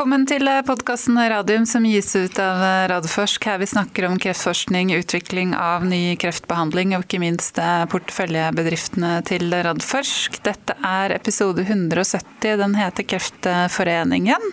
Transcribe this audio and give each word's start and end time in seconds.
Velkommen 0.00 0.22
til 0.24 0.48
podkasten 0.64 1.18
Radium 1.28 1.66
som 1.68 1.84
gis 1.84 2.14
ut 2.16 2.38
av 2.40 2.62
Radforsk. 2.88 3.44
Her 3.44 3.58
vi 3.60 3.66
snakker 3.68 4.06
om 4.08 4.14
kreftforskning, 4.16 4.94
utvikling 4.96 5.52
av 5.52 5.84
ny 5.84 6.14
kreftbehandling 6.16 6.94
og 6.96 7.04
ikke 7.04 7.20
minst 7.20 7.60
porteføljebedriftene 7.92 9.10
til 9.28 9.52
Radforsk. 9.52 10.40
Dette 10.48 10.78
er 10.80 11.12
episode 11.18 11.66
170. 11.68 12.48
Den 12.62 12.78
heter 12.80 13.10
Kreftforeningen. 13.12 14.48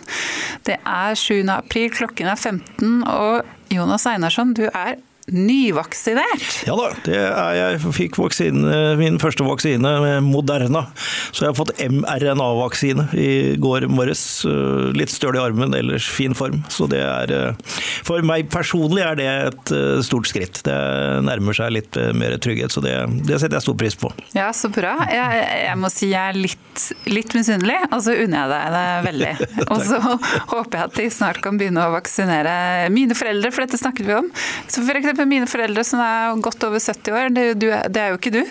Det 0.68 0.76
er 0.84 1.16
7. 1.16 1.40
april, 1.56 1.88
klokken 1.96 2.28
er 2.28 2.36
15. 2.36 3.08
Og 3.08 3.72
Jonas 3.72 4.04
Einarsson, 4.12 4.52
du 4.52 4.66
er 4.68 4.98
nyvaksinert? 5.32 6.62
Ja 6.68 6.76
da, 6.78 6.90
det 7.06 7.18
er 7.18 7.56
jeg. 7.58 7.80
Fikk 7.98 8.18
vaksine, 8.20 8.82
min 9.00 9.18
første 9.22 9.46
vaksine 9.46 9.94
med 10.02 10.26
Moderna. 10.26 10.86
Så 11.32 11.44
jeg 11.44 11.52
har 11.52 11.58
fått 11.58 11.74
mRNA-vaksine 11.78 13.08
i 13.18 13.30
går 13.60 13.88
morges. 13.92 14.22
Eh, 14.48 14.90
litt 14.96 15.12
støl 15.12 15.36
i 15.38 15.42
armen, 15.42 15.74
ellers 15.76 16.08
fin 16.10 16.36
form. 16.36 16.62
Så 16.72 16.88
det 16.90 17.00
er 17.04 17.32
eh, 17.34 17.76
For 18.06 18.24
meg 18.26 18.48
personlig 18.52 19.04
er 19.04 19.18
det 19.18 19.28
et 19.28 19.74
eh, 19.74 20.00
stort 20.06 20.30
skritt. 20.30 20.62
Det 20.66 20.78
nærmer 21.26 21.56
seg 21.56 21.74
litt 21.74 21.98
mer 22.18 22.36
trygghet, 22.42 22.72
så 22.74 22.82
det, 22.84 22.94
det 23.26 23.40
setter 23.40 23.58
jeg 23.58 23.66
stor 23.66 23.78
pris 23.78 23.98
på. 23.98 24.12
Ja, 24.36 24.50
så 24.56 24.70
bra. 24.72 24.94
Jeg, 25.12 25.44
jeg 25.64 25.80
må 25.80 25.90
si 25.92 26.12
jeg 26.12 26.32
er 26.32 26.38
litt, 26.38 26.84
litt 27.10 27.34
misunnelig, 27.36 27.78
og 27.90 28.02
så 28.04 28.16
unner 28.16 28.38
jeg 28.38 28.52
deg 28.54 28.76
det 28.78 28.86
veldig. 29.08 29.34
Og 29.72 29.82
så 29.84 29.98
håper 30.00 30.78
jeg 30.78 30.86
at 30.86 30.96
de 30.96 31.06
snart 31.12 31.40
kan 31.44 31.58
begynne 31.60 31.82
å 31.84 31.92
vaksinere 31.92 32.52
mine 32.94 33.16
foreldre, 33.18 33.50
for 33.52 33.64
dette 33.64 33.80
snakket 33.80 34.08
vi 34.08 34.14
om. 34.16 34.28
Så 34.70 34.84
for 34.86 34.98
eksempel 34.98 35.17
mine 35.26 35.48
foreldre 35.50 35.84
som 35.86 36.02
er 36.04 36.38
godt 36.44 36.64
over 36.68 36.82
70 36.82 37.16
år, 37.18 37.30
det, 37.34 37.46
du, 37.58 37.68
det 37.68 38.02
er 38.02 38.12
jo 38.12 38.18
ikke 38.20 38.32
du. 38.34 38.42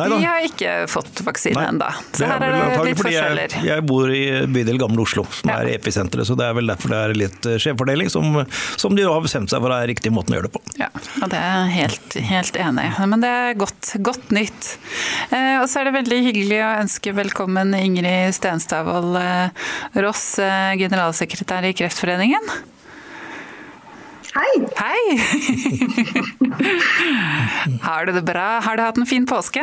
De 0.00 0.20
har 0.24 0.46
ikke 0.46 0.74
fått 0.90 1.22
vaksine 1.26 1.66
ennå. 1.68 1.90
Så 2.14 2.28
her 2.28 2.42
er 2.42 2.54
det 2.54 2.88
litt 2.88 3.02
forskjeller. 3.02 3.56
Jeg, 3.58 3.68
jeg, 3.70 3.86
bor 3.88 4.12
i 4.14 4.24
bydel 4.54 4.80
Gamle 4.80 5.04
Oslo, 5.04 5.26
som 5.34 5.52
ja. 5.52 5.60
er 5.62 5.74
episenteret, 5.74 6.28
så 6.28 6.36
det 6.38 6.48
er 6.48 6.56
vel 6.56 6.70
derfor 6.72 6.94
det 6.94 7.00
er 7.00 7.16
litt 7.18 7.48
eh, 7.50 7.58
skjevfordeling, 7.62 8.12
som, 8.12 8.40
som 8.80 8.96
de 8.96 9.06
har 9.06 9.24
bestemt 9.24 9.52
seg 9.52 9.62
for 9.64 9.74
er 9.74 9.88
riktig 9.90 10.12
måten 10.14 10.34
å 10.34 10.40
gjøre 10.40 10.48
det 10.48 10.54
på. 10.56 10.62
Ja, 10.80 10.90
og 11.20 11.30
det 11.32 11.40
er 11.40 11.54
jeg 11.54 11.74
helt, 11.78 12.18
helt 12.30 12.60
enig 12.66 12.88
i. 12.88 13.08
Men 13.10 13.24
det 13.24 13.32
er 13.32 13.58
godt, 13.60 13.94
godt 14.04 14.34
nytt. 14.34 14.74
Eh, 15.30 15.56
og 15.60 15.68
så 15.70 15.80
er 15.80 15.88
det 15.90 15.96
veldig 16.00 16.20
hyggelig 16.28 16.60
å 16.64 16.74
ønske 16.84 17.14
velkommen 17.16 17.74
Ingrid 17.78 18.34
Stenstadvold 18.36 19.18
eh, 19.20 19.66
Ross, 20.04 20.26
eh, 20.42 20.74
generalsekretær 20.80 21.66
i 21.68 21.74
Kreftforeningen. 21.76 22.73
Hei! 24.34 24.66
Hei! 24.76 25.18
har 27.86 28.06
du 28.06 28.12
det 28.12 28.22
bra? 28.26 28.58
Har 28.66 28.76
du 28.76 28.82
hatt 28.82 28.98
en 28.98 29.06
fin 29.06 29.26
påske? 29.30 29.62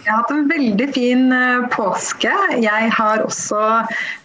Jeg 0.00 0.12
har 0.12 0.22
hatt 0.22 0.32
en 0.32 0.48
veldig 0.48 0.86
fin 0.94 1.26
eh, 1.34 1.66
påske. 1.72 2.32
Jeg 2.62 2.92
har 2.96 3.24
også 3.24 3.60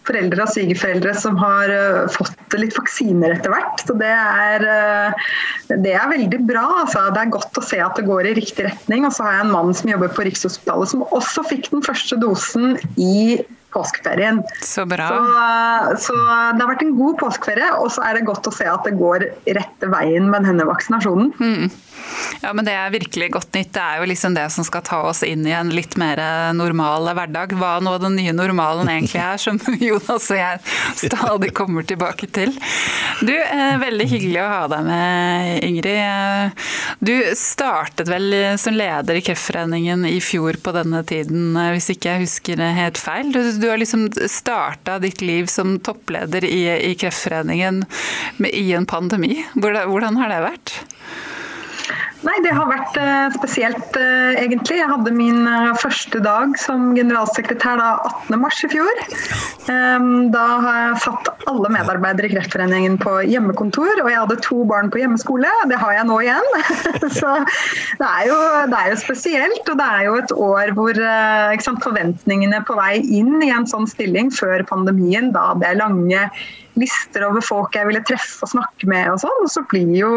foreldre 0.07 0.45
og 0.45 0.53
svigerforeldre 0.53 1.15
som 1.17 1.37
har 1.41 1.71
eh, 1.73 2.05
fått 2.13 2.55
litt 2.59 2.77
vaksiner 2.77 3.35
etter 3.35 3.51
hvert. 3.51 3.83
Så 3.83 3.97
det 3.99 4.11
er, 4.11 4.65
eh, 4.71 5.27
det 5.83 5.95
er 5.97 6.13
veldig 6.13 6.39
bra. 6.47 6.65
Altså. 6.85 7.07
Det 7.15 7.25
er 7.25 7.35
godt 7.35 7.59
å 7.59 7.65
se 7.65 7.81
at 7.83 7.99
det 7.99 8.07
går 8.07 8.31
i 8.31 8.37
riktig 8.39 8.69
retning. 8.69 9.07
Og 9.07 9.15
så 9.17 9.27
har 9.27 9.39
jeg 9.39 9.47
en 9.47 9.53
mann 9.57 9.75
som 9.75 9.91
jobber 9.91 10.15
på 10.15 10.27
Rikshospitalet 10.29 10.93
som 10.93 11.05
også 11.09 11.45
fikk 11.51 11.69
den 11.73 11.85
første 11.85 12.19
dosen 12.23 12.79
i 12.95 13.41
påskeferien. 13.75 14.39
Så 14.63 14.85
bra. 14.87 15.09
Så, 15.11 16.07
så, 16.07 16.15
det 16.55 16.63
har 16.63 16.71
vært 16.71 16.85
en 16.85 16.95
god 16.95 17.17
påskeferie, 17.19 17.73
og 17.81 17.91
så 17.91 18.05
er 18.07 18.15
det 18.15 18.27
godt 18.29 18.47
å 18.47 18.53
se 18.55 18.67
at 18.71 18.87
det 18.87 18.95
går 18.99 19.27
rette 19.57 19.89
veien 19.91 20.29
med 20.31 20.47
denne 20.47 20.67
vaksinasjonen. 20.69 21.33
Mm. 21.35 21.67
Ja, 22.41 22.53
men 22.53 22.65
Det 22.65 22.73
er 22.75 22.93
virkelig 22.93 23.31
godt 23.33 23.53
nytt. 23.55 23.71
Det 23.73 23.81
er 23.81 24.01
jo 24.01 24.09
liksom 24.09 24.35
det 24.35 24.45
som 24.53 24.65
skal 24.67 24.83
ta 24.85 25.01
oss 25.09 25.23
inn 25.25 25.45
i 25.47 25.53
en 25.55 25.71
litt 25.73 25.95
mer 25.97 26.19
normal 26.53 27.09
hverdag. 27.15 27.55
Hva 27.57 27.77
nå 27.83 27.95
den 28.01 28.17
nye 28.19 28.33
normalen 28.35 28.89
egentlig 28.91 29.21
er, 29.21 29.39
som 29.41 29.59
Jonas 29.87 30.29
og 30.29 30.39
jeg 30.39 30.61
stadig 30.99 31.51
kommer 31.57 31.87
tilbake 31.87 32.29
til. 32.35 32.53
Du, 33.25 33.33
eh, 33.33 33.77
Veldig 33.85 34.07
hyggelig 34.09 34.41
å 34.41 34.49
ha 34.49 34.61
deg 34.71 34.85
med, 34.87 35.63
Ingrid. 35.65 36.63
Du 37.05 37.13
startet 37.37 38.09
vel 38.09 38.33
som 38.61 38.77
leder 38.77 39.19
i 39.19 39.23
Kreftforeningen 39.25 40.05
i 40.09 40.17
fjor 40.23 40.59
på 40.63 40.73
denne 40.75 41.01
tiden, 41.07 41.53
eh, 41.59 41.73
hvis 41.75 41.91
ikke 41.93 42.13
jeg 42.13 42.25
husker 42.25 42.61
det 42.61 42.71
helt 42.79 43.01
feil. 43.01 43.31
Du, 43.33 43.41
du 43.61 43.69
har 43.69 43.81
liksom 43.81 44.07
starta 44.31 44.99
ditt 45.03 45.23
liv 45.25 45.49
som 45.51 45.77
toppleder 45.79 46.45
i, 46.47 46.63
i 46.91 46.93
Kreftforeningen 46.99 47.83
i 48.51 48.67
en 48.77 48.89
pandemi. 48.89 49.39
Hvordan, 49.55 49.89
hvordan 49.91 50.21
har 50.21 50.33
det 50.33 50.43
vært? 50.45 50.75
Nei, 52.25 52.39
Det 52.41 52.53
har 52.57 52.65
vært 52.69 52.95
uh, 52.97 53.33
spesielt, 53.35 53.97
uh, 53.99 54.33
egentlig. 54.41 54.79
Jeg 54.79 54.89
hadde 54.89 55.13
min 55.13 55.45
uh, 55.45 55.75
første 55.77 56.21
dag 56.25 56.55
som 56.57 56.87
generalsekretær 56.97 57.77
da 57.77 57.89
18.3 58.31 58.65
i 58.65 58.69
fjor. 58.71 59.01
Um, 59.69 60.07
da 60.33 60.45
har 60.63 60.79
jeg 60.79 61.03
satt 61.05 61.29
alle 61.51 61.71
medarbeidere 61.73 62.29
i 62.29 62.33
Kreftforeningen 62.33 62.97
på 63.01 63.19
hjemmekontor, 63.29 64.01
og 64.01 64.09
jeg 64.09 64.21
hadde 64.23 64.39
to 64.45 64.63
barn 64.69 64.89
på 64.93 65.03
hjemmeskole. 65.03 65.53
Det 65.69 65.79
har 65.81 65.95
jeg 65.99 66.09
nå 66.09 66.19
igjen. 66.25 66.51
Så 67.19 67.37
det 68.01 68.09
er, 68.09 68.25
jo, 68.31 68.41
det 68.73 68.81
er, 68.81 68.91
jo, 68.93 68.99
spesielt, 69.05 69.63
og 69.69 69.79
det 69.81 69.89
er 69.93 70.09
jo 70.09 70.19
et 70.23 70.35
år 70.49 70.75
hvor 70.77 71.01
sant, 71.61 71.85
forventningene 71.85 72.63
på 72.65 72.77
vei 72.79 72.99
inn 73.05 73.37
i 73.45 73.53
en 73.53 73.69
sånn 73.69 73.89
stilling 73.89 74.33
før 74.33 74.65
pandemien, 74.69 75.29
da 75.35 75.51
det 75.61 75.77
lange 75.77 76.29
lister 76.79 77.25
over 77.27 77.43
folk 77.45 77.75
jeg 77.77 77.87
ville 77.89 78.03
treffe 78.07 78.45
og 78.45 78.51
snakke 78.51 78.89
med 78.91 79.09
og 79.13 79.21
sånn. 79.23 79.41
Og 79.45 79.51
så 79.51 79.63
blir, 79.71 79.89
jo, 79.95 80.11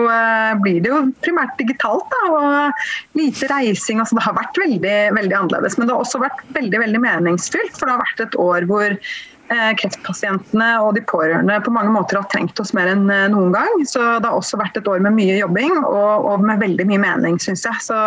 blir, 0.65 0.83
det 0.85 0.93
jo 0.93 1.01
primært 1.25 1.57
digitalt. 1.61 2.07
Da, 2.13 2.21
og 2.35 3.19
lite 3.19 3.49
reising. 3.53 4.03
Altså, 4.03 4.19
det 4.19 4.27
har 4.27 4.37
vært 4.39 4.61
veldig, 4.61 4.99
veldig 5.19 5.41
annerledes. 5.41 5.79
Men 5.79 5.89
det 5.89 5.97
har 5.97 6.05
også 6.05 6.23
vært 6.23 6.45
veldig, 6.57 6.85
veldig 6.85 7.03
meningsfylt. 7.05 7.75
For 7.77 7.87
det 7.87 7.97
har 7.97 8.05
vært 8.05 8.25
et 8.27 8.39
år 8.43 8.69
hvor 8.71 8.97
eh, 8.97 9.71
kreftpasientene 9.81 10.71
og 10.85 10.93
de 10.99 11.05
pårørende 11.09 11.61
på 11.65 11.75
mange 11.75 11.95
måter 11.95 12.21
har 12.21 12.29
trengt 12.33 12.61
oss 12.63 12.75
mer 12.77 12.91
enn 12.93 13.07
eh, 13.13 13.29
noen 13.33 13.55
gang. 13.57 13.87
Så 13.89 14.03
det 14.03 14.27
har 14.29 14.37
også 14.37 14.61
vært 14.61 14.79
et 14.81 14.91
år 14.91 15.03
med 15.05 15.17
mye 15.19 15.39
jobbing 15.41 15.81
og, 15.85 16.29
og 16.33 16.45
med 16.47 16.63
veldig 16.65 16.89
mye 16.91 17.03
mening, 17.07 17.41
syns 17.43 17.67
jeg. 17.69 17.87
Så 17.91 17.99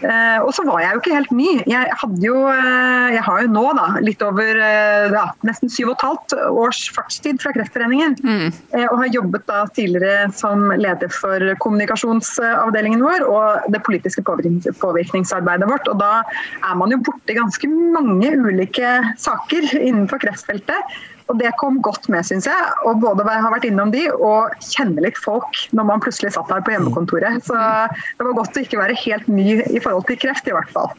Eh, 0.00 0.38
og 0.40 0.52
så 0.56 0.64
var 0.66 0.80
jeg 0.82 0.94
jo 0.94 1.00
ikke 1.02 1.16
helt 1.16 1.34
ny. 1.36 1.48
Jeg, 1.68 1.98
jo, 2.22 2.36
eh, 2.52 3.08
jeg 3.16 3.24
har 3.26 3.42
jo 3.44 3.52
nå 3.52 3.64
da, 3.76 3.86
litt 4.04 4.22
over 4.24 4.60
eh, 4.64 5.12
ja, 5.12 5.26
nesten 5.46 5.72
syv 5.72 5.92
og 5.92 5.96
et 5.96 6.06
halvt 6.06 6.36
års 6.48 6.82
fartstid 6.96 7.40
fra 7.42 7.52
Kreftforeningen. 7.56 8.16
Mm. 8.24 8.48
Og 8.86 8.96
har 9.02 9.12
jobbet 9.14 9.46
da 9.50 9.62
tidligere 9.76 10.30
som 10.36 10.68
leder 10.72 11.12
for 11.12 11.44
kommunikasjonsavdelingen 11.62 13.04
vår 13.04 13.26
og 13.28 13.70
det 13.74 13.82
politiske 13.86 14.24
påvirkningsarbeidet 14.24 15.70
vårt. 15.70 15.88
Og 15.92 16.00
da 16.00 16.12
er 16.22 16.76
man 16.80 16.94
jo 16.94 17.00
borti 17.04 17.36
ganske 17.36 17.70
mange 17.70 18.34
ulike 18.40 18.98
saker 19.20 19.72
innenfor 19.80 20.22
kreftfeltet. 20.22 21.00
Og 21.30 21.38
det 21.38 21.52
kom 21.60 21.78
godt 21.84 22.08
med, 22.10 22.26
syns 22.26 22.48
jeg. 22.50 22.70
Å 22.86 22.94
både 22.98 23.26
ha 23.28 23.52
vært 23.52 23.68
innom 23.68 23.92
de 23.94 24.08
og 24.16 24.56
kjenne 24.72 25.04
litt 25.04 25.18
folk 25.20 25.62
når 25.76 25.86
man 25.92 26.02
plutselig 26.02 26.34
satt 26.34 26.50
her 26.50 26.64
på 26.66 26.74
hjemmekontoret. 26.74 27.44
Så 27.46 27.54
det 27.54 28.26
var 28.26 28.40
godt 28.40 28.58
å 28.58 28.64
ikke 28.64 28.80
være 28.80 28.98
helt 29.04 29.30
ny 29.30 29.60
i 29.62 29.82
forhold 29.82 30.10
til 30.10 30.18
kreft, 30.26 30.50
i 30.50 30.56
hvert 30.56 30.74
fall. 30.74 30.90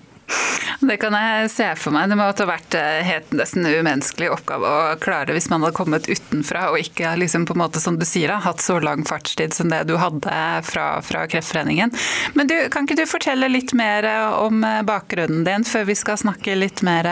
Det 0.79 0.95
kan 1.01 1.13
jeg 1.17 1.49
se 1.51 1.67
for 1.77 1.91
meg. 1.93 2.07
Det 2.07 2.15
må 2.15 2.25
ha 2.29 2.45
vært 2.47 2.77
eh, 2.79 3.01
helt 3.03 3.33
nesten 3.35 3.67
umenneskelig 3.67 4.31
oppgave 4.31 4.69
å 4.71 4.95
klare 5.01 5.35
hvis 5.35 5.49
man 5.51 5.65
hadde 5.65 5.75
kommet 5.75 6.07
utenfra 6.07 6.69
og 6.71 6.79
ikke 6.79 7.11
liksom 7.19 7.45
på 7.49 7.57
en 7.57 7.63
måte 7.65 7.83
som 7.83 7.99
du 7.99 8.07
sier, 8.07 8.31
hatt 8.31 8.63
så 8.63 8.79
lang 8.79 9.03
fartstid 9.07 9.53
som 9.53 9.69
det 9.73 9.83
du 9.91 9.97
hadde 9.99 10.39
fra, 10.65 10.87
fra 11.05 11.27
Kreftforeningen. 11.29 11.91
Men 12.39 12.49
du, 12.49 12.55
kan 12.71 12.87
ikke 12.87 13.01
du 13.03 13.05
fortelle 13.09 13.51
litt 13.51 13.75
mer 13.77 14.07
om 14.39 14.63
bakgrunnen 14.87 15.43
din 15.45 15.67
før 15.67 15.89
vi 15.91 15.99
skal 15.99 16.21
snakke 16.23 16.55
litt 16.57 16.85
mer 16.87 17.11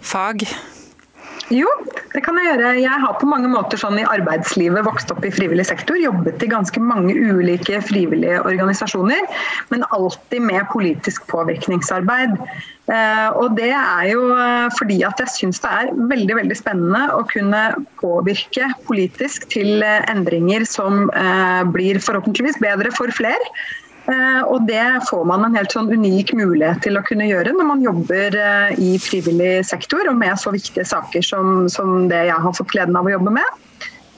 fag? 0.00 0.46
Jo, 1.48 1.68
det 2.12 2.20
kan 2.26 2.36
jeg 2.36 2.50
gjøre. 2.50 2.70
Jeg 2.82 3.00
har 3.02 3.14
på 3.16 3.28
mange 3.28 3.48
måter 3.48 3.80
sånn 3.80 3.96
i 4.00 4.04
arbeidslivet 4.04 4.84
vokst 4.84 5.12
opp 5.14 5.24
i 5.24 5.32
frivillig 5.32 5.64
sektor. 5.68 5.96
Jobbet 5.96 6.42
i 6.44 6.50
ganske 6.50 6.82
mange 6.82 7.14
ulike 7.16 7.80
frivillige 7.88 8.42
organisasjoner, 8.44 9.24
men 9.72 9.86
alltid 9.96 10.44
med 10.44 10.68
politisk 10.74 11.24
påvirkningsarbeid. 11.32 12.36
Eh, 12.88 13.28
og 13.36 13.56
det 13.56 13.70
er 13.72 14.04
jo 14.10 14.28
eh, 14.32 14.68
fordi 14.76 15.00
at 15.08 15.20
jeg 15.20 15.32
syns 15.34 15.60
det 15.64 15.72
er 15.72 15.90
veldig 16.12 16.38
veldig 16.42 16.56
spennende 16.56 17.02
å 17.16 17.24
kunne 17.28 17.64
påvirke 18.00 18.70
politisk 18.88 19.48
til 19.52 19.84
eh, 19.84 20.04
endringer 20.12 20.64
som 20.68 21.08
blir 21.72 22.00
forhåpentligvis 22.04 22.60
bedre 22.60 22.92
for 22.96 23.12
flere. 23.14 23.52
Eh, 24.08 24.42
og 24.48 24.64
det 24.68 24.84
får 25.10 25.24
man 25.28 25.44
en 25.44 25.56
helt 25.58 25.74
sånn 25.74 25.90
unik 25.92 26.32
mulighet 26.38 26.80
til 26.86 26.96
å 26.96 27.04
kunne 27.04 27.28
gjøre 27.28 27.52
når 27.52 27.66
man 27.68 27.84
jobber 27.84 28.36
eh, 28.40 28.78
i 28.80 28.94
frivillig 29.02 29.66
sektor 29.68 30.08
og 30.08 30.16
med 30.16 30.38
så 30.40 30.52
viktige 30.54 30.86
saker 30.88 31.24
som, 31.24 31.66
som 31.72 32.06
det 32.08 32.24
jeg 32.30 32.44
har 32.46 32.56
fått 32.56 32.72
gleden 32.72 32.96
av 32.96 33.08
å 33.08 33.12
jobbe 33.18 33.34
med. 33.36 33.58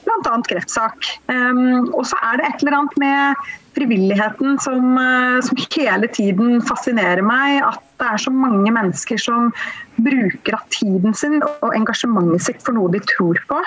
Bl.a. 0.06 0.36
kreftsak. 0.48 1.06
Og 1.28 2.04
så 2.08 2.16
er 2.24 2.38
det 2.40 2.46
et 2.48 2.62
eller 2.62 2.78
annet 2.78 2.94
med 2.98 3.50
frivilligheten 3.76 4.56
som, 4.64 4.98
eh, 4.98 5.40
som, 5.44 5.58
hele 5.76 6.08
tiden 6.08 6.62
fascinerer 6.62 7.22
meg. 7.22 7.60
At 7.66 7.82
det 8.00 8.08
er 8.14 8.24
så 8.24 8.32
mange 8.34 8.72
mennesker 8.72 9.20
som 9.20 9.52
bruker 10.00 10.56
av 10.56 10.64
tiden 10.74 11.14
sin 11.14 11.40
og 11.42 11.74
engasjementet 11.74 12.46
sitt 12.46 12.64
for 12.64 12.76
noe 12.76 12.92
de 12.94 13.02
tror 13.16 13.40
på. 13.50 13.60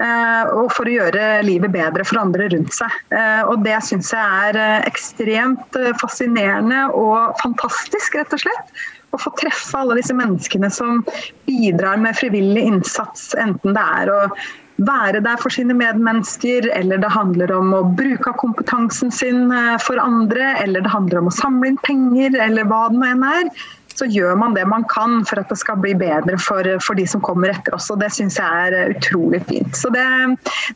Eh, 0.00 0.44
og 0.56 0.70
for 0.72 0.88
å 0.88 0.94
gjøre 0.94 1.24
livet 1.44 1.72
bedre 1.74 2.06
for 2.08 2.22
andre 2.22 2.48
rundt 2.52 2.72
seg. 2.72 2.94
Eh, 3.12 3.42
og 3.44 3.60
Det 3.66 3.76
syns 3.84 4.12
jeg 4.14 4.46
er 4.48 4.58
eh, 4.60 4.86
ekstremt 4.88 5.76
fascinerende 6.00 6.86
og 6.96 7.36
fantastisk, 7.42 8.16
rett 8.16 8.32
og 8.36 8.40
slett. 8.46 8.72
Å 9.10 9.20
få 9.20 9.34
treffe 9.36 9.76
alle 9.76 9.98
disse 9.98 10.16
menneskene 10.16 10.70
som 10.72 11.02
bidrar 11.48 12.00
med 12.00 12.16
frivillig 12.16 12.62
innsats, 12.70 13.32
enten 13.42 13.74
det 13.76 13.86
er 14.00 14.12
å 14.14 14.20
være 14.80 15.20
der 15.20 15.36
for 15.42 15.52
sine 15.52 15.74
medmennesker, 15.76 16.70
eller 16.72 17.02
det 17.02 17.10
handler 17.12 17.50
om 17.52 17.74
å 17.76 17.82
bruke 17.98 18.32
kompetansen 18.40 19.10
sin 19.12 19.50
for 19.84 20.00
andre, 20.00 20.54
eller 20.62 20.86
det 20.86 20.94
handler 20.94 21.20
om 21.20 21.28
å 21.28 21.34
samle 21.36 21.68
inn 21.68 21.82
penger, 21.84 22.38
eller 22.46 22.70
hva 22.70 22.86
det 22.88 23.02
nå 23.02 23.10
enn 23.10 23.26
er 23.28 23.50
så 24.00 24.08
gjør 24.08 24.38
man 24.40 24.56
det 24.56 24.64
man 24.68 24.86
kan 24.90 25.20
for 25.28 25.42
at 25.42 25.50
det 25.52 25.58
skal 25.60 25.80
bli 25.82 25.92
bedre 25.98 26.38
for, 26.40 26.66
for 26.84 26.98
de 26.98 27.06
som 27.08 27.22
kommer 27.24 27.52
etter 27.52 27.76
oss. 27.76 27.90
og 27.92 28.00
Det 28.02 28.10
syns 28.16 28.38
jeg 28.40 28.66
er 28.66 28.76
eh, 28.78 28.94
utrolig 28.96 29.42
fint. 29.48 29.76
Så 29.76 29.92
det, 29.94 30.06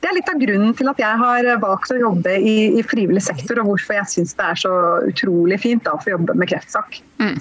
det, 0.01 0.11
er 0.11 0.19
litt 0.19 0.31
av 0.33 0.43
grunnen 0.43 0.77
til 0.77 0.93
at 0.93 1.01
jeg 1.01 1.23
har 1.25 1.51
valgt 1.63 1.95
å 1.95 2.01
jobbe 2.01 2.37
i, 2.37 2.57
i 2.79 2.85
frivillig 2.85 3.25
sektor, 3.25 3.63
og 3.63 3.73
hvorfor 3.73 3.99
jeg 4.01 4.13
syns 4.17 4.37
det 4.39 4.51
er 4.51 4.63
så 4.67 4.75
utrolig 5.09 5.61
fint 5.65 5.85
da, 5.87 5.97
å 5.97 6.03
få 6.05 6.15
jobbe 6.15 6.37
med 6.39 6.53
kreftsak. 6.53 7.01
Mm. 7.23 7.39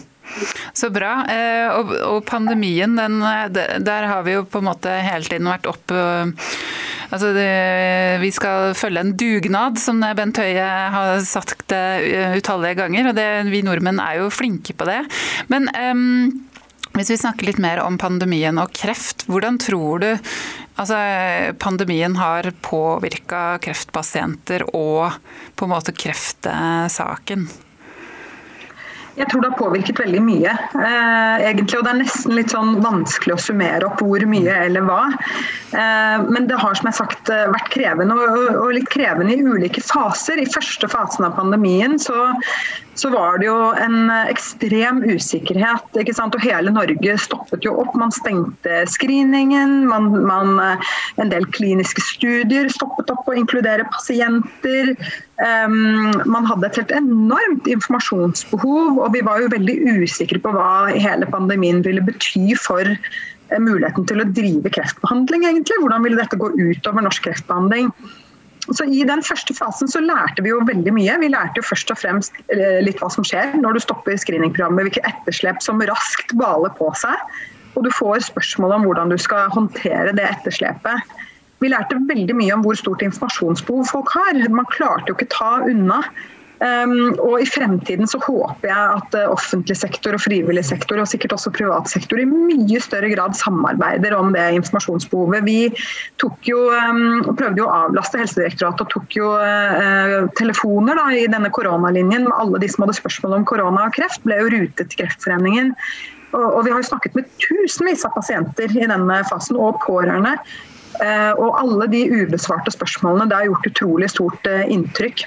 Så 0.74 0.90
bra. 0.94 1.16
Eh, 1.30 2.00
og 2.08 2.24
pandemien, 2.30 2.98
den, 2.98 3.20
der 3.86 4.10
har 4.10 4.24
vi 4.26 4.38
jo 4.38 4.46
på 4.50 4.62
en 4.62 4.70
måte 4.72 4.94
hele 5.06 5.28
tiden 5.30 5.52
vært 5.52 5.70
opp 5.70 5.96
Altså 7.14 7.28
det, 7.36 8.22
vi 8.24 8.32
skal 8.34 8.72
følge 8.74 9.04
en 9.04 9.12
dugnad, 9.14 9.76
som 9.78 10.00
Bent 10.18 10.40
Høie 10.42 10.70
har 10.96 11.20
sagt 11.28 11.70
utallige 11.70 12.80
ganger. 12.80 13.12
Og 13.12 13.20
det, 13.20 13.28
vi 13.54 13.62
nordmenn 13.62 14.02
er 14.02 14.24
jo 14.24 14.32
flinke 14.34 14.74
på 14.74 14.88
det. 14.90 15.04
Men 15.54 15.70
um, 15.78 16.32
hvis 16.94 17.10
vi 17.10 17.18
snakker 17.18 17.48
litt 17.48 17.62
mer 17.62 17.80
om 17.82 17.96
pandemien 17.98 18.60
og 18.62 18.74
kreft, 18.78 19.24
hvordan 19.26 19.56
tror 19.62 20.04
du 20.04 20.10
altså, 20.14 20.98
pandemien 21.58 22.14
har 22.20 22.52
påvirka 22.62 23.58
kreftpasienter 23.64 24.68
og 24.78 25.16
på 25.58 25.66
en 25.66 25.74
måte 25.74 25.96
kreftsaken? 25.98 27.48
Jeg 29.14 29.30
tror 29.30 29.44
det 29.44 29.50
har 29.52 29.60
påvirket 29.60 30.00
veldig 30.02 30.22
mye, 30.26 30.52
eh, 30.74 31.44
egentlig. 31.46 31.78
Og 31.78 31.86
det 31.86 31.92
er 31.92 32.00
nesten 32.00 32.34
litt 32.34 32.54
sånn 32.54 32.80
vanskelig 32.82 33.36
å 33.36 33.44
summere 33.46 33.86
opp 33.86 34.02
hvor 34.02 34.26
mye 34.30 34.56
eller 34.66 34.86
hva. 34.88 35.04
Eh, 35.70 36.24
men 36.34 36.48
det 36.50 36.58
har 36.58 36.74
som 36.80 36.90
jeg 36.90 36.98
sagt 36.98 37.30
eh, 37.30 37.46
vært 37.54 37.70
krevende, 37.76 38.18
og, 38.18 38.56
og, 38.56 38.72
litt 38.74 38.90
krevende 38.94 39.36
i 39.36 39.46
ulike 39.46 39.84
faser. 39.86 40.42
I 40.42 40.50
første 40.50 40.90
fasen 40.90 41.28
av 41.28 41.38
pandemien 41.38 42.00
så, 42.02 42.32
så 43.00 43.10
var 43.10 43.40
det 43.42 43.48
jo 43.48 43.58
en 43.82 44.12
ekstrem 44.30 45.02
usikkerhet. 45.08 45.86
ikke 45.98 46.14
sant? 46.16 46.36
Og 46.38 46.46
hele 46.46 46.74
Norge 46.74 47.18
stoppet 47.22 47.66
jo 47.66 47.76
opp. 47.82 47.96
Man 47.98 48.14
stengte 48.14 48.84
screeningen. 48.90 49.84
Man, 49.90 50.12
man, 50.28 50.56
en 51.22 51.34
del 51.34 51.48
kliniske 51.56 52.04
studier 52.06 52.70
stoppet 52.74 53.12
opp 53.14 53.30
å 53.30 53.38
inkludere 53.38 53.88
pasienter. 53.94 54.94
Um, 55.42 56.14
man 56.30 56.46
hadde 56.48 56.70
et 56.70 56.78
helt 56.80 56.94
enormt 56.96 57.68
informasjonsbehov, 57.68 59.00
og 59.02 59.14
vi 59.16 59.24
var 59.26 59.42
jo 59.42 59.52
veldig 59.52 59.76
usikre 60.04 60.40
på 60.40 60.54
hva 60.54 60.94
hele 60.94 61.28
pandemien 61.34 61.82
ville 61.84 62.04
bety 62.06 62.54
for 62.62 62.86
uh, 62.86 63.60
muligheten 63.60 64.06
til 64.10 64.22
å 64.22 64.30
drive 64.30 64.74
kreftbehandling. 64.78 65.48
egentlig. 65.50 65.82
Hvordan 65.82 66.06
ville 66.06 66.22
dette 66.22 66.40
gå 66.40 66.54
utover 66.54 67.10
norsk 67.10 67.26
kreftbehandling? 67.26 67.90
Så 68.64 68.86
I 68.88 69.04
den 69.04 69.24
første 69.26 69.56
fasen 69.58 69.90
så 69.92 70.00
lærte 70.00 70.44
vi 70.44 70.54
jo 70.54 70.62
veldig 70.64 70.94
mye. 70.96 71.18
Vi 71.20 71.32
lærte 71.34 71.60
jo 71.60 71.66
først 71.68 71.92
og 71.92 72.00
fremst 72.00 72.38
uh, 72.54 72.80
litt 72.86 73.02
hva 73.02 73.10
som 73.12 73.26
skjer 73.28 73.58
når 73.60 73.76
du 73.76 73.84
stopper 73.84 74.16
screeningprogrammet, 74.20 74.88
hvilke 74.88 75.04
etterslep 75.10 75.60
som 75.66 75.84
raskt 75.84 76.32
baler 76.40 76.72
på 76.78 76.88
seg. 77.02 77.36
Og 77.74 77.84
du 77.84 77.92
får 77.92 78.30
spørsmål 78.30 78.78
om 78.78 78.88
hvordan 78.88 79.12
du 79.12 79.18
skal 79.20 79.52
håndtere 79.52 80.14
det 80.16 80.30
etterslepet. 80.30 81.12
Vi 81.64 81.72
lærte 81.72 82.00
veldig 82.08 82.36
mye 82.38 82.56
om 82.56 82.64
hvor 82.64 82.78
stort 82.80 83.04
informasjonsbehov 83.04 83.88
folk 83.92 84.14
har. 84.16 84.40
Man 84.52 84.70
klarte 84.72 85.12
jo 85.12 85.18
ikke 85.18 85.32
ta 85.34 85.58
unna. 85.64 86.02
Um, 86.64 87.12
og 87.20 87.42
I 87.44 87.48
fremtiden 87.50 88.08
så 88.08 88.22
håper 88.24 88.70
jeg 88.70 88.98
at 88.98 89.16
uh, 89.18 89.34
offentlig 89.34 89.76
sektor 89.76 90.16
og 90.16 90.22
frivillig 90.24 90.64
sektor 90.64 91.02
og 91.02 91.10
sikkert 91.12 91.36
også 91.36 91.52
privat 91.52 91.90
sektor 91.92 92.22
i 92.22 92.28
mye 92.30 92.80
større 92.84 93.10
grad 93.12 93.36
samarbeider 93.36 94.16
om 94.16 94.32
det 94.36 94.46
informasjonsbehovet. 94.62 95.44
Vi 95.44 95.58
tok 96.24 96.48
jo, 96.48 96.70
um, 96.72 97.36
prøvde 97.36 97.60
jo 97.60 97.68
å 97.68 97.76
avlaste 97.90 98.22
Helsedirektoratet 98.22 98.86
og 98.86 98.96
tok 98.96 99.20
jo 99.20 99.34
uh, 99.36 100.30
telefoner 100.40 101.00
da, 101.02 101.10
i 101.12 101.28
denne 101.28 101.52
koronalinjen 101.52 102.30
alle 102.38 102.64
de 102.64 102.72
som 102.72 102.86
hadde 102.86 102.96
spørsmål 103.02 103.42
om 103.42 103.48
korona 103.50 103.90
og 103.90 103.98
kreft, 103.98 104.24
ble 104.24 104.40
jo 104.40 104.52
rutet 104.56 104.94
til 104.94 105.04
Kreftforeningen. 105.04 105.74
Og, 106.34 106.64
vi 106.66 106.72
har 106.74 106.82
jo 106.82 106.88
snakket 106.88 107.14
med 107.18 107.28
tusenvis 107.44 108.08
av 108.08 108.16
pasienter 108.16 108.72
i 108.74 108.88
denne 108.90 109.20
fasen, 109.30 109.60
og 109.60 109.78
pårørende. 109.84 110.34
Eh, 111.02 111.32
og 111.42 111.60
alle 111.60 111.88
de 111.90 112.04
ubesvarte 112.10 112.74
spørsmålene 112.74 113.30
det 113.30 113.38
har 113.38 113.50
gjort 113.50 113.70
utrolig 113.70 114.10
stort 114.14 114.50
eh, 114.50 114.66
inntrykk. 114.74 115.26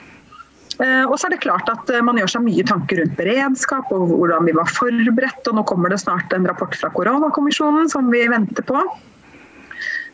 Eh, 0.82 1.04
og 1.06 1.16
så 1.16 1.28
er 1.28 1.36
det 1.36 1.42
klart 1.44 1.68
at 1.72 1.88
Man 2.04 2.18
gjør 2.20 2.34
seg 2.34 2.44
mye 2.44 2.64
tanker 2.68 3.00
rundt 3.00 3.16
beredskap 3.16 3.92
og 3.96 4.10
hvordan 4.12 4.48
vi 4.48 4.56
var 4.56 4.70
forberedt. 4.70 5.48
og 5.48 5.58
Nå 5.58 5.66
kommer 5.68 5.92
det 5.92 6.02
snart 6.04 6.32
en 6.36 6.48
rapport 6.48 6.76
fra 6.76 6.92
koronakommisjonen 6.94 7.90
som 7.92 8.10
vi 8.12 8.26
venter 8.30 8.66
på. 8.66 8.82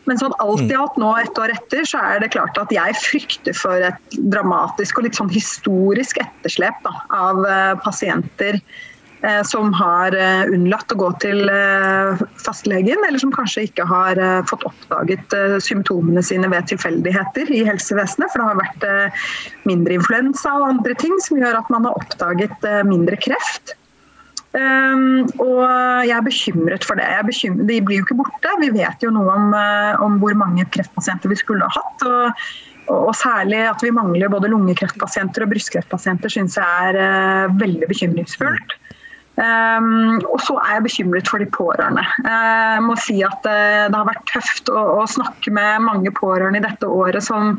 Men 0.03 0.19
sånn 0.19 0.33
alt 0.43 0.67
i 0.67 0.75
alt 0.75 0.97
nå 0.99 1.13
ett 1.15 1.37
år 1.39 1.53
etter, 1.53 1.85
så 1.87 2.01
er 2.03 2.19
det 2.19 2.33
klart 2.33 2.57
at 2.59 2.71
jeg 2.75 2.95
frykter 2.99 3.55
for 3.55 3.85
et 3.87 4.17
dramatisk 4.33 4.99
og 4.99 5.05
litt 5.05 5.15
sånn 5.15 5.31
historisk 5.31 6.19
etterslep 6.19 6.81
da, 6.83 6.91
av 7.15 7.39
pasienter 7.85 8.59
Eh, 8.59 8.92
som 9.47 9.71
har 9.73 10.15
eh, 10.17 10.49
unnlatt 10.51 10.91
å 10.91 10.97
gå 10.99 11.09
til 11.23 11.47
eh, 11.51 12.23
fastlegen, 12.43 12.99
eller 13.07 13.21
som 13.21 13.31
kanskje 13.31 13.67
ikke 13.69 13.85
har 13.87 14.19
fått 14.49 14.65
oppdaget 14.67 15.35
symptomene 15.63 16.23
sine 16.25 16.49
ved 16.51 16.67
tilfeldigheter 16.71 17.51
i 17.53 17.63
helsevesenet. 17.67 18.33
For 18.33 18.41
det 18.41 18.49
har 18.49 18.59
vært 18.59 19.63
mindre 19.69 19.95
influensa 19.99 20.57
og 20.59 20.67
andre 20.73 20.97
ting 20.99 21.15
som 21.23 21.39
gjør 21.39 21.61
at 21.61 21.71
man 21.73 21.87
har 21.87 21.95
oppdaget 22.01 22.67
mindre 22.89 23.19
kreft. 23.23 23.77
Um, 24.53 25.23
og 25.41 25.63
jeg 26.05 26.13
er 26.13 26.25
bekymret 26.27 26.85
for 26.85 26.99
det. 26.99 27.07
Bekymret, 27.25 27.65
de 27.71 27.79
blir 27.81 28.01
jo 28.01 28.05
ikke 28.05 28.19
borte. 28.19 28.51
Vi 28.61 28.69
vet 28.75 29.01
jo 29.01 29.09
noe 29.15 29.33
om, 29.33 29.55
om 30.05 30.19
hvor 30.21 30.35
mange 30.37 30.67
kreftpasienter 30.75 31.31
vi 31.31 31.39
skulle 31.39 31.65
ha 31.65 31.73
hatt. 31.79 32.05
Og, 32.05 32.45
og, 32.93 33.13
særlig 33.17 33.63
at 33.71 33.81
vi 33.83 33.93
mangler 33.95 34.31
både 34.31 34.51
lungekreftpasienter 34.51 35.45
og 35.45 35.53
brystkreftpasienter 35.55 36.33
syns 36.33 36.59
jeg 36.59 36.89
er 36.91 36.99
uh, 36.99 37.59
veldig 37.61 37.89
bekymringsfullt. 37.89 38.77
Um, 39.33 40.19
og 40.29 40.37
så 40.45 40.59
er 40.61 40.75
jeg 40.75 40.85
bekymret 40.85 41.29
for 41.29 41.41
de 41.41 41.47
pårørende. 41.49 42.03
Jeg 42.21 42.83
må 42.85 42.93
si 43.01 43.15
at 43.25 43.39
det, 43.41 43.55
eh, 43.57 43.87
det 43.89 43.97
har 43.97 44.05
vært 44.11 44.27
tøft 44.29 44.69
å, 44.69 44.83
å, 44.99 45.07
snakke 45.09 45.49
med 45.53 45.81
mange 45.87 46.13
pårørende 46.13 46.61
i 46.61 46.65
dette 46.67 46.85
året 46.85 47.25
som, 47.25 47.57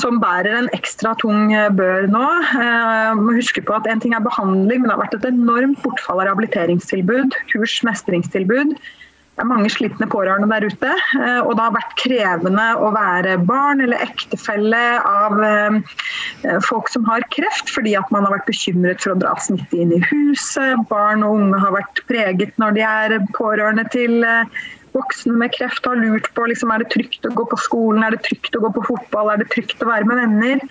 som 0.00 0.16
bærer 0.22 0.56
en 0.56 0.70
ekstra 0.76 1.12
tung 1.20 1.52
eh, 1.52 1.68
bør 1.68 2.08
nå. 2.08 2.24
Uh, 2.56 3.12
må 3.20 3.36
huske 3.36 3.60
på 3.60 3.76
at 3.76 3.88
En 3.92 4.00
ting 4.00 4.16
er 4.16 4.24
behandling, 4.24 4.80
men 4.80 4.88
det 4.88 4.94
har 4.96 5.04
vært 5.04 5.18
et 5.18 5.28
enormt 5.34 5.82
bortfall 5.84 6.22
av 6.22 6.30
rehabiliteringstilbud, 6.30 7.36
kurs, 7.52 7.76
mestringstilbud. 7.84 8.72
Det 9.36 9.44
er 9.44 9.48
mange 9.50 9.68
slitne 9.68 10.06
pårørende 10.08 10.48
der 10.48 10.64
ute. 10.64 10.92
Eh, 11.20 11.40
og 11.42 11.50
det 11.58 11.64
har 11.66 11.74
vært 11.74 11.90
krevende 12.00 12.64
å 12.80 12.86
være 12.94 13.34
barn 13.44 13.82
eller 13.84 14.00
ektefelle 14.00 14.80
av 15.04 15.42
eh, 15.44 15.76
folk 16.64 16.88
som 16.88 17.04
har 17.04 17.26
kreft, 17.34 17.68
fordi 17.74 17.92
at 18.00 18.08
man 18.14 18.24
har 18.24 18.32
vært 18.38 18.48
bekymret 18.48 19.04
for 19.04 19.12
å 19.12 19.18
dra 19.20 19.34
smitte 19.44 19.76
inn 19.76 19.92
i 19.92 20.00
huset. 20.08 20.80
Barn 20.88 21.26
og 21.26 21.36
unge 21.42 21.60
har 21.60 21.76
vært 21.76 22.00
preget 22.08 22.56
når 22.62 22.78
de 22.78 22.86
er 22.88 23.16
pårørende 23.36 23.84
til 23.92 24.24
eh, 24.24 24.64
voksne 24.96 25.36
med 25.44 25.52
kreft. 25.58 25.84
Har 25.84 26.00
lurt 26.00 26.32
på 26.32 26.48
liksom, 26.48 26.72
er 26.72 26.86
det 26.86 26.88
trygt 26.96 27.28
å 27.28 27.34
gå 27.36 27.44
på 27.52 27.60
skolen, 27.60 28.08
er 28.08 28.16
det 28.16 28.24
trygt 28.24 28.56
å 28.56 28.64
gå 28.64 28.72
på 28.72 28.88
fotball, 28.88 29.34
er 29.34 29.44
det 29.44 29.50
trygt 29.52 29.84
å 29.84 29.92
være 29.92 30.08
med 30.08 30.22
venner. 30.24 30.64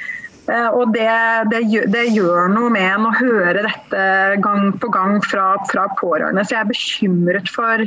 Og 0.78 0.92
det, 0.94 1.10
det, 1.50 1.64
det, 1.90 2.04
gjør 2.14 2.52
noe 2.54 2.70
med 2.70 2.86
en 2.86 3.08
å 3.10 3.16
høre 3.18 3.64
dette 3.66 4.02
gang 4.46 4.76
på 4.78 4.92
gang 4.94 5.18
fra, 5.26 5.56
fra 5.72 5.88
pårørende. 5.98 6.44
Så 6.46 6.54
jeg 6.54 6.62
er 6.62 6.70
bekymret 6.70 7.50
for 7.50 7.82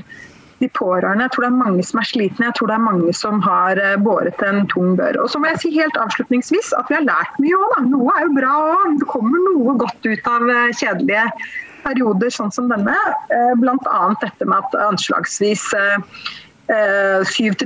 de 0.62 0.68
pårørende. 0.74 1.26
Jeg 1.26 1.34
tror 1.34 1.44
det 1.44 1.50
er 1.50 1.60
mange 1.60 1.84
som 1.86 2.00
er 2.00 2.08
slitne, 2.08 2.48
jeg 2.48 2.56
tror 2.58 2.70
det 2.70 2.76
er 2.76 2.84
mange 2.86 3.14
som 3.16 3.40
har 3.44 3.80
eh, 3.82 3.94
båret 4.02 4.42
en 4.46 4.66
tung 4.72 4.96
bør. 4.98 5.20
Og 5.22 5.30
så 5.32 5.40
må 5.40 5.50
jeg 5.52 5.62
si 5.62 5.72
helt 5.76 6.00
avslutningsvis 6.00 6.72
at 6.78 6.90
vi 6.90 6.98
har 6.98 7.06
lært 7.06 7.38
mye 7.42 7.60
òg, 7.68 7.78
Noe 7.92 8.16
er 8.16 8.26
jo 8.26 8.34
bra 8.36 8.56
òg. 8.72 8.98
Det 9.02 9.08
kommer 9.12 9.46
noe 9.46 9.76
godt 9.80 10.08
ut 10.08 10.30
av 10.34 10.50
eh, 10.50 10.74
kjedelige 10.80 11.28
perioder 11.84 12.34
sånn 12.34 12.52
som 12.54 12.68
denne. 12.72 12.96
Eh, 13.32 13.54
Bl.a. 13.62 14.02
dette 14.24 14.48
med 14.48 14.58
at 14.60 14.78
anslagsvis 14.88 15.70
7-12% 16.68 17.64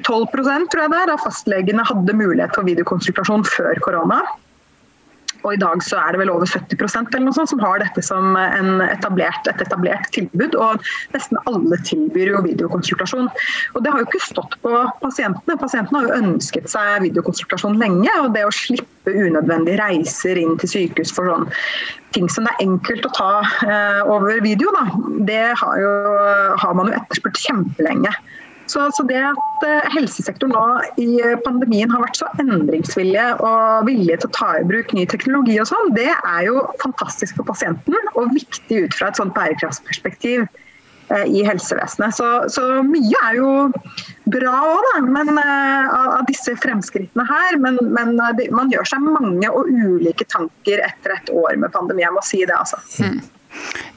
tror 0.70 0.80
jeg 0.84 0.90
det 0.92 0.98
er, 1.00 1.10
av 1.10 1.24
fastlegene 1.24 1.82
hadde 1.88 2.14
mulighet 2.14 2.54
for 2.54 2.68
videokonsultasjon 2.68 3.42
før 3.50 3.80
korona. 3.82 4.20
Og 5.42 5.54
i 5.54 5.60
dag 5.60 5.82
så 5.84 5.98
er 6.00 6.14
det 6.14 6.22
vel 6.22 6.32
over 6.32 6.48
70% 6.48 7.12
eller 7.12 7.26
noe 7.26 7.36
sånt 7.36 7.52
som 7.52 7.62
har 7.62 7.82
dette 7.82 8.04
som 8.04 8.36
etablert, 8.86 9.48
et 9.50 9.62
etablert 9.64 10.10
tilbud. 10.14 10.56
Og 10.58 10.82
nesten 11.14 11.40
alle 11.50 11.78
tilbyr 11.88 12.34
jo 12.34 12.44
videokonsultasjon. 12.46 13.30
Og 13.74 13.82
det 13.82 13.92
har 13.92 14.02
jo 14.02 14.08
ikke 14.08 14.22
stått 14.24 14.58
på 14.64 14.84
pasientene. 15.02 15.58
Pasientene 15.60 16.00
har 16.02 16.08
jo 16.08 16.20
ønsket 16.20 16.70
seg 16.72 17.02
videokonsultasjon 17.08 17.80
lenge. 17.82 18.12
Og 18.22 18.30
det 18.36 18.46
å 18.46 18.54
slippe 18.54 19.16
unødvendige 19.16 19.80
reiser 19.82 20.38
inn 20.40 20.54
til 20.62 20.74
sykehus 20.76 21.14
for 21.14 21.30
sånn 21.32 21.50
ting 22.12 22.28
som 22.28 22.46
det 22.46 22.52
er 22.54 22.66
enkelt 22.66 23.06
å 23.08 23.14
ta 23.16 23.30
eh, 23.64 24.00
over 24.04 24.42
video, 24.44 24.68
da, 24.76 24.84
det 25.28 25.42
har, 25.56 25.78
jo, 25.80 25.92
har 26.60 26.74
man 26.76 26.90
jo 26.90 26.98
etterspurt 26.98 27.40
kjempelenge. 27.40 28.12
Så, 28.72 28.86
så, 28.96 29.04
det 29.08 29.20
at 29.20 29.64
eh, 29.68 29.88
helsesektoren 29.92 30.54
nå 30.54 30.64
i 31.02 31.20
pandemien 31.44 31.90
har 31.92 32.04
vært 32.04 32.20
så 32.22 32.28
endringsvillige 32.40 33.26
og 33.44 33.86
villige 33.88 34.22
til 34.22 34.30
å 34.30 34.36
ta 34.38 34.50
i 34.58 34.66
bruk 34.68 34.94
ny 34.96 35.04
teknologi 35.10 35.58
og 35.60 35.68
sånn, 35.68 35.92
det 35.98 36.08
er 36.14 36.42
jo 36.48 36.62
fantastisk 36.80 37.36
for 37.40 37.50
pasienten 37.50 37.98
og 38.14 38.32
viktig 38.32 38.86
ut 38.86 38.96
fra 38.96 39.10
et 39.10 39.20
sånt 39.20 39.36
bærekraftsperspektiv. 39.36 40.46
eh, 41.12 41.26
i 41.28 41.42
helsevesenet. 41.44 42.14
Så, 42.16 42.26
så, 42.48 42.62
mye 42.86 43.18
er 43.26 43.36
jo 43.36 43.50
bra 44.32 44.54
òg, 44.70 45.10
men, 45.12 45.34
av, 45.42 46.22
disse 46.30 46.54
fremskrittene 46.62 47.26
her. 47.28 47.58
Men, 47.60 47.76
men, 47.92 48.16
man 48.54 48.72
gjør 48.72 48.88
seg 48.94 49.04
mange 49.04 49.50
og 49.50 49.68
ulike 49.68 50.24
tanker 50.32 50.80
etter 50.86 51.18
et 51.18 51.32
år 51.34 51.58
med 51.60 51.74
pandemi, 51.74 52.06
jeg 52.06 52.16
må 52.16 52.24
si 52.24 52.40
det. 52.46 52.56
altså. 52.56 52.80
Mm. 53.02 53.20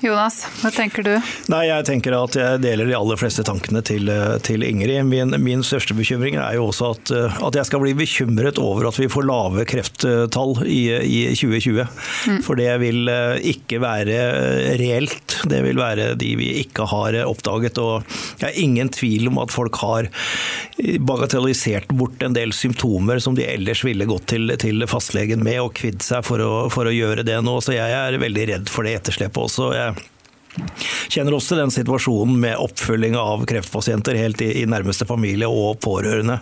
Jonas, 0.04 0.42
hva 0.60 0.70
tenker 0.76 1.06
du? 1.06 1.14
Nei, 1.52 1.66
Jeg 1.70 1.86
tenker 1.88 2.16
at 2.18 2.36
jeg 2.36 2.62
deler 2.64 2.90
de 2.90 2.96
aller 2.98 3.20
fleste 3.20 3.46
tankene 3.48 3.82
til, 3.86 4.10
til 4.46 4.66
Ingrid. 4.68 5.06
Min, 5.08 5.32
min, 5.42 5.64
største 5.66 5.96
bekymring 5.98 6.36
er 6.36 6.58
jo 6.58 6.68
også 6.68 6.92
at, 6.94 7.12
at, 7.40 7.56
jeg 7.56 7.70
skal 7.70 7.82
bli 7.82 7.94
bekymret 7.98 8.60
over 8.62 8.90
at 8.90 9.00
vi 9.00 9.08
får 9.12 9.26
lave 9.28 9.66
krefttall 9.70 10.58
i, 10.68 10.82
i 11.00 11.20
2020. 11.32 11.80
Mm. 12.28 12.42
For 12.46 12.60
det 12.60 12.70
vil 12.84 13.10
eh, 13.12 13.40
ikke 13.56 13.80
være 13.84 14.20
reelt. 14.82 15.38
Det 15.48 15.62
vil 15.66 15.80
være 15.80 16.12
de 16.20 16.34
vi 16.42 16.52
ikke 16.66 16.90
har 16.92 17.18
oppdaget. 17.24 17.80
Og 17.82 18.04
jeg 18.42 18.50
har 18.50 18.62
ingen 18.62 18.92
tvil 18.94 19.32
om 19.32 19.40
at 19.46 19.56
folk 19.56 19.80
har 19.80 20.12
bagatellisert 21.00 21.88
bort 21.96 22.22
en 22.26 22.36
del 22.36 22.52
symptomer 22.56 23.22
som 23.24 23.36
de 23.38 23.48
ellers 23.48 23.84
ville 23.88 24.08
gått 24.10 24.28
til, 24.34 24.52
til 24.62 24.84
fastlegen 24.92 25.44
med 25.46 25.62
og 25.64 25.74
kvidd 25.78 26.04
seg 26.04 26.26
for 26.28 26.44
å, 26.44 26.54
for 26.74 26.90
å 26.90 26.94
gjøre 26.94 27.24
det 27.28 27.40
nå. 27.46 27.58
Så 27.64 27.78
jeg 27.78 27.96
er 27.96 28.20
veldig 28.22 28.48
redd 28.52 28.72
for 28.72 28.88
det 28.88 28.98
etterslepet 29.00 29.40
også. 29.48 29.72
Jeg 29.76 29.85
kjenner 31.12 31.36
også 31.38 31.58
den 31.60 31.74
situasjonen 31.74 32.38
med 32.42 32.60
oppfølging 32.62 33.18
av 33.20 33.46
kreftpasienter 33.50 34.18
helt 34.20 34.42
i, 34.46 34.52
i 34.62 34.66
nærmeste 34.70 35.08
familie 35.10 35.50
og 35.50 35.80
pårørende 35.84 36.40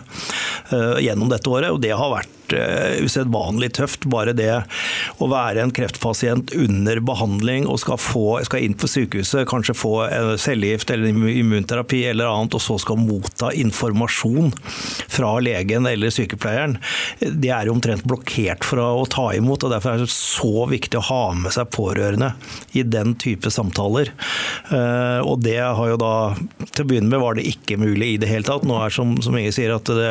uh, 0.72 0.96
gjennom 1.02 1.30
dette 1.32 1.50
året. 1.50 1.72
og 1.74 1.82
Det 1.84 1.94
har 1.94 2.12
vært 2.12 2.43
uh, 2.52 3.00
usedvanlig 3.04 3.72
tøft. 3.78 4.08
Bare 4.10 4.34
det 4.36 4.52
å 5.22 5.30
være 5.30 5.64
en 5.64 5.74
kreftpasient 5.74 6.52
under 6.58 7.00
behandling 7.04 7.68
og 7.70 7.80
skal, 7.82 8.00
få, 8.00 8.40
skal 8.46 8.66
inn 8.66 8.76
på 8.78 8.90
sykehuset, 8.90 9.46
kanskje 9.48 9.76
få 9.78 9.94
cellegift 10.40 10.90
eller 10.92 11.10
immunterapi 11.14 12.04
eller 12.10 12.28
annet, 12.28 12.56
og 12.56 12.62
så 12.62 12.76
skal 12.80 13.00
motta 13.00 13.52
informasjon 13.54 14.52
fra 15.10 15.34
legen 15.44 15.86
eller 15.86 16.12
sykepleieren, 16.14 16.76
det 17.20 17.50
er 17.54 17.70
omtrent 17.72 18.04
blokkert 18.08 18.64
for 18.66 18.82
å 18.82 19.06
ta 19.10 19.28
imot. 19.36 19.64
og 19.64 19.74
Derfor 19.74 19.94
er 19.94 20.04
det 20.04 20.12
så 20.12 20.66
viktig 20.70 21.00
å 21.00 21.06
ha 21.08 21.22
med 21.38 21.54
seg 21.54 21.70
pårørende 21.74 22.32
i 22.76 22.84
den 22.86 23.14
type 23.20 23.52
samtaler. 23.52 24.12
Uh, 24.70 25.20
og 25.24 25.42
det 25.44 25.60
har 25.60 25.90
jo 25.90 26.00
da 26.00 26.14
Til 26.74 26.84
å 26.84 26.88
begynne 26.88 27.10
med 27.10 27.20
var 27.22 27.36
det 27.36 27.46
ikke 27.48 27.76
mulig 27.78 28.14
i 28.14 28.18
det 28.20 28.28
hele 28.30 28.46
tatt. 28.46 28.64
Nå 28.66 28.76
er 28.82 28.92
som, 28.94 29.14
som 29.22 29.36
Inge 29.38 29.52
sier, 29.54 29.74
at 29.74 29.88
det, 29.88 30.10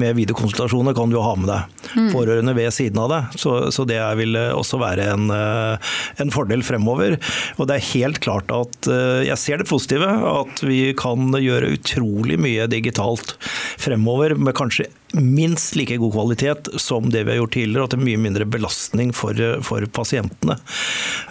med 0.00 0.16
videokonsultasjoner 0.18 0.96
kan 0.96 1.10
du 1.10 1.16
jo 1.18 1.24
ha 1.24 1.34
med 1.38 1.48
deg 1.50 1.63
Mm. 1.94 2.10
pårørende 2.12 2.54
ved 2.56 2.72
siden 2.74 2.98
av 2.98 3.10
det. 3.12 3.20
Så, 3.40 3.54
så 3.74 3.84
det 3.88 4.00
vil 4.18 4.36
også 4.36 4.80
være 4.80 5.06
en, 5.14 5.28
eh, 5.30 5.92
en, 6.22 6.32
fordel 6.34 6.64
fremover. 6.66 7.18
Og 7.58 7.68
det 7.68 7.78
er 7.78 7.88
helt 7.92 8.20
klart 8.24 8.50
at 8.54 8.90
eh, 8.90 9.24
jeg 9.28 9.40
ser 9.40 9.62
det 9.62 9.68
positive, 9.70 10.08
at 10.08 10.64
vi 10.64 10.80
kan 10.98 11.34
gjøre 11.38 11.74
utrolig 11.76 12.38
mye 12.40 12.68
digitalt 12.70 13.36
fremover 13.80 14.36
med 14.38 14.56
kanskje 14.58 14.90
minst 15.14 15.76
like 15.78 15.94
god 16.02 16.10
kvalitet 16.16 16.72
som 16.82 17.06
det 17.14 17.22
vi 17.22 17.34
har 17.34 17.42
gjort 17.44 17.54
tidligere, 17.54 17.84
og 17.86 17.92
til 17.92 18.02
mye 18.02 18.18
mindre 18.18 18.48
belastning 18.50 19.12
for, 19.14 19.38
for 19.66 19.86
pasientene. 19.94 20.58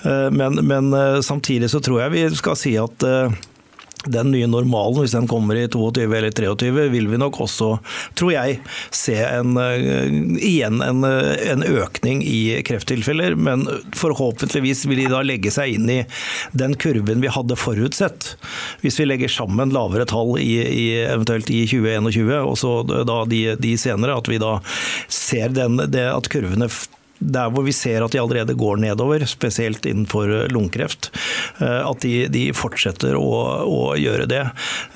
Eh, 0.08 0.30
men, 0.32 0.62
men, 0.63 0.94
samtidig 1.24 1.72
så 1.72 1.82
tror 1.84 2.04
jeg 2.04 2.13
vi 2.13 2.24
skal 2.38 2.60
si 2.60 2.78
at 2.80 3.04
den 4.06 4.32
nye 4.34 4.48
normalen, 4.50 5.02
hvis 5.04 5.16
den 5.16 5.28
kommer 5.30 5.58
i 5.60 5.68
22 5.68 6.08
eller 6.18 6.34
23, 6.36 6.88
vil 6.94 7.10
vi 7.12 7.20
nok 7.22 7.40
også, 7.46 7.70
tror 8.20 8.34
jeg, 8.34 8.60
se 8.94 9.16
en, 9.24 9.58
uh, 9.58 10.38
igjen 10.40 10.82
en, 10.84 11.04
uh, 11.06 11.34
en, 11.52 11.64
økning 11.64 12.24
i 12.28 12.62
krefttilfeller. 12.66 13.38
Men 13.40 13.66
forhåpentligvis 13.98 14.86
vil 14.90 15.04
de 15.04 15.10
da 15.14 15.24
legge 15.26 15.54
seg 15.54 15.78
inn 15.78 15.90
i 15.90 16.00
den 16.52 16.76
kurven 16.80 17.24
vi 17.24 17.32
hadde 17.34 17.60
forutsett. 17.60 18.34
Hvis 18.84 19.00
vi 19.00 19.08
legger 19.08 19.32
sammen 19.32 19.74
lavere 19.74 20.08
tall 20.10 20.36
i, 20.42 20.58
i 20.64 20.88
eventuelt 21.06 21.50
i 21.54 21.64
2021 21.70 22.34
og 22.44 22.58
så 22.60 22.74
da 22.84 23.24
de, 23.30 23.44
de, 23.60 23.76
senere, 23.80 24.18
at 24.18 24.30
vi 24.30 24.40
da 24.42 24.58
ser 25.12 25.54
den, 25.54 25.80
det, 25.92 26.06
at 26.12 26.30
kurvene 26.32 26.70
der 27.20 27.51
hvor 27.53 27.65
vi 27.65 27.74
ser 27.75 28.03
at 28.03 28.13
de 28.13 28.22
allerede 28.22 28.55
går 28.58 28.82
nedover, 28.84 29.25
spesielt 29.29 29.86
innenfor 29.89 30.32
lungekreft, 30.51 31.12
eh, 31.62 31.82
at 31.86 32.03
de, 32.03 32.27
de 32.34 32.46
fortsetter 32.58 33.17
å, 33.20 33.32
å, 33.63 33.82
gjøre 34.00 34.27
det. 34.29 34.43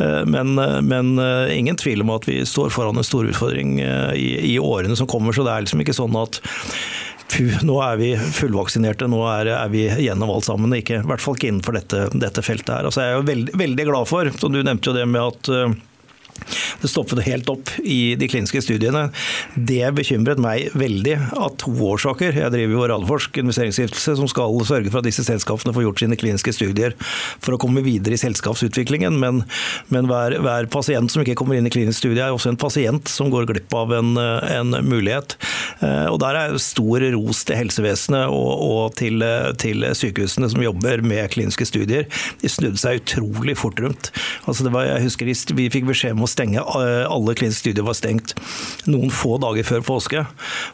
Eh, 0.03 0.24
men, 0.29 0.55
men, 0.57 1.15
eh, 1.21 1.55
ingen 1.57 1.79
tvil 1.79 2.03
om 2.05 2.15
at 2.17 2.27
vi 2.27 2.41
står 2.47 2.74
foran 2.74 3.00
en 3.00 3.07
stor 3.07 3.27
utfordring 3.29 3.77
i, 3.79 4.29
i 4.53 4.55
årene 4.59 4.97
som 4.97 5.09
kommer, 5.09 5.36
så 5.36 5.45
det 5.47 5.53
er 5.53 5.67
liksom 5.67 5.86
ikke 5.86 5.97
sånn 5.97 6.17
at 6.19 6.41
Puh, 7.27 7.57
nå 7.67 7.74
er 7.83 7.97
vi 8.00 8.13
fullvaksinerte, 8.15 9.09
nå 9.12 9.17
er, 9.27 9.50
er, 9.51 9.67
vi 9.67 9.81
gjennom 10.00 10.29
alt 10.31 10.45
sammen. 10.47 10.71
Ikke, 10.77 11.01
I 11.03 11.09
hvert 11.09 11.19
fall 11.19 11.36
ikke 11.36 11.50
innenfor 11.51 11.75
dette, 11.75 12.05
dette 12.15 12.39
feltet 12.39 12.71
her. 12.71 12.88
Altså, 12.88 13.03
jeg 13.03 13.12
er 13.12 13.17
jo 13.17 13.25
veld, 13.27 13.51
veldig 13.59 13.86
glad 13.89 14.07
for, 14.07 14.29
som 14.39 14.55
du 14.55 14.62
nevnte 14.62 14.88
jo 14.88 14.95
det 14.95 15.03
med 15.12 15.19
at 15.25 15.50
det 16.82 16.91
stoppet 16.91 17.24
helt 17.25 17.50
opp 17.51 17.72
i 17.84 18.15
de 18.20 18.29
kliniske 18.29 18.62
studiene. 18.65 19.08
Det 19.56 19.84
bekymret 19.98 20.41
meg 20.41 20.72
veldig 20.77 21.15
av 21.38 21.56
to 21.62 21.74
årsaker. 21.91 22.38
Jeg 22.38 22.53
driver 22.53 22.75
jo 22.75 22.88
Radforsk 22.91 23.39
investeringsstiftelse 23.41 24.17
som 24.20 24.29
skal 24.29 24.56
sørge 24.67 24.91
for 24.91 25.01
at 25.01 25.08
disse 25.08 25.25
selskapene 25.27 25.74
får 25.75 25.88
gjort 25.88 26.03
sine 26.03 26.20
kliniske 26.20 26.53
studier 26.56 26.96
for 27.00 27.56
å 27.56 27.62
komme 27.62 27.84
videre 27.86 28.17
i 28.17 28.22
selskapsutviklingen. 28.22 29.17
Men, 29.22 29.44
men 29.94 30.10
hver, 30.10 30.38
hver, 30.44 30.70
pasient 30.72 31.13
som 31.13 31.24
ikke 31.24 31.38
kommer 31.39 31.58
inn 31.58 31.67
i 31.70 31.74
klinisk 31.74 32.01
studie, 32.03 32.22
er 32.24 32.36
også 32.36 32.51
en 32.53 32.60
pasient 32.60 33.10
som 33.12 33.32
går 33.34 33.48
glipp 33.50 33.74
av 33.77 33.94
en, 33.98 34.13
en 34.17 34.77
mulighet. 34.86 35.38
Eh, 35.82 36.08
og 36.12 36.20
Der 36.24 36.38
er 36.38 36.58
stor 36.62 37.03
ros 37.15 37.44
til 37.48 37.60
helsevesenet 37.60 38.34
og, 38.34 38.51
og 38.67 38.98
til, 39.00 39.24
til, 39.62 39.86
sykehusene 39.98 40.50
som 40.51 40.63
jobber 40.63 41.01
med 41.06 41.32
kliniske 41.34 41.67
studier. 41.70 42.08
De 42.41 42.51
snudde 42.51 42.82
seg 42.82 43.01
utrolig 43.01 43.58
fort 43.60 43.79
rundt. 43.84 44.12
Altså 44.46 44.67
var, 44.74 44.88
jeg 44.89 45.08
husker 45.08 45.34
Vi 45.58 45.70
fikk 45.72 45.88
beskjed 45.89 46.17
om 46.17 46.26
å 46.27 46.31
stenge. 46.31 46.62
Eh, 46.62 47.03
alle 47.07 47.36
kliniske 47.38 47.65
studier 47.65 47.88
var 47.88 47.98
stengt 47.98 48.36
noen 48.89 49.12
få 49.13 49.39
dager 49.41 49.67
før 49.67 49.86
påske. 49.88 50.25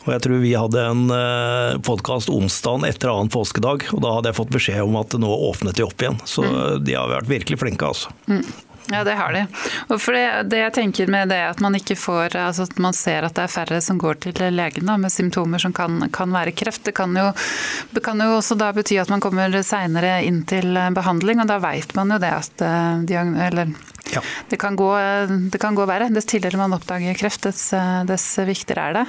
Og 0.03 0.12
jeg 0.15 0.25
tror 0.25 0.43
vi 0.43 0.55
hadde 0.57 0.83
en 0.89 1.05
eh, 1.13 1.79
podkast 1.86 2.31
onsdag 2.33 2.89
etter 2.89 3.13
annen 3.13 3.31
påskedag, 3.33 3.88
og 3.93 4.03
da 4.03 4.17
hadde 4.17 4.33
jeg 4.33 4.41
fått 4.41 4.53
beskjed 4.57 4.83
om 4.83 5.00
at 5.00 5.15
nå 5.19 5.31
åpnet 5.51 5.79
de 5.79 5.88
opp 5.88 6.03
igjen. 6.03 6.19
Så 6.27 6.45
mm. 6.45 6.83
de 6.86 6.98
har 6.98 7.12
vært 7.12 7.31
virkelig 7.31 7.62
flinke, 7.63 7.93
altså. 7.93 8.13
Mm. 8.27 8.43
Ja, 8.92 9.04
det 9.04 9.16
har 9.16 9.34
de. 9.34 9.46
Og 9.88 10.02
for 10.02 10.16
det, 10.16 10.50
det, 10.52 10.60
jeg 10.60 10.74
tenker 10.75 11.12
med 11.12 11.32
det 11.32 11.40
at 11.48 11.62
man 11.63 11.78
ikke 11.78 11.96
får 12.00 12.36
altså 12.40 12.68
at 12.68 12.75
man 12.84 12.96
ser 12.98 13.28
at 13.28 13.36
det 13.38 13.46
er 13.46 13.54
færre 13.54 13.80
som 13.84 14.00
går 14.02 14.20
til 14.25 14.42
legen 14.54 14.90
da, 14.90 14.98
med 15.00 15.13
symptomer 15.13 15.62
som 15.62 15.74
kan, 15.75 16.02
kan 16.13 16.34
være 16.34 16.56
kreft, 16.58 16.84
det 16.88 16.96
kan, 16.98 17.16
jo, 17.16 17.30
kan, 18.04 18.20
jo, 18.20 18.38
også 18.40 18.58
da 18.60 18.74
bety 18.75 19.00
at 19.02 19.12
man 19.13 19.24
kommer 19.24 19.56
seinere 19.63 20.20
inn 20.28 20.44
til 20.50 20.75
behandling. 20.96 21.42
Og 21.44 21.50
da 21.50 21.62
vet 21.63 21.96
man 21.98 22.12
jo 22.16 22.22
det 22.22 22.36
at 22.36 22.68
eh, 22.68 23.24
eller 23.48 23.74
ja. 24.12 24.22
Det, 24.50 24.58
kan 24.58 24.75
gå, 24.75 24.90
det, 25.52 25.58
kan 25.58 25.75
gå, 25.75 25.86
verre. 25.86 26.10
Dess 26.13 26.28
tidligere 26.30 26.60
man 26.60 26.75
oppdager 26.75 27.16
kreft, 27.18 27.46
dess, 27.48 27.72
dess 28.08 28.25
viktigere 28.46 28.90
er 28.90 28.98
det. 29.00 29.04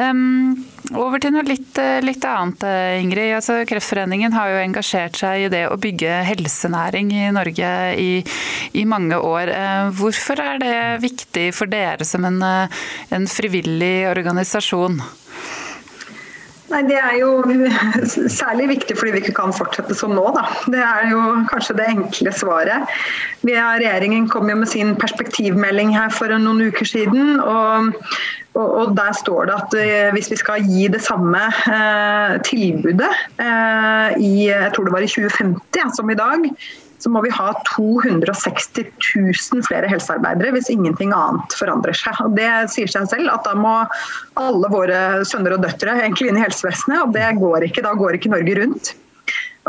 Um, 0.00 0.64
over 0.96 1.20
til 1.22 1.34
noe 1.34 1.44
litt, 1.46 1.78
litt 2.02 2.24
annet, 2.26 2.64
Ingrid. 3.02 3.34
Altså, 3.36 3.60
Kreftforeningen 3.68 4.34
har 4.34 4.50
jo 4.50 4.62
engasjert 4.64 5.20
seg 5.20 5.46
i 5.46 5.50
det 5.52 5.66
å 5.68 5.78
bygge 5.80 6.22
helsenæring 6.26 7.12
i 7.14 7.28
Norge 7.34 7.72
i, 8.00 8.10
i 8.72 8.86
mange 8.88 9.01
år. 9.16 9.50
Uh, 9.50 9.90
hvorfor 9.98 10.38
er 10.44 10.62
det 10.62 10.76
viktig 11.02 11.48
for 11.56 11.70
dere 11.72 12.06
som 12.06 12.28
en, 12.28 12.38
en 12.42 13.26
frivillig 13.30 14.06
organisasjon? 14.12 15.02
Nei, 16.72 16.82
Det 16.88 16.98
er 16.98 17.16
jo 17.20 17.30
særlig 18.32 18.68
viktig 18.76 18.96
fordi 18.98 19.12
vi 19.14 19.22
ikke 19.22 19.36
kan 19.36 19.52
fortsette 19.54 19.94
som 19.96 20.14
nå. 20.16 20.24
Da. 20.36 20.44
Det 20.72 20.80
er 20.80 21.10
jo 21.12 21.22
kanskje 21.50 21.76
det 21.78 21.88
enkle 21.90 22.32
svaret. 22.36 22.92
Er, 23.42 23.80
regjeringen 23.82 24.28
kom 24.32 24.48
jo 24.50 24.56
med 24.56 24.70
sin 24.70 24.94
perspektivmelding 24.96 25.92
her 25.96 26.12
for 26.14 26.32
noen 26.32 26.62
uker 26.70 26.88
siden. 26.88 27.40
og, 27.40 27.92
og 28.56 28.94
Der 28.96 29.12
står 29.18 29.50
det 29.50 29.58
at 29.58 29.76
eh, 29.80 30.12
hvis 30.16 30.30
vi 30.32 30.40
skal 30.40 30.64
gi 30.68 30.88
det 30.92 31.02
samme 31.04 31.42
eh, 31.50 32.38
tilbudet 32.48 33.10
eh, 33.40 34.16
i 34.20 34.32
jeg 34.48 34.72
tror 34.74 34.88
det 34.88 34.96
var 34.96 35.04
i 35.04 35.12
2050 35.12 35.80
ja, 35.82 35.88
som 35.96 36.10
i 36.10 36.18
dag, 36.18 36.48
så 37.02 37.10
må 37.10 37.22
vi 37.24 37.32
ha 37.34 37.50
260 37.72 38.86
000 39.16 39.66
flere 39.66 39.90
helsearbeidere 39.90 40.54
hvis 40.54 40.70
ingenting 40.72 41.14
annet 41.16 41.56
forandrer 41.58 41.96
seg. 41.98 42.18
Og 42.24 42.36
det 42.38 42.48
sier 42.72 42.90
seg 42.90 43.10
selv 43.10 43.32
at 43.34 43.46
da 43.48 43.56
må 43.58 43.74
alle 44.40 44.72
våre 44.72 45.00
sønner 45.28 45.56
og 45.56 45.64
døtre 45.66 45.98
egentlig 45.98 46.30
inn 46.30 46.38
i 46.38 46.44
helsevesenet, 46.44 47.02
og 47.02 47.16
det 47.16 47.28
går 47.42 47.68
ikke. 47.68 47.84
Da 47.84 47.96
går 47.98 48.18
ikke 48.18 48.32
Norge 48.34 48.58
rundt. 48.60 48.94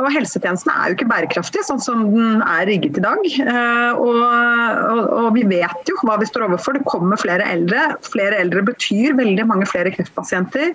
Og 0.02 0.08
Helsetjenesten 0.10 0.72
er 0.74 0.90
jo 0.90 0.96
ikke 0.96 1.10
bærekraftig 1.10 1.62
sånn 1.68 1.82
som 1.84 2.08
den 2.16 2.42
er 2.42 2.66
rigget 2.66 2.98
i 2.98 3.04
dag. 3.04 3.28
Eh, 3.44 4.00
og, 4.02 4.18
og, 4.24 5.02
og, 5.20 5.28
vi 5.36 5.44
vet 5.52 5.90
jo 5.90 6.00
hva 6.02 6.18
vi 6.22 6.30
står 6.30 6.48
overfor. 6.48 6.80
Det 6.80 6.90
kommer 6.90 7.22
flere 7.22 7.46
eldre. 7.46 7.92
Flere 8.08 8.40
eldre 8.42 8.66
betyr 8.72 9.13
veldig 9.20 9.46
mange 9.52 9.70
flere 9.70 9.94
kreftpasienter. 9.94 10.74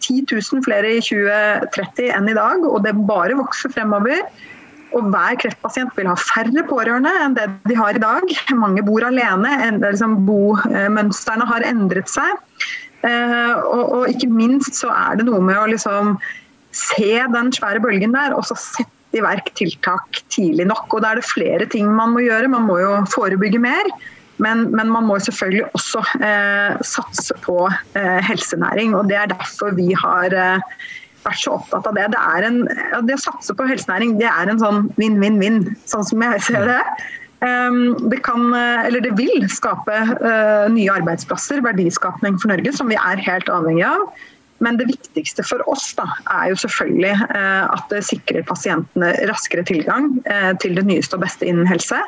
10 0.00 0.22
000 0.30 0.62
flere 0.64 0.94
i 0.96 1.02
2030 1.02 2.14
enn 2.14 2.30
i 2.30 2.36
dag, 2.38 2.62
og 2.64 2.86
det 2.86 2.94
bare 3.10 3.36
vokser 3.36 3.74
fremover. 3.74 4.22
Og 4.96 5.10
hver 5.12 5.38
kreftpasient 5.40 5.96
vil 5.98 6.08
ha 6.10 6.16
færre 6.18 6.64
pårørende 6.68 7.12
enn 7.24 7.36
det 7.38 7.46
de 7.68 7.78
har 7.78 7.96
i 7.96 8.02
dag. 8.02 8.36
Mange 8.58 8.84
bor 8.86 9.06
alene. 9.06 9.52
Liksom 9.78 10.20
bomønstrene 10.28 11.48
har 11.50 11.66
endret 11.68 12.10
seg. 12.10 12.38
Eh, 13.06 13.54
og, 13.56 14.06
ikke 14.10 14.28
minst 14.28 14.76
så 14.76 14.90
er 14.92 15.20
det 15.20 15.28
noe 15.28 15.40
med 15.44 15.56
å 15.56 15.68
liksom 15.70 16.16
se 16.76 17.14
den 17.32 17.50
svære 17.54 17.80
bølgen 17.82 18.12
der, 18.14 18.34
og 18.36 18.44
så 18.46 18.56
sette 18.58 19.16
i 19.16 19.22
verk 19.24 19.48
tiltak 19.58 20.20
tidlig 20.30 20.68
nok. 20.70 20.86
Og 20.94 21.02
da 21.02 21.14
er 21.14 21.20
det 21.20 21.30
flere 21.30 21.66
ting 21.70 21.88
man 21.90 22.14
må 22.14 22.24
gjøre. 22.26 22.50
Man 22.52 22.68
må 22.68 22.78
jo 22.82 22.94
forebygge 23.10 23.62
mer. 23.62 23.90
Men, 24.40 24.70
men 24.72 24.88
man 24.88 25.04
må 25.04 25.18
selvfølgelig 25.20 25.66
også 25.76 26.00
eh, 26.24 26.78
satse 26.86 27.34
på 27.44 27.58
eh, 27.68 28.20
helsenæring. 28.24 28.94
og 28.96 29.10
Det 29.10 29.18
er 29.20 29.32
derfor 29.34 29.74
vi 29.76 29.90
har 29.92 30.32
eh, 30.32 30.78
vært 31.24 31.42
så 31.42 31.54
opptatt 31.58 31.88
av 31.88 31.96
det. 31.96 32.08
Det, 32.14 32.20
er 32.36 32.48
en, 32.48 32.60
det, 33.06 33.16
å 33.16 33.22
satse 33.22 33.56
på 33.56 33.68
helsenæring 33.68 34.16
det 34.20 34.28
er 34.30 34.50
en 34.50 34.60
sånn 34.62 34.84
vinn-vinn-vinn, 35.00 35.64
sånn 35.90 36.06
som 36.08 36.24
jeg 36.24 36.44
ser 36.48 36.68
det. 36.70 36.82
Um, 37.40 37.96
det, 38.12 38.18
kan, 38.26 38.50
eh, 38.52 38.82
eller 38.84 39.00
det 39.00 39.14
vil 39.16 39.46
skape 39.48 39.94
uh, 40.20 40.66
nye 40.68 40.92
arbeidsplasser, 40.92 41.62
verdiskapning 41.64 42.36
for 42.40 42.52
Norge, 42.52 42.74
som 42.76 42.90
vi 42.92 42.98
er 43.00 43.22
helt 43.24 43.48
avhengig 43.48 43.86
av. 43.88 44.02
Men 44.60 44.76
det 44.76 44.90
viktigste 44.90 45.44
for 45.48 45.64
oss 45.72 45.86
da, 45.96 46.04
er 46.34 46.50
jo 46.52 46.58
selvfølgelig 46.60 47.14
uh, 47.32 47.64
at 47.72 47.86
det 47.92 48.02
sikrer 48.10 48.44
pasientene 48.48 49.14
raskere 49.30 49.64
tilgang 49.64 50.12
til 50.60 50.76
det 50.76 50.84
nyeste 50.88 51.16
og 51.16 51.24
beste 51.24 51.48
innen 51.48 51.68
helse. 51.70 52.02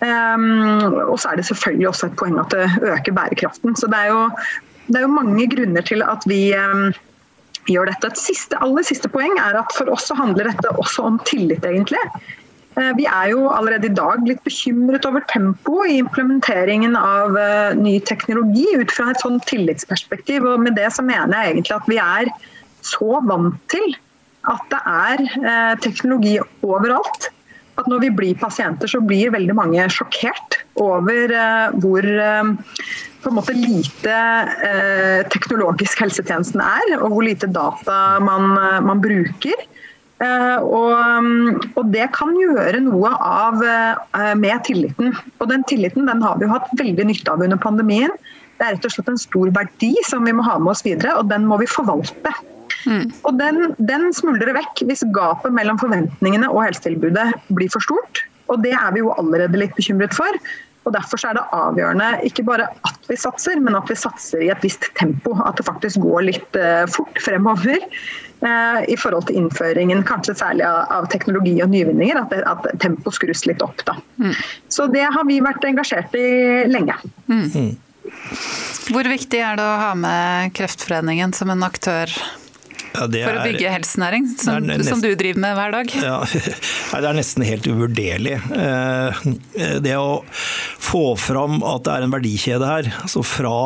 Um, 0.00 0.94
og 1.10 1.18
så 1.20 1.32
er 1.32 1.40
det 1.40 1.48
selvfølgelig 1.50 1.90
også 1.90 2.08
et 2.08 2.18
poeng 2.22 2.38
at 2.40 2.54
det 2.54 2.70
øker 2.78 3.16
bærekraften. 3.18 3.74
Så 3.76 3.90
det 3.90 3.98
er 3.98 4.14
jo, 4.14 4.22
det 4.86 5.00
er 5.00 5.08
jo 5.08 5.16
mange 5.18 5.50
grunner 5.50 5.82
til 5.82 6.06
at 6.06 6.22
vi 6.30 6.54
gjør 7.72 7.90
dette. 7.90 8.10
Et 8.10 8.20
siste, 8.20 8.58
aller 8.64 8.86
siste 8.86 9.10
poeng 9.12 9.38
er 9.40 9.58
at 9.60 9.74
for 9.76 9.90
oss 9.92 10.08
så 10.10 10.16
handler 10.18 10.50
dette 10.50 10.74
også 10.80 11.06
om 11.08 11.18
tillit, 11.28 11.64
egentlig. 11.66 12.02
Uh, 12.78 12.92
vi 12.98 13.06
er 13.10 13.32
jo 13.32 13.48
allerede 13.50 13.88
i 13.88 13.96
dag 13.96 14.22
litt 14.28 14.42
bekymret 14.46 15.06
over 15.08 15.24
tempoet 15.32 15.90
i 15.90 15.98
implementeringen 16.04 16.94
av 16.98 17.34
uh, 17.34 17.72
ny 17.78 17.96
teknologi 18.06 18.68
ut 18.78 18.94
fra 18.94 19.10
et 19.10 19.24
sånn 19.24 19.40
tillitsperspektiv. 19.50 20.46
Og 20.46 20.62
med 20.66 20.78
det 20.78 20.88
så 20.94 21.04
mener 21.06 21.34
jeg 21.34 21.56
egentlig 21.56 21.76
at 21.76 21.90
vi 21.90 21.98
er 22.02 22.30
så 22.86 23.20
vant 23.26 23.58
til 23.72 23.98
at 24.48 24.64
det 24.72 24.80
er 24.88 25.26
uh, 25.42 25.74
teknologi 25.82 26.38
overalt 26.62 27.30
at 27.80 27.86
når 27.88 28.02
vi 28.02 28.08
blir 28.12 28.36
pasienter, 28.36 28.90
så 28.90 29.00
blir 29.00 29.32
veldig 29.32 29.54
mange 29.56 29.84
sjokkert 29.94 30.58
over 30.84 31.32
hvor 31.80 32.04
på 33.20 33.30
en 33.30 33.36
måte 33.36 33.56
lite 33.56 34.14
eh, 34.66 35.20
teknologisk 35.32 36.00
helsetjenesten 36.04 36.62
er, 36.64 36.94
og 37.00 37.14
hvor 37.14 37.26
lite 37.26 37.50
data 37.50 38.18
man, 38.24 38.54
man 38.86 39.02
bruker. 39.02 39.66
Og, 40.20 40.90
um, 40.92 41.54
og, 41.78 41.86
det 41.94 42.10
kan 42.12 42.34
gjøre 42.36 42.82
noe 42.84 43.08
av 43.24 43.62
med 44.36 44.66
tilliten. 44.66 45.14
Og 45.40 45.48
den 45.48 45.64
tilliten 45.64 46.04
den 46.10 46.20
har 46.20 46.36
vi 46.36 46.44
jo 46.44 46.52
hatt 46.52 46.68
veldig 46.76 47.06
nytte 47.08 47.32
av 47.32 47.40
under 47.40 47.56
pandemien. 47.56 48.12
Det 48.60 48.66
er 48.66 48.74
rett 48.76 48.84
og 48.84 48.92
slett 48.92 49.08
en 49.08 49.20
stor 49.22 49.48
verdi 49.56 49.94
som 50.04 50.28
vi 50.28 50.34
må 50.36 50.44
ha 50.44 50.58
med 50.60 50.74
oss 50.74 50.84
videre, 50.84 51.14
og 51.16 51.30
den 51.32 51.46
må 51.48 51.56
vi 51.62 51.70
forvalte. 51.72 52.34
Mm. 52.84 53.06
Og 53.28 53.36
den, 53.38 53.60
den 53.80 54.10
smuldrer 54.16 54.52
vekk 54.56 54.82
hvis 54.88 55.04
gapet 55.16 55.54
mellom 55.56 55.80
forventningene 55.80 56.50
og 56.52 56.66
helsetilbudet 56.66 57.30
blir 57.56 57.72
for 57.72 57.84
stort. 57.84 58.20
Og 58.52 58.60
det 58.64 58.74
er 58.76 58.92
vi 58.94 59.00
jo 59.00 59.14
allerede 59.16 59.60
litt 59.60 59.72
bekymret 59.78 60.12
for. 60.16 60.40
Og 60.88 60.94
Derfor 60.94 61.20
er 61.28 61.36
det 61.36 61.44
avgjørende 61.52 62.08
ikke 62.26 62.44
bare 62.48 62.70
at 62.88 63.10
vi 63.10 63.18
satser, 63.20 63.60
men 63.60 63.76
at 63.76 63.90
vi 63.90 63.98
satser 63.98 64.44
i 64.46 64.48
et 64.52 64.64
visst 64.64 64.88
tempo. 64.98 65.34
At 65.44 65.60
det 65.60 65.66
faktisk 65.68 66.00
går 66.04 66.24
litt 66.30 66.56
uh, 66.56 66.86
fort 66.90 67.20
fremover 67.20 67.84
uh, 67.84 68.80
i 68.88 68.96
forhold 68.98 69.28
til 69.28 69.42
innføringen, 69.42 70.02
kanskje 70.08 70.38
særlig 70.40 70.64
av, 70.66 70.88
av 70.96 71.10
teknologi 71.12 71.58
og 71.60 71.70
nyvinninger. 71.74 72.22
At, 72.22 72.32
det, 72.32 72.42
at 72.48 72.82
tempoet 72.82 73.18
skrus 73.18 73.44
litt 73.50 73.62
opp. 73.66 73.84
Da. 73.86 73.98
Mm. 74.22 74.34
Så 74.72 74.88
det 74.94 75.04
har 75.04 75.28
vi 75.28 75.38
vært 75.44 75.68
engasjert 75.68 76.16
i 76.16 76.28
lenge. 76.70 76.96
Mm. 77.28 77.46
mm. 77.46 77.70
Hvor 78.90 79.06
viktig 79.06 79.38
er 79.44 79.58
det 79.60 79.62
å 79.62 79.80
ha 79.84 79.90
med 79.94 80.54
Kreftforeningen 80.56 81.34
som 81.36 81.52
en 81.52 81.62
aktør 81.62 82.10
ja, 82.94 83.06
for 83.06 83.38
å 83.38 83.44
bygge 83.46 83.72
helsenæring, 83.72 84.26
som, 84.40 84.64
nesten, 84.66 84.88
som, 84.88 85.02
du 85.04 85.12
driver 85.14 85.44
med 85.44 85.56
hver 85.58 85.74
dag? 85.76 85.94
Ja, 86.02 86.18
det 87.00 87.06
er 87.12 87.16
nesten 87.16 87.46
helt 87.46 87.68
uvurderlig. 87.70 88.36
Eh, 88.56 89.22
det 89.84 89.96
å 89.98 90.20
få 90.80 91.04
fram 91.20 91.60
at 91.62 91.86
det 91.86 91.96
er 91.96 92.06
en 92.06 92.14
verdikjede 92.14 92.70
her, 92.70 92.92
altså 93.04 93.24
fra 93.26 93.56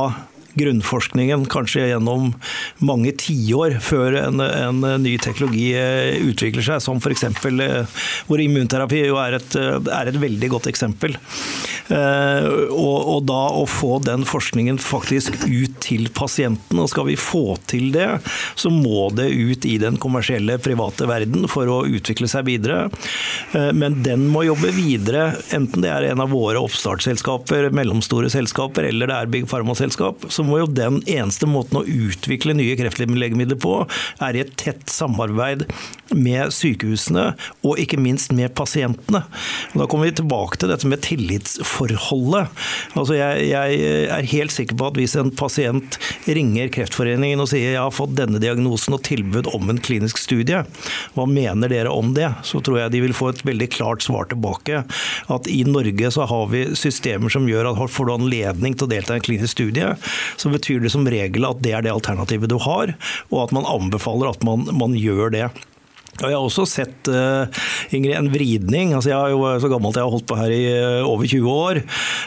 grunnforskningen, 0.54 1.46
kanskje 1.50 1.88
gjennom 1.88 2.32
mange 2.84 3.12
tiår 3.18 3.78
før 3.84 4.18
en, 4.20 4.42
en, 4.44 4.82
ny 5.02 5.16
teknologi 5.22 5.70
eh, 5.78 6.20
utvikler 6.24 6.64
seg, 6.66 6.82
som 6.84 7.00
f.eks. 7.02 7.26
Eh, 7.26 8.02
hvor 8.28 8.42
immunterapi 8.42 9.04
er 9.10 9.38
et, 9.38 9.56
eh, 9.58 9.78
er 9.98 10.10
et 10.10 10.20
veldig 10.20 10.50
godt 10.54 10.70
eksempel. 10.70 11.18
Og, 11.84 12.70
og, 12.72 13.18
da 13.28 13.40
å 13.58 13.66
få 13.68 13.98
den 14.00 14.22
forskningen 14.24 14.78
faktisk 14.80 15.36
ut 15.44 15.74
til 15.84 16.06
pasienten, 16.16 16.78
og 16.80 16.88
skal 16.88 17.10
vi 17.10 17.16
få 17.20 17.58
til 17.68 17.90
det, 17.92 18.06
så 18.56 18.72
må 18.72 19.10
det 19.12 19.26
ut 19.28 19.66
i 19.68 19.76
den 19.82 19.98
kommersielle, 20.00 20.56
private 20.64 21.04
verden 21.10 21.44
for 21.50 21.68
å 21.68 21.82
utvikle 21.84 22.28
seg 22.30 22.46
videre. 22.48 22.86
Men 23.52 23.98
den 24.06 24.24
må 24.32 24.46
jobbe 24.46 24.72
videre, 24.72 25.26
enten 25.52 25.84
det 25.84 25.92
er 25.92 26.08
en 26.08 26.24
av 26.24 26.32
våre 26.32 26.62
oppstartsselskaper, 26.64 27.68
mellomstore 27.76 28.32
selskaper 28.32 28.88
eller 28.88 29.10
det 29.10 29.18
er 29.18 29.32
Big 29.36 29.48
Pharma-selskap. 29.50 30.24
så 30.32 30.43
må 30.46 30.60
jo 30.62 30.70
den 30.70 31.00
eneste 31.10 31.48
måten 31.50 31.80
å 31.80 31.84
utvikle 31.84 32.56
nye 32.56 32.76
kreftlegemidler 32.78 33.58
på, 33.60 33.76
er 34.24 34.36
i 34.36 34.44
et 34.44 34.54
tett 34.60 34.86
samarbeid 34.92 35.66
med 36.14 36.52
sykehusene, 36.54 37.30
og 37.64 37.80
ikke 37.80 37.98
minst 38.00 38.32
med 38.36 38.52
pasientene. 38.56 39.24
Da 39.74 39.86
kommer 39.90 40.08
vi 40.08 40.18
tilbake 40.20 40.60
til 40.60 40.70
dette 40.70 40.88
med 40.90 41.02
tillitsforholdet. 41.04 42.52
Altså 42.94 43.16
jeg, 43.18 43.48
jeg, 43.50 43.78
er 44.14 44.30
helt 44.34 44.54
sikker 44.54 44.78
på 44.78 44.90
at 44.90 45.00
hvis 45.00 45.16
en 45.20 45.32
pasient 45.34 45.98
ringer 46.24 46.70
Kreftforeningen 46.74 47.42
og 47.42 47.50
sier 47.50 47.74
jeg 47.74 47.80
har 47.80 47.94
fått 47.94 48.16
denne 48.18 48.40
diagnosen 48.42 48.96
og 48.96 49.04
tilbud 49.06 49.48
om 49.54 49.72
en 49.72 49.80
klinisk 49.82 50.20
studie, 50.20 50.62
hva 51.16 51.26
mener 51.30 51.72
dere 51.72 51.92
om 51.92 52.12
det? 52.16 52.30
Så 52.46 52.60
tror 52.64 52.82
jeg 52.82 52.94
de 52.94 53.02
vil 53.04 53.16
få 53.16 53.32
et 53.32 53.44
veldig 53.46 53.70
klart 53.74 54.04
svar 54.04 54.28
tilbake. 54.30 54.84
At 55.32 55.48
i 55.50 55.62
Norge 55.68 56.12
så 56.14 56.28
har 56.28 56.48
vi 56.52 56.66
systemer 56.78 57.32
som 57.32 57.48
gjør 57.48 57.72
at 57.72 57.82
får 57.94 58.08
du 58.08 58.14
anledning 58.14 58.76
til 58.76 58.86
å 58.86 58.92
delta 58.92 59.14
i 59.14 59.20
en 59.20 59.24
klinisk 59.24 59.56
studie, 59.56 59.94
så 60.36 60.52
betyr 60.52 60.82
det 60.84 60.92
som 60.94 61.06
regel 61.08 61.46
at 61.48 61.62
det 61.64 61.74
er 61.76 61.84
det 61.84 61.92
alternativet 61.94 62.50
du 62.52 62.58
har, 62.62 62.94
og 63.30 63.38
at 63.44 63.54
man 63.56 63.68
anbefaler 63.68 64.32
at 64.32 64.44
man, 64.46 64.68
man 64.72 64.96
gjør 64.98 65.32
det. 65.34 65.48
Og 66.22 66.28
jeg 66.28 66.36
har 66.36 66.44
også 66.44 66.64
sett 66.68 67.10
uh, 67.10 67.44
Ingrid, 67.94 68.14
en 68.16 68.30
vridning. 68.32 68.94
altså 68.94 69.10
Jeg 69.10 69.18
er 69.18 69.34
jo 69.34 69.48
så 69.62 69.70
gammel 69.72 69.90
at 69.90 69.98
jeg 69.98 70.06
har 70.06 70.14
holdt 70.14 70.28
på 70.30 70.38
her 70.38 70.54
i 70.54 70.62
uh, 70.70 71.08
over 71.08 71.30
20 71.30 71.48
år. 71.50 71.80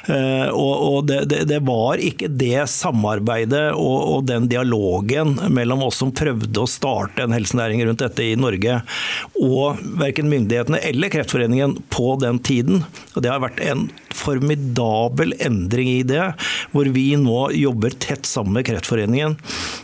Uh, 0.09 0.47
og, 0.51 0.73
og 0.87 0.97
det, 1.09 1.21
det, 1.31 1.41
det, 1.51 1.61
var 1.67 2.01
ikke 2.03 2.29
det 2.31 2.67
samarbeidet 2.71 3.69
og, 3.73 3.97
og, 3.97 4.25
den 4.27 4.49
dialogen 4.51 5.37
mellom 5.53 5.85
oss 5.87 6.01
som 6.01 6.11
prøvde 6.15 6.63
å 6.63 6.69
starte 6.69 7.23
en 7.23 7.35
helsenæring 7.35 7.83
rundt 7.87 8.03
dette 8.03 8.25
i 8.25 8.35
Norge, 8.39 8.81
og 9.39 9.79
verken 9.99 10.29
myndighetene 10.31 10.81
eller 10.89 11.11
Kreftforeningen 11.13 11.77
på 11.93 12.15
den 12.21 12.41
tiden. 12.43 12.83
Og 13.15 13.23
det 13.23 13.31
har 13.31 13.43
vært 13.43 13.61
en 13.63 13.87
formidabel 14.17 15.35
endring 15.43 15.89
i 15.91 16.03
det, 16.07 16.31
hvor 16.73 16.89
vi 16.93 17.09
nå 17.19 17.47
jobber 17.55 17.95
tett 18.01 18.27
sammen 18.27 18.57
med 18.57 18.67
Kreftforeningen. 18.67 19.37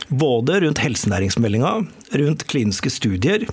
Både 0.08 0.60
rundt 0.64 0.82
helsenæringsmeldinga, 0.84 1.76
rundt 2.12 2.44
kliniske 2.50 2.90
studier, 2.92 3.46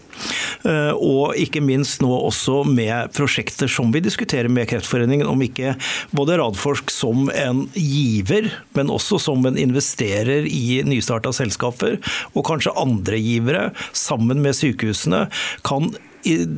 eh, 0.67 0.91
og 0.93 1.37
ikke 1.39 1.63
minst 1.63 2.01
nå 2.03 2.11
også 2.11 2.61
med 2.67 3.13
prosjekter 3.15 3.71
som 3.71 3.93
vi 3.93 4.03
diskuterer 4.03 4.51
med 4.51 4.69
Kreftforeningen, 4.71 5.29
om 5.29 5.41
ikke 5.45 5.75
både 6.15 6.37
Radforsk 6.41 6.91
som 6.93 7.29
en 7.33 7.65
giver, 7.77 8.51
men 8.77 8.93
også 8.93 9.21
som 9.21 9.45
en 9.47 9.59
investerer 9.59 10.47
i 10.49 10.81
nystarta 10.87 11.33
selskaper, 11.35 11.99
og 12.35 12.47
kanskje 12.47 12.75
andre 12.79 13.19
givere, 13.21 13.67
sammen 13.93 14.43
med 14.43 14.57
sykehusene, 14.57 15.27
kan 15.67 15.93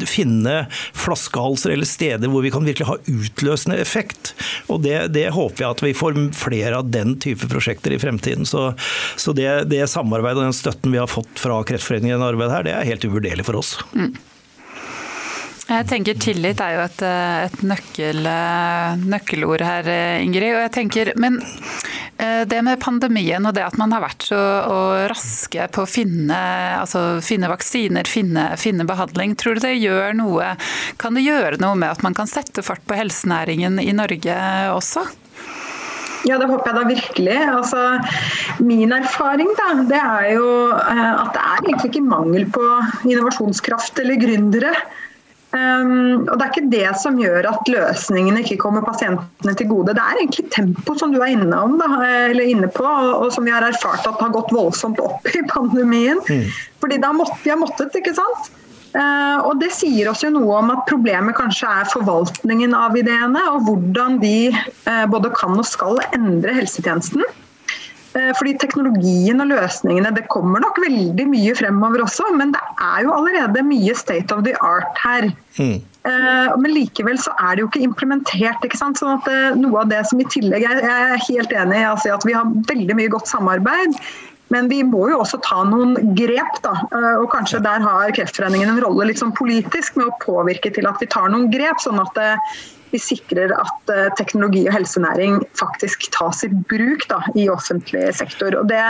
finne 0.09 0.55
flaskehalser 0.71 1.73
eller 1.75 1.87
steder 1.89 2.31
hvor 2.31 2.43
vi 2.45 2.51
kan 2.53 2.65
virkelig 2.67 2.89
ha 2.89 2.97
utløsende 3.07 3.79
effekt. 3.81 4.33
Og 4.71 4.83
det, 4.85 4.97
det 5.15 5.29
håper 5.35 5.65
jeg 5.65 5.77
at 5.77 5.85
vi 5.85 5.95
får 5.97 6.19
flere 6.37 6.81
av 6.81 6.91
den 6.93 7.17
type 7.23 7.49
prosjekter 7.51 7.95
i 7.95 8.01
fremtiden. 8.01 8.47
Så, 8.49 8.71
så 9.19 9.35
det, 9.37 9.49
det, 9.71 9.85
samarbeidet 9.91 10.41
og 10.41 10.49
den 10.49 10.57
støtten 10.57 10.93
vi 10.93 11.01
har 11.01 11.11
fått 11.11 11.39
fra 11.39 11.61
Kreftforeningen 11.67 12.21
i 12.21 12.29
arbeidet 12.31 12.57
her, 12.57 12.67
det 12.67 12.77
er 12.77 12.93
helt 12.93 13.07
uvurderlig 13.07 13.47
for 13.47 13.61
oss. 13.61 13.75
Mm. 13.95 14.13
Jeg 15.63 15.87
tenker 15.87 16.17
Tillit 16.19 16.59
er 16.59 16.73
jo 16.75 16.81
et, 16.83 17.01
et 17.47 17.61
nøkkel, 17.63 18.25
nøkkelord 19.07 19.63
her, 19.63 19.87
Ingrid. 20.19 20.57
og 20.57 20.65
jeg 20.65 20.73
tenker, 20.75 21.13
Men 21.15 21.39
Eh, 22.17 22.45
det 22.45 22.61
med 22.61 22.79
pandemien 22.79 23.45
og 23.45 23.55
det 23.55 23.63
at 23.65 23.77
man 23.79 23.93
har 23.95 24.03
vært 24.03 24.27
så 24.27 24.39
raske 25.09 25.65
på 25.73 25.83
å 25.83 25.89
finne, 25.89 26.37
altså 26.77 27.17
finne 27.25 27.49
vaksiner, 27.49 28.07
finne, 28.09 28.51
finne, 28.61 28.85
behandling, 28.87 29.33
tror 29.39 29.57
du 29.57 29.65
det 29.65 29.73
gjør 29.79 30.13
noe 30.19 30.53
Kan 31.01 31.17
det 31.17 31.25
gjøre 31.25 31.57
noe 31.61 31.75
med 31.79 31.89
at 31.89 32.03
man 32.05 32.15
kan 32.17 32.29
sette 32.29 32.63
fart 32.65 32.85
på 32.85 32.97
helsenæringen 32.99 33.81
i 33.81 33.91
Norge 33.97 34.37
også? 34.75 35.07
Ja, 36.23 36.37
det 36.39 36.47
håper 36.47 36.69
jeg 36.69 36.77
da 36.77 36.83
virkelig. 36.87 37.39
Altså, 37.51 37.79
min 38.63 38.93
erfaring 38.95 39.49
da, 39.57 39.65
det 39.89 39.99
er 39.99 40.27
jo 40.37 40.47
eh, 40.77 41.09
at 41.09 41.33
det 41.35 41.41
er 41.41 41.65
egentlig 41.65 41.89
ikke 41.91 42.05
mangel 42.05 42.45
på 42.53 42.67
innovasjonskraft 43.09 43.99
eller 44.05 44.21
gründere. 44.21 44.71
Um, 45.53 46.23
og 46.25 46.33
Det 46.39 46.45
er 46.45 46.49
ikke 46.49 46.71
det 46.71 46.87
som 46.97 47.19
gjør 47.21 47.45
at 47.51 47.69
løsningene 47.69 48.41
ikke 48.41 48.57
kommer 48.63 48.81
pasientene 48.85 49.53
til 49.53 49.69
gode. 49.69 49.93
Det 49.93 50.01
er 50.01 50.23
egentlig 50.23 50.47
tempo 50.55 50.95
som 50.97 51.13
du 51.13 51.19
er 51.21 51.35
inne, 51.35 51.53
om, 51.53 51.75
da, 51.77 51.89
eller 52.31 52.49
inne 52.55 52.71
på, 52.73 52.85
og, 52.87 53.27
som 53.35 53.45
vi 53.45 53.53
har 53.53 53.65
erfart 53.67 54.07
at 54.09 54.23
har 54.23 54.33
gått 54.33 54.53
voldsomt 54.55 55.01
opp 55.03 55.29
i 55.29 55.43
pandemien. 55.51 56.23
Mm. 56.25 56.49
Fordi 56.81 56.97
da 57.03 57.13
måtte, 57.13 57.37
vi 57.45 57.53
har 57.53 57.61
måttet, 57.61 57.93
ikke 58.01 58.15
sant. 58.17 58.49
Og 58.93 59.57
Det 59.57 59.71
sier 59.73 60.05
oss 60.11 60.21
jo 60.21 60.29
noe 60.29 60.59
om 60.59 60.67
at 60.69 60.83
problemet 60.85 61.33
kanskje 61.33 61.65
er 61.65 61.87
forvaltningen 61.89 62.75
av 62.77 62.93
ideene, 62.97 63.41
og 63.49 63.65
hvordan 63.65 64.19
de 64.21 64.51
både 65.09 65.31
kan 65.33 65.57
og 65.57 65.65
skal 65.65 65.97
endre 66.13 66.53
helsetjenesten. 66.59 67.25
Fordi 68.13 68.53
Teknologien 68.61 69.41
og 69.41 69.49
løsningene 69.49 70.11
det 70.13 70.27
kommer 70.29 70.61
nok 70.61 70.77
veldig 70.83 71.25
mye 71.31 71.55
fremover 71.57 72.03
også, 72.05 72.27
men 72.37 72.53
det 72.53 72.61
er 72.77 73.07
jo 73.07 73.15
allerede 73.15 73.63
mye 73.65 73.95
state 73.97 74.35
of 74.35 74.43
the 74.45 74.53
art 74.61 75.01
her. 75.01 75.31
Mm. 75.57 75.79
Men 76.59 76.73
likevel 76.75 77.17
så 77.21 77.31
er 77.39 77.55
det 77.55 77.63
jo 77.63 77.69
ikke 77.71 77.85
implementert. 77.87 78.65
ikke 78.65 78.77
sant? 78.77 78.99
Sånn 78.99 79.15
at 79.15 79.57
Noe 79.57 79.81
av 79.81 79.89
det 79.89 80.01
som 80.09 80.19
i 80.19 80.27
tillegg 80.27 80.65
Jeg 80.65 80.83
er 80.83 81.25
helt 81.29 81.53
enig 81.55 81.79
i 81.79 81.87
altså 81.87 82.13
at 82.17 82.25
vi 82.27 82.35
har 82.35 82.53
veldig 82.69 82.97
mye 82.99 83.13
godt 83.13 83.31
samarbeid. 83.31 83.97
Men 84.53 84.69
vi 84.69 84.83
må 84.85 85.07
jo 85.11 85.21
også 85.23 85.39
ta 85.45 85.63
noen 85.67 85.97
grep. 86.17 86.61
da, 86.65 86.75
og 87.17 87.27
Kanskje 87.33 87.63
der 87.65 87.83
har 87.83 88.13
Kreftforeningen 88.15 88.75
en 88.75 88.83
rolle 88.83 89.09
litt 89.09 89.21
sånn 89.21 89.35
politisk 89.35 89.97
med 89.99 90.11
å 90.11 90.17
påvirke 90.23 90.71
til 90.73 90.87
at 90.89 91.01
vi 91.01 91.09
tar 91.09 91.31
noen 91.33 91.49
grep. 91.53 91.81
sånn 91.81 92.01
at 92.01 92.19
vi 92.93 92.99
sikrer 93.01 93.49
at 93.57 93.91
teknologi 94.19 94.67
og 94.67 94.75
helsenæring 94.75 95.39
faktisk 95.57 96.05
tas 96.13 96.43
i 96.45 96.51
bruk 96.69 97.07
da, 97.09 97.23
i 97.33 97.47
offentlig 97.49 98.11
sektor. 98.13 98.53
Og 98.59 98.69
det, 98.69 98.83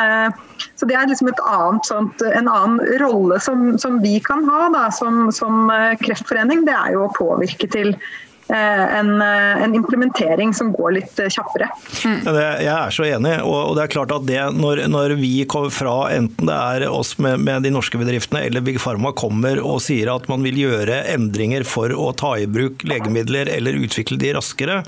så 0.76 0.90
Det 0.90 0.98
er 1.00 1.08
liksom 1.08 1.32
annet, 1.32 1.88
sånt, 1.88 2.26
en 2.28 2.52
annen 2.52 2.84
rolle 3.00 3.40
som, 3.40 3.78
som 3.80 4.02
vi 4.04 4.18
kan 4.20 4.44
ha 4.50 4.68
da, 4.76 4.90
som, 4.92 5.32
som 5.32 5.72
kreftforening. 6.04 6.68
Det 6.68 6.76
er 6.76 6.98
jo 6.98 7.08
å 7.08 7.16
påvirke 7.16 7.72
til 7.72 7.96
Eh, 7.96 8.33
en, 8.58 9.22
eh, 9.22 9.64
en, 9.64 9.76
implementering 9.76 10.54
som 10.54 10.72
går 10.74 10.92
litt 11.00 11.20
eh, 11.20 11.30
kjappere. 11.34 11.70
Mm. 12.06 12.20
jeg 12.62 12.74
er 12.74 12.94
så 12.94 13.06
enig. 13.08 13.34
og 13.42 13.76
det 13.78 13.86
er 13.86 13.94
klart 13.94 14.14
at 14.14 14.26
det, 14.28 14.40
når, 14.58 14.84
når 14.92 15.16
vi 15.20 15.32
kommer 15.50 15.74
fra, 15.74 15.96
enten 16.14 16.50
det 16.50 16.56
er 16.58 16.86
oss 16.90 17.16
med, 17.18 17.42
med, 17.42 17.64
de 17.66 17.72
norske 17.74 17.98
bedriftene 17.98 18.44
eller 18.48 18.64
Big 18.66 18.80
Pharma 18.82 19.14
kommer 19.16 19.62
og 19.64 19.82
sier 19.86 20.12
at 20.14 20.28
man 20.32 20.44
vil 20.46 20.60
gjøre 20.60 21.04
endringer 21.14 21.66
for 21.68 21.94
å 21.96 22.12
ta 22.18 22.36
i 22.42 22.48
bruk 22.50 22.84
legemidler 22.88 23.50
eller 23.52 23.80
utvikle 23.84 24.20
de 24.22 24.34
raskere, 24.38 24.82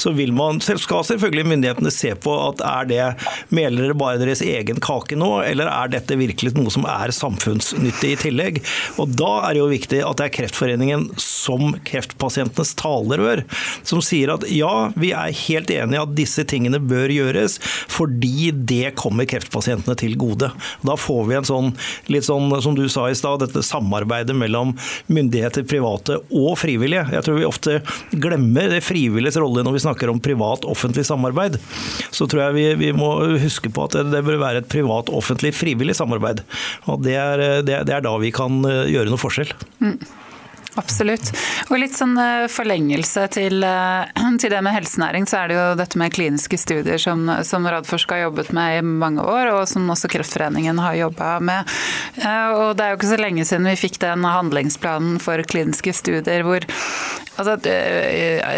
så 0.00 0.14
vil 0.16 0.34
man, 0.34 0.60
skal 0.60 1.04
selvfølgelig 1.06 1.46
myndighetene 1.52 1.92
se 1.94 2.14
på 2.18 2.34
at 2.48 2.62
er 2.64 2.90
det 2.90 3.02
meler 3.54 3.86
dere 3.86 3.98
bare 3.98 4.20
deres 4.22 4.42
egen 4.44 4.80
kake 4.82 5.18
nå, 5.20 5.30
eller 5.44 5.70
er 5.70 5.92
dette 5.94 6.18
virkelig 6.18 6.54
noe 6.56 6.72
som 6.72 6.86
er 6.88 7.14
samfunnsnyttig 7.14 8.14
i 8.14 8.20
tillegg? 8.26 8.62
Og 8.98 9.12
Da 9.14 9.30
er 9.46 9.54
det 9.54 9.60
jo 9.62 9.70
viktig 9.70 10.00
at 10.04 10.18
det 10.18 10.26
er 10.26 10.34
Kreftforeningen 10.34 11.06
som 11.20 11.76
kreftpasientenes 11.86 12.74
taler 12.78 13.03
talerør 13.04 13.44
som 13.84 14.02
sier 14.02 14.32
at 14.34 14.44
ja, 14.52 14.90
vi 14.96 15.12
er 15.12 15.34
helt 15.44 15.70
enig 15.72 15.96
i 15.96 16.02
at 16.02 16.14
disse 16.16 16.44
tingene 16.48 16.80
bør 16.80 17.12
gjøres, 17.12 17.58
fordi 17.92 18.50
det 18.54 18.94
kommer 18.98 19.28
kreftpasientene 19.28 19.96
til 19.98 20.16
gode. 20.20 20.50
Da 20.84 20.96
får 20.98 21.22
vi 21.28 21.38
en 21.38 21.48
sånn, 21.48 21.72
litt 22.12 22.26
sånn 22.26 22.52
som 22.64 22.76
du 22.76 22.86
sa 22.92 23.08
i 23.10 23.16
stad, 23.18 23.42
dette 23.44 23.64
samarbeidet 23.64 24.36
mellom 24.36 24.74
myndigheter, 25.12 25.66
private 25.68 26.20
og 26.30 26.56
frivillige. 26.60 27.06
Jeg 27.12 27.26
tror 27.26 27.38
vi 27.38 27.48
ofte 27.48 27.78
glemmer 28.12 28.70
det 28.72 28.82
frivilliges 28.84 29.38
rolle 29.40 29.64
når 29.64 29.78
vi 29.78 29.84
snakker 29.86 30.12
om 30.12 30.22
privat-offentlig 30.24 31.06
samarbeid. 31.08 31.60
Så 32.14 32.28
tror 32.30 32.46
jeg 32.46 32.58
vi, 32.58 32.66
vi, 32.86 32.92
må 32.96 33.12
huske 33.42 33.72
på 33.72 33.88
at 33.88 33.98
det, 34.10 34.24
bør 34.24 34.40
være 34.40 34.62
et 34.62 34.70
privat-offentlig 34.70 35.54
frivillig 35.56 35.96
samarbeid. 35.98 36.44
Og 36.90 37.02
det 37.04 37.16
er, 37.20 37.46
det, 37.66 37.82
det 37.88 37.98
er 37.98 38.04
da 38.04 38.14
vi 38.20 38.32
kan 38.34 38.62
eh, 38.68 38.84
gjøre 38.94 39.12
noe 39.12 39.20
forskjell. 39.20 39.50
Mm. 39.82 39.98
Absolutt. 40.80 41.30
Og 41.70 41.78
litt 41.78 41.94
sånn 41.94 42.16
eh, 42.18 42.46
forlengelse 42.50 43.26
til, 43.34 43.62
eh, 43.66 44.22
til, 44.42 44.50
det 44.50 44.62
med 44.64 44.74
helsenæring, 44.74 45.28
så 45.30 45.42
er 45.42 45.50
det 45.50 45.58
jo 45.58 45.66
dette 45.78 46.00
med 46.00 46.14
kliniske 46.14 46.58
studier 46.58 47.00
som, 47.00 47.28
som 47.46 47.66
Radforsk 47.70 48.14
har 48.14 48.24
jobbet 48.26 48.50
med 48.56 48.78
i 48.80 48.84
mange 48.84 49.22
år, 49.22 49.52
og 49.54 49.68
som 49.70 49.86
også 49.94 50.10
Kreftforeningen 50.12 50.80
har 50.82 50.98
jobba 50.98 51.36
med. 51.44 51.74
Eh, 52.18 52.48
og 52.58 52.74
det 52.78 52.86
er 52.86 52.94
jo 52.94 53.00
ikke 53.00 53.12
så 53.14 53.20
lenge 53.20 53.46
siden 53.46 53.70
vi 53.70 53.78
fikk 53.84 54.00
den 54.02 54.26
handlingsplanen 54.26 55.20
for 55.22 55.42
kliniske 55.46 55.94
studier 55.94 56.42
hvor 56.44 56.66
altså, 57.38 57.54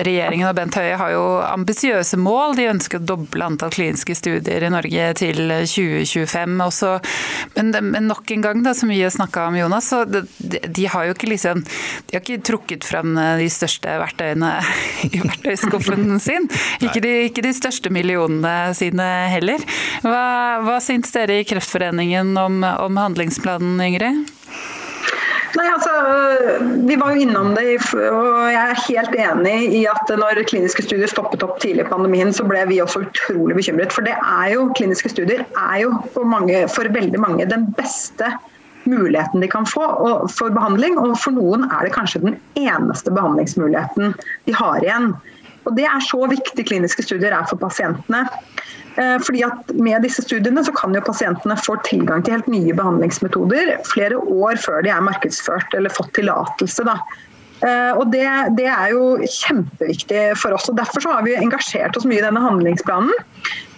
regjeringen 0.07 0.49
og 0.49 0.57
Bent 0.57 0.77
Høie 0.79 0.97
har 0.99 1.13
jo 1.13 1.25
ambisiøse 1.45 2.19
mål. 2.21 2.57
De 2.59 2.69
ønsker 2.71 3.01
å 3.01 3.09
doble 3.13 3.45
antall 3.47 3.73
kliniske 3.75 4.17
studier 4.17 4.65
i 4.65 4.73
Norge 4.73 5.11
til 5.21 5.41
2025 5.69 6.57
også. 6.65 6.93
Men, 7.57 7.73
men 7.93 8.09
nok 8.11 8.33
en 8.33 8.45
gang, 8.45 8.65
da, 8.65 8.75
som 8.77 8.93
vi 8.93 9.03
har 9.03 9.13
snakka 9.15 9.49
om, 9.51 9.59
Jonas, 9.61 9.91
så 9.93 10.05
de, 10.09 10.25
de 10.39 10.89
har 10.93 11.09
jo 11.09 11.17
ikke 11.17 11.31
liksom 11.33 11.65
de 12.07 12.15
har 12.15 12.23
ikke 12.23 12.45
trukket 12.47 12.87
fram 12.87 13.17
eh, 13.19 13.41
de 13.43 13.49
største 13.51 13.97
verktøyene 14.03 14.53
i 15.17 15.21
verktøyskuffen 15.25 16.21
sin. 16.23 16.47
Ikke 16.79 17.03
de, 17.03 17.13
ikke 17.31 17.43
de, 17.43 17.55
største 17.57 17.91
millionene 17.91 18.75
sine 18.79 19.07
heller. 19.33 19.63
Hva, 20.07 20.25
hva 20.67 20.79
syns 20.85 21.11
dere 21.15 21.41
i 21.41 21.47
Kreftforeningen 21.49 22.37
om, 22.39 22.63
om 22.63 23.03
handlingsplanen, 23.03 23.81
Ingrid? 23.89 24.25
Nei, 25.57 25.67
altså, 25.73 25.93
Vi 26.85 26.97
var 27.01 27.15
jo 27.15 27.23
innom 27.25 27.55
det, 27.57 27.79
og 27.97 28.51
jeg 28.53 28.61
er 28.61 28.83
helt 28.83 29.15
enig 29.25 29.55
i 29.79 29.85
at 29.89 30.11
når 30.21 30.43
kliniske 30.51 30.85
studier 30.85 31.09
stoppet 31.11 31.45
opp 31.47 31.57
tidlig 31.63 31.87
i 31.87 31.89
pandemien, 31.89 32.33
så 32.37 32.45
ble 32.49 32.61
vi 32.69 32.83
også 32.85 33.07
utrolig 33.07 33.57
bekymret. 33.57 33.95
For 33.95 34.05
det 34.07 34.15
er 34.19 34.51
jo, 34.53 34.69
kliniske 34.77 35.11
studier 35.15 35.47
er 35.47 35.79
jo 35.83 35.95
for, 36.13 36.29
mange, 36.29 36.67
for 36.73 36.93
veldig 36.93 37.23
mange 37.23 37.49
den 37.49 37.71
beste 37.79 38.35
muligheten 38.91 39.43
de 39.43 39.49
kan 39.51 39.67
få 39.69 39.87
for 40.33 40.55
behandling. 40.55 40.99
Og 41.03 41.17
for 41.21 41.37
noen 41.37 41.67
er 41.69 41.87
det 41.87 41.95
kanskje 41.97 42.25
den 42.25 42.39
eneste 42.59 43.13
behandlingsmuligheten 43.15 44.17
de 44.47 44.57
har 44.57 44.83
igjen. 44.85 45.13
Og 45.67 45.75
Det 45.77 45.87
er 45.89 46.03
så 46.07 46.23
viktig 46.31 46.67
kliniske 46.69 47.03
studier 47.03 47.35
er 47.35 47.47
for 47.51 47.59
pasientene. 47.59 48.27
Eh, 48.97 49.19
fordi 49.21 49.43
at 49.45 49.75
Med 49.75 50.03
disse 50.03 50.23
studiene 50.23 50.65
så 50.65 50.73
kan 50.73 50.95
jo 50.95 51.05
pasientene 51.05 51.57
få 51.59 51.77
tilgang 51.85 52.25
til 52.25 52.39
helt 52.39 52.49
nye 52.49 52.75
behandlingsmetoder 52.75 53.77
flere 53.85 54.17
år 54.17 54.57
før 54.63 54.83
de 54.87 54.93
er 54.95 55.05
markedsført 55.05 55.75
eller 55.77 55.93
fått 55.93 56.15
tillatelse. 56.17 56.87
Eh, 57.65 57.93
og 57.97 58.13
det, 58.13 58.27
det, 58.57 58.69
er 58.69 58.93
jo 58.93 59.17
kjempeviktig 59.21 60.23
for 60.41 60.57
oss. 60.57 60.69
og 60.71 60.79
Derfor 60.79 61.05
så 61.05 61.17
har 61.17 61.27
vi 61.27 61.37
engasjert 61.37 61.97
oss 61.97 62.09
mye 62.09 62.21
i 62.21 62.27
denne 62.27 62.43
handlingsplanen. 62.45 63.13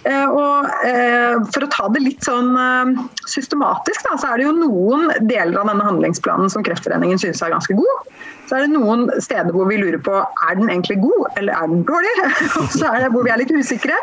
Eh, 0.07 0.31
og 0.31 0.69
eh, 0.87 1.35
For 1.51 1.65
å 1.65 1.71
ta 1.73 1.87
det 1.91 2.01
litt 2.05 2.23
sånn 2.23 2.53
eh, 2.55 2.91
systematisk, 3.27 4.05
da, 4.07 4.15
så 4.19 4.31
er 4.31 4.39
det 4.39 4.47
jo 4.47 4.55
noen 4.55 5.09
deler 5.27 5.59
av 5.59 5.67
denne 5.71 5.87
handlingsplanen 5.87 6.51
som 6.51 6.63
Kreftforeningen 6.65 7.19
synes 7.19 7.43
er 7.43 7.53
ganske 7.53 7.75
god. 7.75 8.07
Så 8.47 8.57
er 8.57 8.65
det 8.65 8.71
noen 8.77 9.09
steder 9.21 9.51
hvor 9.53 9.67
vi 9.69 9.81
lurer 9.81 9.99
på 10.03 10.15
er 10.21 10.55
den 10.57 10.71
egentlig 10.71 11.01
god 11.03 11.27
eller 11.41 11.53
er 11.57 11.67
den 11.73 11.83
dårlig. 11.89 12.15
og 12.61 12.71
så 12.73 12.93
er 12.93 13.05
det 13.05 13.11
hvor 13.13 13.27
vi 13.27 13.33
er 13.35 13.43
litt 13.43 13.53
usikre. 13.53 13.99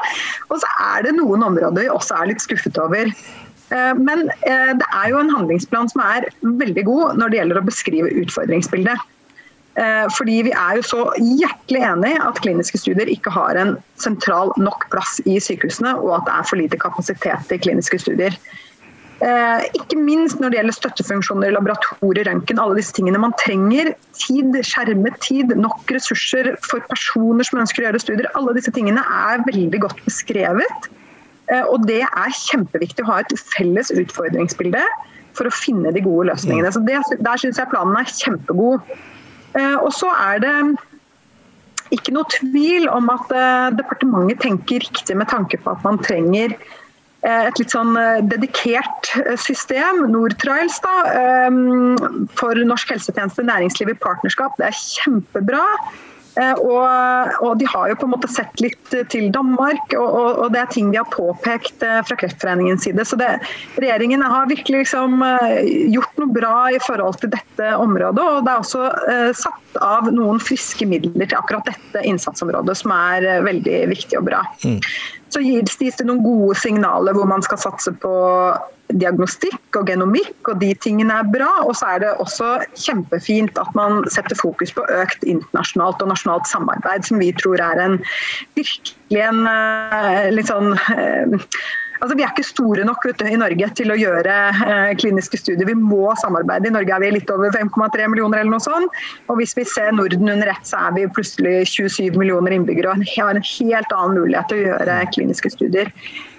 Og 0.51 0.61
så 0.63 0.71
er 0.93 1.09
det 1.09 1.17
noen 1.17 1.45
områder 1.49 1.87
vi 1.87 1.91
også 1.93 2.21
er 2.21 2.33
litt 2.33 2.45
skuffet 2.45 2.79
over. 2.83 3.11
Men 3.99 4.29
det 4.39 4.87
er 4.87 5.09
jo 5.11 5.19
en 5.19 5.33
handlingsplan 5.35 5.89
som 5.91 6.05
er 6.05 6.29
veldig 6.47 6.85
god 6.87 7.19
når 7.19 7.33
det 7.33 7.41
gjelder 7.41 7.59
å 7.59 7.65
beskrive 7.67 8.13
utfordringsbildet. 8.23 9.03
Eh, 9.77 10.07
fordi 10.17 10.39
vi 10.47 10.53
er 10.57 10.79
jo 10.79 10.85
så 10.89 11.01
hjertelig 11.21 11.83
enig 11.85 12.15
at 12.25 12.39
kliniske 12.41 12.81
studier 12.81 13.11
ikke 13.13 13.33
har 13.35 13.59
en 13.61 13.75
sentral 14.01 14.55
nok 14.57 14.87
plass 14.93 15.19
i 15.29 15.37
sykehusene, 15.43 15.93
og 16.01 16.15
at 16.21 16.29
det 16.29 16.37
er 16.37 16.47
for 16.49 16.61
lite 16.63 16.79
kapasitet 16.81 17.53
i 17.53 17.59
kliniske 17.61 18.01
studier. 18.01 18.39
Eh, 19.25 19.63
ikke 19.77 19.97
minst 19.97 20.41
når 20.41 20.53
det 20.53 20.59
gjelder 20.59 20.77
støttefunksjoner, 20.77 21.53
laboratorier, 21.53 22.27
røntgen, 22.29 22.61
alle 22.61 22.77
disse 22.77 22.93
tingene. 22.97 23.21
Man 23.21 23.37
trenger 23.41 23.95
tid, 24.17 24.57
skjermet 24.65 25.17
tid, 25.25 25.53
nok 25.57 25.93
ressurser 25.93 26.53
for 26.65 26.85
personer 26.91 27.49
som 27.49 27.63
ønsker 27.63 27.85
å 27.85 27.89
gjøre 27.89 28.03
studier. 28.03 28.29
Alle 28.37 28.57
disse 28.57 28.73
tingene 28.77 29.05
er 29.05 29.45
veldig 29.49 29.81
godt 29.85 30.01
beskrevet. 30.09 30.89
Eh, 31.53 31.65
og 31.65 31.85
det 31.89 32.03
er 32.05 32.39
kjempeviktig 32.49 33.05
å 33.05 33.11
ha 33.13 33.19
et 33.23 33.37
felles 33.55 33.93
utfordringsbilde 33.95 34.85
for 35.37 35.49
å 35.49 35.55
finne 35.55 35.93
de 35.93 36.05
gode 36.05 36.29
løsningene. 36.31 36.73
Så 36.73 36.81
det, 36.85 37.01
Der 37.21 37.41
syns 37.41 37.61
jeg 37.61 37.73
planen 37.73 37.97
er 37.97 38.09
kjempegod. 38.09 38.97
Eh, 39.55 39.77
og 39.77 39.93
så 39.95 40.11
er 40.13 40.43
det 40.45 40.57
ikke 41.95 42.15
noe 42.17 42.27
tvil 42.35 42.89
om 42.91 43.13
at 43.13 43.31
eh, 43.31 43.69
departementet 43.79 44.43
tenker 44.43 44.83
riktig 44.83 45.17
med 45.19 45.31
tanke 45.31 45.61
på 45.63 45.77
at 45.77 45.87
man 45.87 46.01
trenger 46.03 46.57
eh, 46.57 47.45
et 47.47 47.61
litt 47.61 47.75
sånn 47.75 47.95
dedikert 48.31 49.13
system, 49.43 50.05
Nortrials, 50.11 50.81
da, 50.85 50.97
for 52.39 52.67
norsk 52.67 52.97
helsetjeneste, 52.97 53.47
næringsliv 53.47 53.95
i 53.95 54.01
partnerskap. 54.03 54.59
Det 54.59 54.71
er 54.71 54.83
kjempebra. 54.83 55.65
Eh, 56.37 56.53
og, 56.61 57.33
og, 57.41 57.55
de 57.61 57.69
har 57.71 57.89
jo 57.91 57.97
på 57.97 58.09
en 58.09 58.13
måte 58.13 58.29
sett 58.29 58.61
litt 58.61 58.95
til 59.13 59.31
Danmark, 59.33 59.95
og, 59.97 60.05
og, 60.07 60.41
og 60.45 60.53
det 60.53 60.63
er 60.63 60.73
ting 60.75 60.91
de 60.93 61.01
har 61.01 61.09
påpekt 61.13 61.85
eh, 61.87 62.01
fra 62.07 62.19
Kreftforeningens 62.21 62.85
side. 62.85 63.07
Så 63.09 63.19
det, 63.21 63.31
regjeringen 63.81 64.25
har 64.25 64.51
virkelig 64.51 64.85
liksom 64.85 65.23
eh, 65.25 65.63
gjort 65.95 66.21
noe 66.21 66.37
bra 66.37 66.57
i 66.77 66.81
forhold 66.85 67.21
til 67.23 67.33
dette 67.33 67.73
området. 67.81 68.21
Og 68.21 68.45
det 68.45 68.53
er 68.53 68.65
også 68.65 68.89
eh, 69.13 69.31
satt 69.37 69.81
av 69.85 70.11
noen 70.13 70.41
friske 70.41 70.89
midler 70.89 71.29
til 71.29 71.39
akkurat 71.39 71.69
dette 71.69 72.05
innsatsområdet, 72.09 72.77
som 72.79 72.93
er 72.97 73.45
veldig 73.45 73.83
viktig 73.93 74.21
og 74.21 74.29
bra. 74.29 74.45
Mm. 74.65 74.81
Så 75.37 75.43
gis 75.45 75.99
det 75.99 76.07
noen 76.09 76.23
gode 76.25 76.57
signaler 76.57 77.13
hvor 77.13 77.29
man 77.29 77.43
skal 77.45 77.61
satse 77.61 77.93
på 78.01 78.13
diagnostikk 78.97 79.77
og 79.77 79.91
genomikk, 79.91 80.49
og 80.49 80.63
de 80.63 80.71
tingene 80.81 81.19
er 81.21 81.29
bra. 81.29 81.51
Og 81.67 81.75
så 81.77 81.91
er 81.93 82.05
det 82.05 82.13
også 82.23 82.55
kjempefint 82.73 83.59
at 83.61 83.75
man 83.77 84.07
setter 84.13 84.39
fokus 84.39 84.73
på 84.73 84.87
økt 84.97 85.27
internasjonalt 85.29 86.01
og 86.01 86.13
nasjonalt 86.15 86.49
samarbeid, 86.49 87.05
som 87.05 87.21
vi 87.21 87.33
tror 87.37 87.61
er 87.61 87.83
en 87.83 87.99
virkelig 88.57 89.27
en 89.27 89.43
eh, 89.51 90.31
litt 90.33 90.49
sånn 90.49 90.73
eh, 90.97 91.37
Altså, 92.01 92.17
vi 92.19 92.25
er 92.25 92.33
ikke 92.33 92.47
store 92.47 92.85
nok 92.87 93.05
ute 93.09 93.29
i 93.31 93.39
Norge 93.41 93.69
til 93.79 93.93
å 93.93 93.99
gjøre 93.99 94.37
eh, 94.53 94.93
kliniske 95.01 95.41
studier. 95.41 95.69
Vi 95.69 95.77
må 95.79 96.13
samarbeide. 96.21 96.71
I 96.71 96.75
Norge 96.75 96.95
er 96.95 97.05
vi 97.05 97.13
litt 97.17 97.33
over 97.33 97.53
5,3 97.55 98.09
millioner 98.13 98.43
eller 98.43 98.53
noe 98.53 98.65
sånt. 98.65 99.03
Og 99.31 99.41
hvis 99.41 99.57
vi 99.59 99.67
ser 99.69 99.95
Norden 99.97 100.33
under 100.33 100.53
ett, 100.53 100.65
så 100.69 100.87
er 100.89 100.97
vi 100.99 101.09
plutselig 101.17 101.67
27 101.73 102.17
millioner 102.19 102.57
innbyggere 102.57 102.95
og 102.95 103.05
har 103.17 103.37
en 103.37 103.51
helt 103.51 103.95
annen 103.97 104.21
mulighet 104.21 104.51
til 104.53 104.63
å 104.63 104.73
gjøre 104.73 105.03
kliniske 105.17 105.53
studier. 105.57 105.93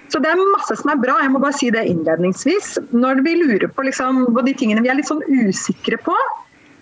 Så 0.08 0.20
det 0.24 0.30
er 0.32 0.40
masse 0.54 0.78
som 0.80 0.92
er 0.92 1.00
bra. 1.00 1.18
Jeg 1.20 1.32
må 1.34 1.40
bare 1.42 1.56
si 1.56 1.68
det 1.74 1.84
innledningsvis. 1.90 2.76
Når 2.96 3.24
vi 3.26 3.34
lurer 3.42 3.68
på, 3.68 3.84
liksom, 3.84 4.24
de 4.46 4.54
tingene 4.56 4.84
vi 4.84 4.92
er 4.92 4.96
litt 4.96 5.10
sånn 5.10 5.24
usikre 5.26 5.98
på, 6.00 6.16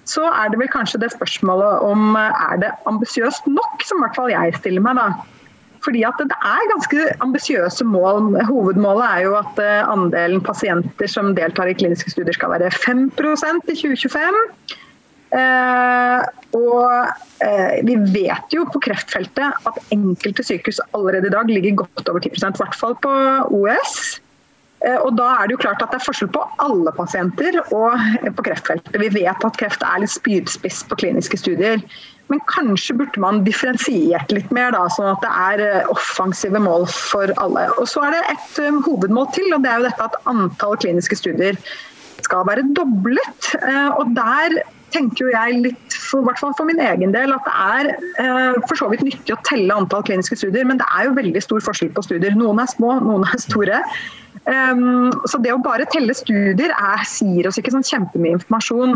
så 0.06 0.28
er 0.30 0.52
det 0.52 0.60
vel 0.60 0.70
kanskje 0.70 1.00
det 1.02 1.10
spørsmålet 1.16 1.82
om 1.82 2.14
er 2.18 2.60
det 2.62 2.70
ambisiøst 2.86 3.48
nok, 3.50 3.82
som 3.82 3.98
i 3.98 4.04
hvert 4.04 4.20
fall 4.20 4.30
jeg 4.30 4.54
stiller 4.60 4.84
meg. 4.84 5.00
da. 5.00 5.35
Fordi 5.86 6.02
at 6.02 6.18
Det 6.18 6.34
er 6.34 6.70
ganske 6.72 7.04
ambisiøse 7.22 7.84
mål. 7.86 8.32
Hovedmålet 8.48 9.06
er 9.06 9.20
jo 9.28 9.36
at 9.38 9.60
eh, 9.62 9.86
andelen 9.86 10.42
pasienter 10.42 11.06
som 11.10 11.34
deltar 11.36 11.70
i 11.70 11.76
kliniske 11.78 12.10
studier 12.10 12.34
skal 12.34 12.56
være 12.56 12.72
5% 12.74 13.70
i 13.70 13.76
2025. 13.78 14.42
Eh, 15.36 16.20
og 16.56 16.90
eh, 17.44 17.78
vi 17.86 17.96
vet 18.14 18.54
jo 18.54 18.66
på 18.72 18.82
kreftfeltet 18.82 19.66
at 19.68 19.80
enkelte 19.94 20.44
sykehus 20.46 20.80
allerede 20.94 21.30
i 21.30 21.34
dag 21.34 21.50
ligger 21.50 21.82
godt 21.82 22.08
over 22.08 22.22
10% 22.22 22.34
i 22.34 22.62
hvert 22.62 22.78
fall 22.78 22.94
på 23.02 23.14
OS. 23.54 24.20
Eh, 24.84 24.98
og 25.00 25.14
da 25.16 25.28
er 25.38 25.48
Det 25.48 25.56
jo 25.56 25.62
klart 25.62 25.80
at 25.82 25.92
det 25.92 26.00
er 26.00 26.04
forskjell 26.04 26.32
på 26.34 26.42
alle 26.62 26.92
pasienter 26.96 27.56
og 27.64 27.96
på 28.36 28.44
kreftfeltet. 28.48 28.98
Vi 29.00 29.08
vet 29.14 29.48
at 29.48 29.58
kreft 29.60 29.82
er 29.86 30.02
litt 30.02 30.12
spydspiss 30.12 30.84
på 30.90 31.00
kliniske 31.00 31.40
studier. 31.40 31.80
Men 32.28 32.40
kanskje 32.50 32.96
burde 32.98 33.22
man 33.22 33.44
differensiert 33.46 34.32
litt 34.34 34.50
mer, 34.50 34.72
da, 34.74 34.88
sånn 34.90 35.12
at 35.14 35.22
det 35.22 35.32
er 35.32 35.64
eh, 35.64 35.90
offensive 35.92 36.60
mål 36.60 36.88
for 36.92 37.32
alle. 37.42 37.68
Og 37.80 37.88
Så 37.88 38.04
er 38.04 38.16
det 38.16 38.22
et 38.34 38.62
hovedmål 38.86 39.30
til, 39.36 39.52
og 39.54 39.62
det 39.64 39.72
er 39.72 39.82
jo 39.82 39.88
dette 39.88 40.08
at 40.10 40.22
antall 40.28 40.78
kliniske 40.82 41.18
studier 41.22 41.60
skal 42.26 42.42
være 42.48 42.64
doblet. 42.74 43.52
Og 44.00 44.08
der 44.16 44.56
tenker 44.90 45.26
jo 45.26 45.30
jeg 45.30 45.58
litt, 45.62 45.94
for, 45.94 46.24
hvert 46.26 46.40
fall 46.40 46.54
for 46.58 46.66
min 46.66 46.80
egen 46.82 47.12
del, 47.14 47.30
at 47.36 47.46
det 47.46 47.54
er 48.34 48.62
for 48.66 48.80
så 48.80 48.88
vidt 48.90 49.04
nyttig 49.06 49.34
å 49.36 49.38
telle 49.46 49.76
antall 49.76 50.02
kliniske 50.08 50.38
studier, 50.40 50.66
men 50.66 50.80
det 50.80 50.88
er 50.96 51.06
jo 51.06 51.14
veldig 51.18 51.42
stor 51.44 51.62
forskjell 51.68 51.92
på 51.94 52.02
studier. 52.08 52.34
Noen 52.34 52.64
er 52.64 52.72
små, 52.72 52.96
noen 53.04 53.28
er 53.28 53.42
store. 53.44 53.84
Um, 54.46 55.10
så 55.26 55.40
det 55.42 55.50
å 55.50 55.58
bare 55.58 55.88
telle 55.90 56.14
studier 56.14 56.70
er, 56.70 57.00
sier 57.08 57.48
oss 57.48 57.58
ikke 57.58 57.72
sånn 57.74 57.86
kjempemye 57.86 58.36
informasjon. 58.38 58.94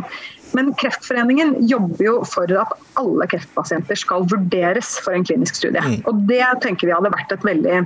Men 0.55 0.71
Kreftforeningen 0.79 1.57
jobber 1.71 2.05
jo 2.05 2.15
for 2.27 2.51
at 2.59 2.75
alle 3.01 3.27
kreftpasienter 3.31 3.99
skal 3.99 4.27
vurderes 4.31 4.97
for 5.03 5.17
en 5.17 5.27
klinisk 5.27 5.59
studie. 5.59 5.83
Mm. 5.83 5.99
Og 6.11 6.23
Det 6.31 6.45
tenker 6.63 6.91
vi 6.91 6.95
hadde 6.95 7.15
vært 7.15 7.35
et 7.35 7.47
veldig 7.47 7.81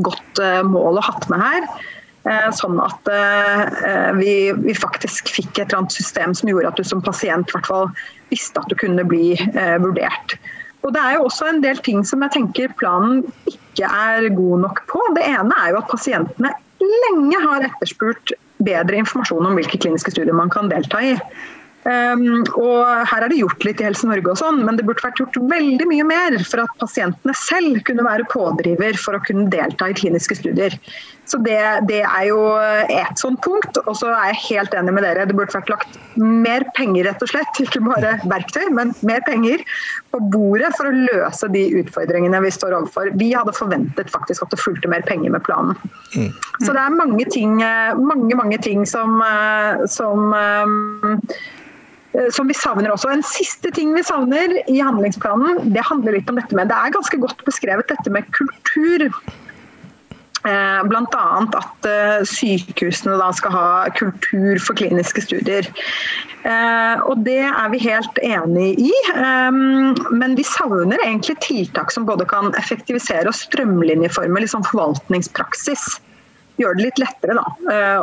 godt 0.00 0.40
uh, 0.40 0.62
mål 0.64 1.00
å 1.00 1.04
hatt 1.04 1.28
med 1.32 1.44
her. 1.44 1.68
Uh, 2.22 2.48
sånn 2.54 2.78
at 2.80 3.08
uh, 3.10 4.12
vi, 4.16 4.52
vi, 4.62 4.74
faktisk 4.78 5.32
fikk 5.34 5.56
et 5.56 5.66
eller 5.66 5.82
annet 5.82 5.96
system 5.96 6.36
som 6.38 6.48
gjorde 6.48 6.70
at 6.70 6.80
du 6.80 6.86
som 6.86 7.02
pasient 7.04 7.50
hvert 7.52 7.68
fall 7.68 7.88
visste 8.30 8.62
at 8.62 8.70
du 8.72 8.78
kunne 8.80 9.04
bli 9.04 9.34
vurdert. 9.82 10.38
Og 10.82 10.92
Det 10.94 11.00
er 11.00 11.16
jo 11.16 11.26
også 11.28 11.48
en 11.48 11.62
del 11.62 11.78
ting 11.86 12.02
som 12.06 12.22
jeg 12.26 12.34
tenker 12.38 12.74
planen 12.80 13.22
ikke 13.46 13.86
er 13.86 14.28
god 14.34 14.64
nok 14.66 14.82
på. 14.90 15.00
Det 15.16 15.24
ene 15.30 15.56
er 15.62 15.72
jo 15.72 15.80
at 15.82 15.90
pasientene 15.90 16.52
lenge 16.82 17.38
har 17.44 17.68
etterspurt 17.68 18.34
bedre 18.62 18.98
informasjon 18.98 19.46
om 19.46 19.58
hvilke 19.58 19.78
kliniske 19.78 20.14
studier 20.14 20.36
man 20.36 20.50
kan 20.52 20.70
delta 20.72 21.02
i. 21.02 21.16
Um, 21.82 22.44
og 22.62 22.86
her 23.10 23.24
er 23.24 23.32
det 23.32 23.40
gjort 23.40 23.64
litt 23.66 23.80
i 23.82 23.86
Helse 23.88 24.06
Norge, 24.06 24.30
og 24.30 24.38
sånn, 24.38 24.60
men 24.62 24.76
det 24.78 24.84
burde 24.86 25.02
vært 25.02 25.18
gjort 25.18 25.38
veldig 25.50 25.88
mye 25.90 26.04
mer 26.06 26.36
for 26.46 26.62
at 26.62 26.76
pasientene 26.78 27.34
selv 27.40 27.80
kunne 27.88 28.04
være 28.06 28.28
pådriver 28.30 28.98
for 29.02 29.18
å 29.18 29.22
kunne 29.26 29.50
delta 29.50 29.88
i 29.90 29.96
kliniske 29.98 30.38
studier. 30.38 30.76
Så 31.32 31.38
det, 31.40 31.60
det 31.88 32.02
er 32.04 32.24
jo 32.28 32.40
et 32.92 33.20
sånt 33.20 33.40
punkt. 33.44 33.78
Og 33.86 33.94
så 33.96 34.10
er 34.12 34.32
jeg 34.32 34.42
helt 34.50 34.74
enig 34.76 34.92
med 34.92 35.06
dere. 35.06 35.24
Det 35.28 35.36
burde 35.38 35.54
vært 35.56 35.70
lagt 35.72 35.94
mer 36.20 36.66
penger, 36.76 37.06
rett 37.08 37.24
og 37.24 37.30
slett. 37.30 37.60
Ikke 37.64 37.80
bare 37.86 38.18
verktøy, 38.28 38.66
men 38.76 38.92
mer 39.08 39.24
penger 39.24 39.64
på 40.12 40.20
bordet 40.34 40.74
for 40.76 40.90
å 40.90 41.06
løse 41.08 41.48
de 41.54 41.64
utfordringene 41.80 42.42
vi 42.44 42.52
står 42.52 42.76
overfor. 42.82 43.14
Vi 43.16 43.30
hadde 43.32 43.56
forventet 43.56 44.12
faktisk 44.12 44.44
at 44.44 44.52
det 44.52 44.60
fulgte 44.60 44.92
mer 44.92 45.06
penger 45.08 45.32
med 45.32 45.44
planen. 45.48 45.78
Mm. 46.12 46.28
Så 46.60 46.68
det 46.76 46.84
er 46.84 47.00
mange 47.00 47.26
ting, 47.32 47.56
mange, 48.02 48.36
mange 48.36 48.60
ting 48.60 48.84
som, 48.88 49.16
som 49.88 50.36
som 52.36 52.44
vi 52.44 52.54
savner 52.56 52.92
også. 52.92 53.08
En 53.08 53.24
siste 53.24 53.70
ting 53.72 53.94
vi 53.96 54.02
savner 54.04 54.58
i 54.68 54.80
handlingsplanen, 54.84 55.62
det 55.72 55.84
handler 55.88 56.18
litt 56.18 56.28
om 56.28 56.36
dette 56.36 56.58
med 56.58 56.68
Det 56.68 56.76
er 56.76 56.92
ganske 56.92 57.20
godt 57.22 57.40
beskrevet 57.46 57.88
dette 57.88 58.12
med 58.12 58.28
kultur. 58.36 59.08
Eh, 60.42 60.82
Bl.a. 60.90 61.26
at 61.54 61.86
eh, 61.86 62.24
sykehusene 62.26 63.14
da 63.20 63.28
skal 63.36 63.54
ha 63.54 63.66
kultur 63.94 64.58
for 64.62 64.74
kliniske 64.78 65.22
studier. 65.22 65.68
Eh, 66.42 67.02
og 67.06 67.22
Det 67.22 67.44
er 67.46 67.68
vi 67.70 67.82
helt 67.84 68.18
enig 68.26 68.72
i, 68.82 68.92
men 70.10 70.34
vi 70.34 70.46
savner 70.46 70.98
egentlig 71.04 71.38
tiltak 71.44 71.94
som 71.94 72.08
både 72.08 72.26
kan 72.26 72.50
effektivisere 72.58 73.30
og 73.30 73.38
strømlinjeforme 73.38 74.42
liksom 74.42 74.66
forvaltningspraksis. 74.66 75.84
Gjøre 76.58 76.80
det 76.80 76.88
litt 76.88 77.00
lettere 77.00 77.38
da, 77.38 77.46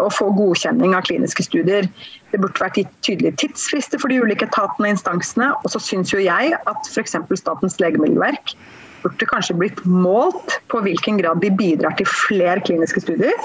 å 0.02 0.08
få 0.10 0.32
godkjenning 0.34 0.96
av 0.98 1.04
kliniske 1.06 1.44
studier. 1.46 1.86
Det 2.32 2.40
burde 2.40 2.64
vært 2.64 2.80
gitt 2.80 2.96
tydelige 3.06 3.44
tidsfrister 3.44 4.02
for 4.02 4.10
de 4.12 4.24
ulike 4.24 4.48
etatene 4.48 4.88
og 4.88 4.96
instansene. 4.96 5.52
Og 5.60 5.76
så 5.76 5.84
syns 5.84 6.16
jo 6.16 6.24
jeg 6.24 6.56
at 6.58 6.90
f.eks. 6.90 7.20
Statens 7.44 7.78
legemiddelverk 7.84 8.56
burde 9.04 9.28
kanskje 9.30 9.58
blitt 9.60 9.84
målt 9.86 10.60
på 10.72 10.82
hvilken 10.86 11.20
grad 11.22 11.42
de 11.44 11.52
bidrar 11.52 11.98
til 12.00 12.10
flere 12.10 12.62
kliniske 12.66 13.04
studier. 13.04 13.36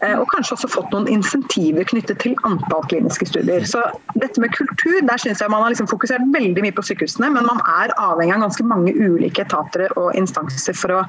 Eh, 0.00 0.16
og 0.16 0.30
kanskje 0.32 0.56
også 0.56 0.70
fått 0.72 0.94
noen 0.94 1.08
insentiver 1.12 1.84
knyttet 1.90 2.22
til 2.22 2.36
antall 2.48 2.86
kliniske 2.88 3.28
studier. 3.28 3.66
Så 3.68 3.82
dette 4.14 4.40
med 4.40 4.54
kultur, 4.56 4.96
der 5.04 5.20
syns 5.20 5.42
jeg 5.42 5.52
man 5.52 5.64
har 5.64 5.74
liksom 5.74 5.90
fokusert 5.90 6.24
veldig 6.32 6.64
mye 6.64 6.76
på 6.76 6.86
sykehusene, 6.88 7.28
men 7.34 7.48
man 7.48 7.60
er 7.68 7.92
avhengig 8.00 8.38
av 8.38 8.46
ganske 8.46 8.64
mange 8.70 8.94
ulike 8.96 9.44
etater 9.44 9.92
og 10.00 10.16
instanser 10.16 10.76
for 10.78 10.96
å 10.96 11.04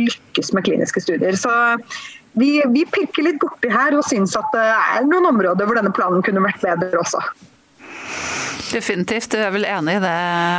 lykkes 0.00 0.54
med 0.56 0.64
kliniske 0.64 1.04
studier. 1.04 1.36
Så 1.36 1.52
vi, 2.40 2.62
vi 2.72 2.86
pirker 2.88 3.26
litt 3.26 3.40
borti 3.42 3.68
her 3.72 3.96
og 3.98 4.06
syns 4.08 4.36
at 4.38 4.48
det 4.54 4.64
er 4.64 5.04
noen 5.08 5.28
områder 5.34 5.68
hvor 5.68 5.76
denne 5.76 5.92
planen 5.92 6.24
kunne 6.24 6.44
vært 6.46 6.62
bedre 6.64 7.02
også. 7.02 7.20
Definitivt. 8.70 9.30
Du 9.30 9.38
er 9.42 9.50
vel 9.50 9.64
enig 9.66 9.96
i 9.98 10.00
det, 10.02 10.10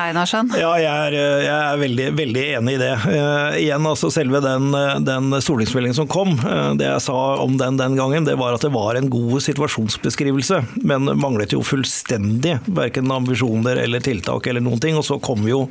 Einarsen? 0.10 0.50
Ja, 0.60 0.72
jeg 0.82 0.92
er, 0.92 1.16
jeg 1.46 1.56
er 1.56 1.80
veldig, 1.80 2.08
veldig, 2.18 2.44
enig 2.58 2.74
i 2.76 2.80
det. 2.82 2.92
Uh, 3.06 3.58
igjen, 3.60 3.88
altså 3.88 4.10
selve 4.12 4.42
den, 4.44 4.68
den 5.06 5.32
stortingsmeldingen 5.40 5.96
som 5.96 6.10
kom, 6.12 6.34
uh, 6.44 6.74
det 6.80 6.90
jeg 6.90 7.06
sa 7.06 7.18
om 7.42 7.56
den 7.60 7.80
den 7.80 7.96
gangen, 7.96 8.28
det 8.28 8.36
var 8.40 8.58
at 8.58 8.66
det 8.66 8.74
var 8.74 9.00
en 9.00 9.08
god 9.12 9.40
situasjonsbeskrivelse, 9.46 10.60
men 10.84 11.08
manglet 11.22 11.56
jo 11.56 11.62
fullstendig 11.64 12.58
verken 12.68 13.12
ambisjoner 13.16 13.80
eller 13.80 14.04
tiltak 14.04 14.50
eller 14.52 14.64
noen 14.66 14.82
ting. 14.84 15.00
Og 15.00 15.08
så 15.08 15.20
kom 15.24 15.48
jo 15.48 15.64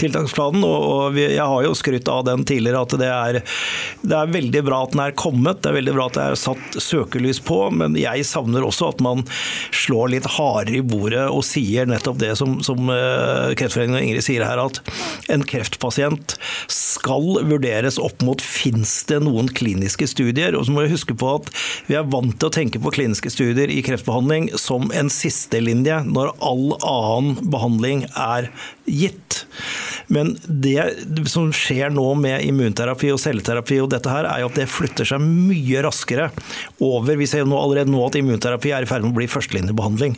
tiltaksplanen, 0.00 0.66
og, 0.66 0.88
og 0.90 1.16
vi, 1.16 1.28
jeg 1.36 1.46
har 1.46 1.68
jo 1.68 1.76
skrytt 1.78 2.10
av 2.10 2.26
den 2.26 2.42
tidligere 2.48 2.82
at 2.82 2.96
det 2.98 3.12
er, 3.12 3.40
det 4.02 4.18
er 4.18 4.34
veldig 4.34 4.64
bra 4.66 4.82
at 4.84 4.96
den 4.96 5.04
er 5.06 5.16
kommet, 5.18 5.62
det 5.62 5.70
er 5.70 5.78
veldig 5.78 5.96
bra 6.00 6.10
at 6.10 6.18
det 6.18 6.26
er 6.32 6.42
satt 6.48 6.80
søkelys 6.82 7.40
på, 7.46 7.62
men 7.78 7.94
jeg 8.00 8.26
savner 8.26 8.66
også 8.66 8.90
at 8.90 9.06
man 9.06 9.22
slår 9.70 10.16
litt 10.16 10.30
hardere 10.36 10.80
i 10.80 10.84
bordet 10.84 11.15
og 11.24 11.44
sier 11.46 11.88
nettopp 11.88 12.20
det 12.20 12.32
som, 12.38 12.58
som 12.66 12.90
eh, 12.92 13.54
Kreftforeningen 13.58 13.98
og 13.98 14.06
Ingrid 14.06 14.26
sier 14.26 14.44
her, 14.46 14.60
at 14.62 14.80
en 15.32 15.44
kreftpasient 15.46 16.36
skal 16.72 17.40
vurderes 17.46 18.00
opp 18.02 18.22
mot 18.26 18.42
fins 18.42 18.98
det 19.10 19.20
noen 19.24 19.50
kliniske 19.52 20.08
studier. 20.10 20.56
Og 20.56 20.66
så 20.66 20.74
må 20.74 20.86
vi 20.86 20.94
huske 20.94 21.16
på 21.18 21.36
at 21.38 21.50
vi 21.90 21.98
er 21.98 22.08
vant 22.12 22.36
til 22.36 22.50
å 22.50 22.54
tenke 22.54 22.82
på 22.82 22.94
kliniske 22.96 23.32
studier 23.32 23.72
i 23.72 23.82
kreftbehandling 23.86 24.52
som 24.60 24.90
en 24.94 25.12
sistelinje 25.12 26.02
når 26.08 26.34
all 26.44 26.66
annen 26.80 27.50
behandling 27.52 28.06
er 28.12 28.50
gitt. 28.86 29.44
Men 30.12 30.36
det 30.46 30.82
som 31.30 31.48
skjer 31.54 31.90
nå 31.94 32.04
med 32.20 32.44
immunterapi 32.46 33.10
og 33.14 33.20
celleterapi, 33.20 33.80
og 33.82 33.90
dette 33.90 34.10
her, 34.10 34.28
er 34.30 34.42
jo 34.42 34.50
at 34.50 34.58
det 34.60 34.68
flytter 34.70 35.08
seg 35.08 35.22
mye 35.24 35.82
raskere 35.84 36.28
over. 36.82 37.16
Vi 37.18 37.26
ser 37.28 37.42
jo 37.42 37.58
allerede 37.58 37.90
nå 37.90 38.04
at 38.06 38.18
immunterapi 38.18 38.72
er 38.74 38.86
i 38.86 38.90
ferd 38.90 39.06
med 39.06 39.14
å 39.14 39.18
bli 39.18 39.30
førstelinjebehandling 39.30 40.16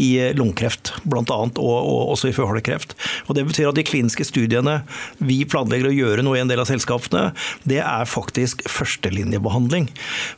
i 0.00 0.10
lungekreft, 0.38 0.92
bl.a. 1.04 1.22
Og, 1.24 1.54
og 1.60 2.12
også 2.14 2.30
i 2.30 2.34
føflekkreft. 2.36 2.94
Og 3.28 3.36
Det 3.38 3.46
betyr 3.48 3.70
at 3.70 3.78
de 3.78 3.86
kliniske 3.86 4.26
studiene 4.28 4.80
vi 5.18 5.42
planlegger 5.48 5.90
å 5.90 5.94
gjøre 5.94 6.24
nå 6.26 6.34
i 6.36 6.42
en 6.42 6.50
del 6.50 6.62
av 6.62 6.68
selskapene, 6.70 7.30
det 7.68 7.80
er 7.82 8.08
faktisk 8.08 8.64
førstelinjebehandling. 8.70 9.88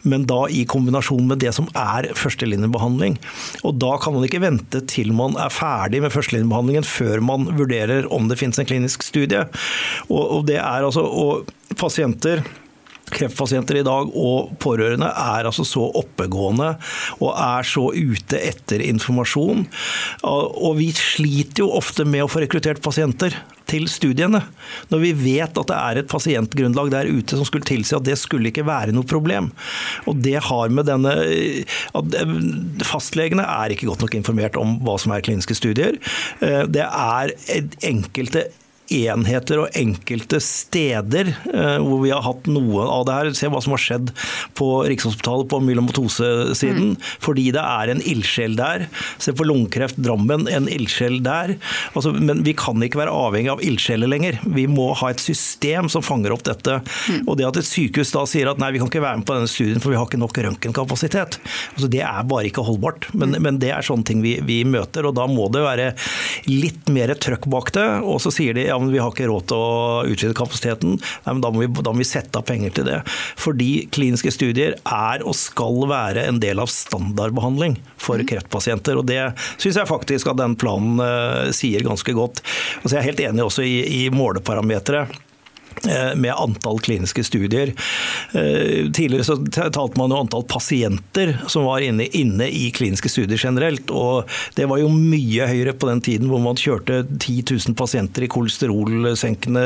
Men 0.09 0.27
da 0.31 0.45
i 0.51 0.65
kombinasjon 0.69 1.29
med 1.31 1.43
det 1.45 1.55
som 1.57 1.69
er 1.79 2.11
førstelinjebehandling. 2.19 3.19
Og 3.67 3.79
da 3.83 3.95
kan 4.03 4.17
man 4.17 4.27
ikke 4.27 4.43
vente 4.45 4.83
til 4.91 5.13
man 5.17 5.37
er 5.41 5.53
ferdig 5.53 6.03
med 6.05 6.15
førstelinjebehandlingen 6.15 6.87
før 6.89 7.23
man 7.25 7.49
vurderer 7.59 8.09
om 8.13 8.29
det 8.31 8.41
finnes 8.41 8.61
en 8.61 8.69
klinisk 8.69 9.05
studie. 9.07 9.45
Og, 10.09 10.23
og 10.23 10.47
det 10.51 10.61
er 10.61 10.87
altså, 10.87 11.05
og 11.07 11.77
pasienter 11.79 12.43
kreftpasienter 13.15 13.81
i 13.81 13.87
dag 13.87 14.13
og 14.19 14.53
pårørende 14.63 15.09
er 15.09 15.49
altså 15.49 15.67
så 15.69 15.87
oppegående 16.03 16.75
og 17.21 17.31
er 17.33 17.69
så 17.69 17.89
ute 17.93 18.41
etter 18.41 18.85
informasjon. 18.85 19.67
Og 20.27 20.79
vi 20.81 20.91
sliter 20.97 21.65
jo 21.65 21.73
ofte 21.79 22.07
med 22.09 22.25
å 22.25 22.31
få 22.31 22.45
rekruttert 22.45 22.83
pasienter 22.85 23.37
til 23.71 23.87
studiene. 23.91 24.43
Når 24.93 25.03
vi 25.05 25.13
vet 25.17 25.59
at 25.59 25.71
det 25.71 25.79
er 25.79 26.01
et 26.01 26.11
pasientgrunnlag 26.11 26.91
der 26.93 27.11
ute 27.11 27.39
som 27.39 27.47
skulle 27.49 27.69
tilsi 27.69 27.97
at 27.97 28.07
det 28.07 28.19
skulle 28.21 28.51
ikke 28.51 28.67
være 28.69 28.95
noe 28.95 29.09
problem. 29.09 29.51
Og 30.11 30.19
det 30.25 30.39
har 30.49 30.73
med 30.73 30.89
denne 30.91 31.15
at 31.97 32.19
Fastlegene 32.87 33.45
er 33.47 33.73
ikke 33.73 33.89
godt 33.89 34.05
nok 34.05 34.17
informert 34.19 34.59
om 34.61 34.77
hva 34.85 34.99
som 35.01 35.15
er 35.15 35.25
kliniske 35.25 35.57
studier. 35.59 35.99
Eh, 36.45 36.65
det 36.73 36.85
er 36.85 37.33
enkelte 37.89 38.49
enheter 38.93 39.63
og 39.65 39.79
enkelte 39.79 40.41
steder 40.43 41.33
eh, 41.53 41.79
hvor 41.83 42.03
vi 42.05 42.13
har 42.15 42.25
hatt 42.27 42.49
noe 42.51 42.87
av 42.87 43.07
det 43.09 43.19
her. 43.19 43.33
Se 43.37 43.51
hva 43.53 43.63
som 43.65 43.77
har 43.77 43.83
skjedd 43.83 44.13
på 44.59 44.69
Rikshospitalet 44.91 45.51
på 45.51 45.61
myelomatose-siden. 45.67 46.95
Mm. 46.95 47.11
Fordi 47.25 47.49
det 47.55 47.63
er 47.63 47.93
en 47.93 48.03
ildsjel 48.13 48.57
der. 48.59 48.87
Se 49.23 49.35
på 49.37 49.47
lungekreft 49.49 50.01
Drammen, 50.03 50.49
en 50.51 50.69
ildsjel 50.71 51.21
der. 51.25 51.57
Altså, 51.93 52.15
men 52.17 52.43
vi 52.47 52.57
kan 52.59 52.81
ikke 52.83 53.03
være 53.03 53.15
avhengig 53.15 53.53
av 53.53 53.63
ildsjeler 53.65 54.11
lenger. 54.11 54.41
Vi 54.57 54.67
må 54.71 54.91
ha 54.99 55.13
et 55.13 55.23
system 55.23 55.91
som 55.93 56.05
fanger 56.05 56.35
opp 56.35 56.45
dette. 56.49 56.81
Mm. 57.09 57.25
Og 57.27 57.39
det 57.39 57.49
at 57.49 57.61
et 57.61 57.69
sykehus 57.69 58.15
da 58.15 58.25
sier 58.29 58.51
at 58.51 58.61
nei, 58.63 58.73
vi 58.75 58.83
kan 58.83 58.91
ikke 58.91 59.05
være 59.05 59.21
med 59.21 59.29
på 59.29 59.37
denne 59.37 59.51
studien 59.51 59.83
for 59.83 59.93
vi 59.93 59.99
har 59.99 60.09
ikke 60.09 60.21
nok 60.21 60.39
røntgenkapasitet, 60.47 61.39
altså, 61.75 61.89
det 61.91 62.03
er 62.05 62.29
bare 62.29 62.49
ikke 62.49 62.65
holdbart. 62.67 63.09
Men, 63.13 63.35
mm. 63.35 63.43
men, 63.47 63.61
det 63.63 63.73
er 63.75 63.87
sånne 63.87 64.07
ting 64.09 64.23
vi, 64.25 64.37
vi 64.47 64.63
møter, 64.69 65.07
og 65.09 65.17
da 65.19 65.29
må 65.31 65.49
det 65.53 65.65
være 65.65 65.91
litt 66.51 66.91
mer 66.93 67.15
trøkk 67.19 67.49
bak 67.53 67.73
det. 67.77 67.87
Og 68.07 68.21
så 68.25 68.33
sier 68.35 68.57
de 68.57 68.67
ja, 68.69 68.79
men 68.83 68.93
vi 68.95 69.01
har 69.03 69.13
ikke 69.13 69.29
råd 69.31 69.49
til 69.51 69.63
å 69.63 70.03
utvide 70.11 70.37
kapasiteten. 70.39 70.99
Nei, 70.99 71.33
men 71.33 71.43
da 71.45 71.53
må, 71.55 71.63
vi, 71.65 71.71
da 71.83 71.95
må 71.95 72.03
vi 72.03 72.09
sette 72.09 72.41
av 72.41 72.47
penger 72.49 72.75
til 72.77 72.89
det. 72.89 73.01
Fordi 73.41 73.71
kliniske 73.95 74.35
studier 74.35 74.77
er 74.83 75.27
og 75.27 75.37
skal 75.39 75.83
være 75.91 76.27
en 76.29 76.41
del 76.43 76.63
av 76.63 76.71
standardbehandling 76.73 77.79
for 77.97 78.21
mm. 78.21 78.29
kreftpasienter. 78.33 79.01
og 79.01 79.09
Det 79.11 79.21
syns 79.57 79.81
jeg 79.81 79.91
faktisk 79.91 80.33
at 80.33 80.41
den 80.43 80.57
planen 80.61 81.03
uh, 81.03 81.51
sier 81.55 81.85
ganske 81.87 82.17
godt. 82.17 82.43
Altså 82.83 82.97
jeg 82.97 83.03
er 83.03 83.11
helt 83.11 83.27
enig 83.31 83.47
også 83.47 83.67
i, 83.67 83.77
i 84.03 84.03
måleparametere. 84.15 85.07
Eh, 85.89 86.15
med 86.15 86.35
antall 86.37 86.79
kliniske 86.81 87.25
studier. 87.25 87.73
Eh, 88.33 88.91
tidligere 88.93 89.25
så 89.25 89.37
talte 89.51 89.99
man 89.99 90.13
jo 90.13 90.21
antall 90.23 90.45
pasienter 90.49 91.35
som 91.51 91.67
var 91.67 91.83
inne, 91.83 92.07
inne, 92.07 92.47
i 92.47 92.71
kliniske 92.75 93.11
studier 93.11 93.39
generelt. 93.39 93.91
og 93.91 94.31
Det 94.55 94.69
var 94.71 94.79
jo 94.79 94.89
mye 94.93 95.49
høyere 95.51 95.75
på 95.75 95.89
den 95.91 96.01
tiden 96.01 96.31
hvor 96.31 96.43
man 96.45 96.61
kjørte 96.61 97.03
10 97.19 97.43
000 97.51 97.77
pasienter 97.79 98.27
i 98.27 98.31
kolesterolsenkende 98.31 99.65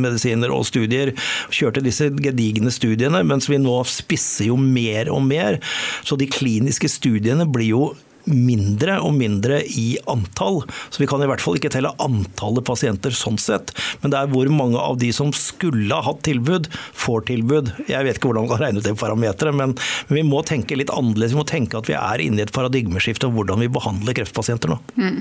medisiner 0.00 0.52
og 0.52 0.66
studier. 0.68 1.14
Kjørte 1.48 1.84
disse 1.84 2.10
gedigne 2.12 2.72
studiene, 2.74 3.24
mens 3.24 3.48
vi 3.48 3.60
nå 3.62 3.78
spisser 3.88 4.50
jo 4.50 4.58
mer 4.60 5.08
og 5.12 5.22
mer. 5.24 5.60
Så 6.04 6.18
de 6.20 6.28
kliniske 6.28 6.90
studiene 6.92 7.48
blir 7.48 7.72
jo 7.72 7.84
mindre 8.30 8.98
og 9.04 9.14
mindre 9.16 9.60
i 9.66 9.98
antall. 10.10 10.62
Så 10.90 11.02
vi 11.02 11.08
kan 11.10 11.22
i 11.22 11.28
hvert 11.28 11.42
fall 11.44 11.58
ikke 11.58 11.72
telle 11.74 11.92
antallet 12.02 12.66
pasienter 12.66 13.14
sånn 13.14 13.38
sett. 13.40 13.74
Men 14.02 14.14
det 14.14 14.20
er 14.20 14.32
hvor 14.32 14.50
mange 14.52 14.80
av 14.80 14.98
de 15.02 15.10
som 15.14 15.32
skulle 15.36 15.92
ha 15.94 16.04
hatt 16.06 16.24
tilbud, 16.26 16.68
får 16.72 17.28
tilbud. 17.30 17.72
Jeg 17.90 18.06
vet 18.06 18.18
ikke 18.18 18.30
hvordan 18.30 18.46
man 18.46 18.54
kan 18.54 18.64
regne 18.66 18.82
ut 18.82 18.88
det 18.88 18.96
parameteret, 19.00 19.56
men, 19.56 19.76
vi 20.08 20.22
må 20.26 20.42
tenke 20.46 20.76
litt 20.78 20.92
annerledes. 20.92 21.34
Vi 21.34 21.40
må 21.40 21.46
tenke 21.48 21.78
at 21.80 21.88
vi 21.90 21.96
er 21.98 22.22
inne 22.22 22.40
i 22.40 22.44
et 22.44 22.54
paradigmeskifte 22.54 23.28
om 23.28 23.38
hvordan 23.38 23.64
vi 23.64 23.72
behandler 23.72 24.16
kreftpasienter 24.16 24.74
nå. 24.74 24.78
Mm. 25.00 25.18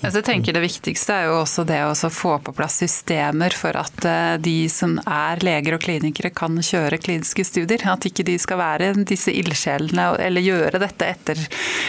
Men 0.00 0.12
så 0.12 0.22
tenker 0.22 0.52
Det 0.52 0.62
viktigste 0.62 1.14
er 1.14 1.28
jo 1.28 1.38
også 1.40 1.64
det 1.66 1.80
å 1.86 2.10
få 2.12 2.36
på 2.44 2.52
plass 2.56 2.80
systemer 2.82 3.54
for 3.56 3.76
at 3.78 4.04
eh, 4.08 4.34
de 4.42 4.56
som 4.72 4.96
er 5.04 5.42
leger 5.44 5.76
og 5.76 5.84
klinikere 5.84 6.30
kan 6.34 6.58
kjøre 6.60 7.00
kliniske 7.02 7.46
studier. 7.46 7.82
At 7.90 8.06
ikke 8.08 8.26
de 8.26 8.36
skal 8.40 8.60
være 8.60 8.92
disse 9.08 9.32
ildsjelene 9.32 10.10
eller 10.20 10.44
gjøre 10.44 10.80
dette 10.82 11.08
etter 11.08 11.40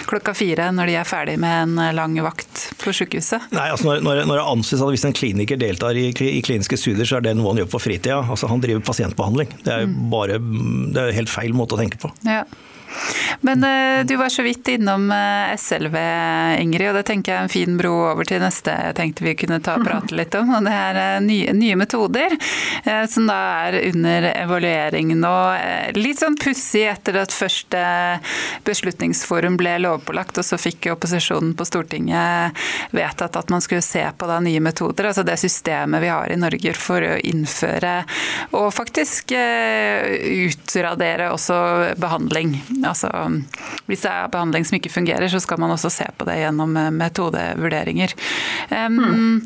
klokka 0.10 0.36
fire 0.38 0.70
når 0.76 0.92
de 0.92 0.98
er 1.00 1.10
ferdig 1.10 1.38
med 1.42 1.56
en 1.66 1.96
lang 1.98 2.18
vakt 2.26 2.70
på 2.82 2.94
sykehuset? 2.96 3.50
Nei, 3.56 3.68
altså 3.74 3.98
når, 3.98 4.24
når, 4.26 4.36
det 4.40 4.46
anses 4.56 4.84
at 4.84 4.94
Hvis 4.96 5.06
en 5.08 5.18
kliniker 5.18 5.60
deltar 5.60 5.98
i, 6.00 6.08
i, 6.12 6.42
kliniske 6.46 6.80
studier, 6.80 7.08
så 7.08 7.20
er 7.20 7.28
det 7.28 7.36
noe 7.38 7.52
han 7.52 7.64
gjør 7.64 7.74
på 7.76 7.82
fritida. 7.84 8.22
Altså, 8.24 8.50
han 8.52 8.64
driver 8.64 8.86
pasientbehandling. 8.86 9.52
Det 9.66 9.74
er, 9.74 9.84
jo 9.86 10.08
bare, 10.14 10.40
det 10.40 11.02
er 11.02 11.20
helt 11.20 11.32
feil 11.32 11.56
måte 11.58 11.76
å 11.76 11.82
tenke 11.82 12.00
på. 12.02 12.12
Ja. 12.28 12.46
Men 13.42 13.64
uh, 13.64 14.06
du 14.06 14.16
var 14.16 14.30
så 14.30 14.44
vidt 14.44 14.68
innom 14.68 15.12
eh, 15.12 15.56
SLV, 15.58 15.96
Ingrid, 16.60 16.90
og 16.90 16.96
det 16.98 17.04
tenker 17.10 17.32
jeg 17.32 17.38
er 17.38 17.46
en 17.46 17.52
fin 17.52 17.78
bro 17.78 17.94
over 18.12 18.28
til 18.28 18.42
neste 18.42 18.74
jeg 18.74 18.96
tenkte 18.98 19.26
vi 19.26 19.36
kunne 19.38 19.60
ta 19.64 19.76
og 19.78 19.86
prate 19.86 20.16
litt 20.18 20.36
om. 20.40 20.54
Og 20.58 20.66
det 20.66 20.74
er 20.74 21.00
uh, 21.00 21.24
nye, 21.24 21.54
nye, 21.56 21.76
metoder, 21.76 22.36
som 23.12 23.26
da 23.28 23.36
er 23.66 23.76
under 23.90 24.26
evaluering 24.30 25.10
nå. 25.20 25.32
litt 25.98 26.22
sånn 26.22 26.38
pussig 26.40 26.86
etter 26.88 27.18
at 27.20 27.34
første 27.36 27.82
Beslutningsforum 28.66 29.58
ble 29.60 29.74
lovpålagt, 29.84 30.40
og 30.40 30.48
så 30.48 30.60
fikk 30.62 30.88
opposisjonen 30.94 31.54
på 31.58 31.68
Stortinget 31.68 32.56
vedtatt 32.96 33.36
at 33.40 33.52
man 33.52 33.64
skulle 33.64 33.84
se 33.86 34.04
på 34.18 34.30
da 34.30 34.40
nye 34.44 34.62
metoder. 34.64 35.10
Altså 35.10 35.26
det 35.28 35.38
systemet 35.42 36.04
vi 36.04 36.14
har 36.14 36.32
i 36.32 36.40
Norge 36.40 36.76
for 36.80 37.04
å 37.04 37.18
innføre 37.28 37.96
og 38.56 38.70
faktisk 38.76 39.36
utradere 39.36 41.32
også 41.36 41.60
behandling. 42.02 42.56
Altså, 42.86 43.10
hvis 43.90 44.06
det 44.06 44.12
er 44.12 44.32
behandling 44.32 44.66
som 44.68 44.78
ikke 44.80 44.94
fungerer, 44.94 45.28
så 45.32 45.42
skal 45.44 45.60
man 45.62 45.74
også 45.74 45.92
se 45.94 46.08
på 46.18 46.28
det 46.30 46.38
gjennom 46.44 46.76
eh, 46.78 46.92
metodevurderinger. 46.94 48.16
Um, 48.72 49.00
mm. 49.00 49.42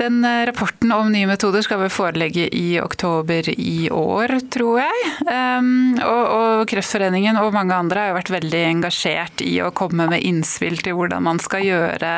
Den 0.00 0.24
eh, 0.24 0.46
rapporten 0.46 0.92
om 0.92 1.10
nye 1.12 1.28
metoder 1.28 1.62
skal 1.64 1.82
vel 1.82 1.92
forelegge 1.92 2.46
i 2.56 2.80
oktober 2.80 3.50
i 3.52 3.90
år, 3.92 4.32
tror 4.52 4.80
jeg. 4.80 5.10
Um, 5.28 5.98
og, 6.00 6.64
Kreftforeningen 6.70 7.36
og 7.40 7.52
mange 7.52 7.76
andre 7.76 8.04
har 8.04 8.12
jo 8.12 8.16
vært 8.16 8.32
veldig 8.32 8.60
engasjert 8.68 9.42
i 9.44 9.58
å 9.64 9.72
komme 9.76 10.06
med 10.08 10.24
innspill 10.24 10.78
til 10.80 10.96
hvordan 10.96 11.24
man 11.26 11.40
skal 11.42 11.64
gjøre 11.66 12.12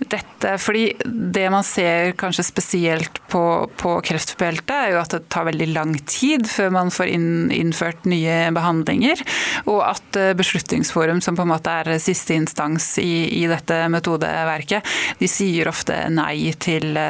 dette. 0.00 0.54
Fordi 0.60 0.84
det 1.04 1.46
man 1.52 1.66
ser 1.66 2.14
kanskje 2.20 2.46
spesielt 2.46 3.20
på, 3.28 3.42
på 3.80 3.96
er 4.00 4.92
jo 4.94 5.00
at 5.00 5.12
det 5.12 5.22
tar 5.32 5.48
veldig 5.50 5.68
lang 5.74 5.94
tid 6.08 6.48
før 6.48 6.72
man 6.78 6.92
får 6.94 7.12
inn, 7.12 7.30
innført 7.52 8.08
nye 8.08 8.38
behandlinger. 8.56 9.20
Og 9.66 9.82
at 9.84 10.16
eh, 10.16 10.32
Beslutningsforum, 10.40 11.20
som 11.20 11.36
på 11.36 11.44
en 11.44 11.52
måte 11.52 11.76
er 11.82 12.00
siste 12.00 12.36
instans 12.38 12.94
i, 13.02 13.42
i 13.42 13.44
dette 13.50 13.82
metodeverket, 13.92 14.96
de 15.20 15.28
sier 15.28 15.68
ofte 15.68 16.00
nei 16.14 16.54
til 16.60 16.96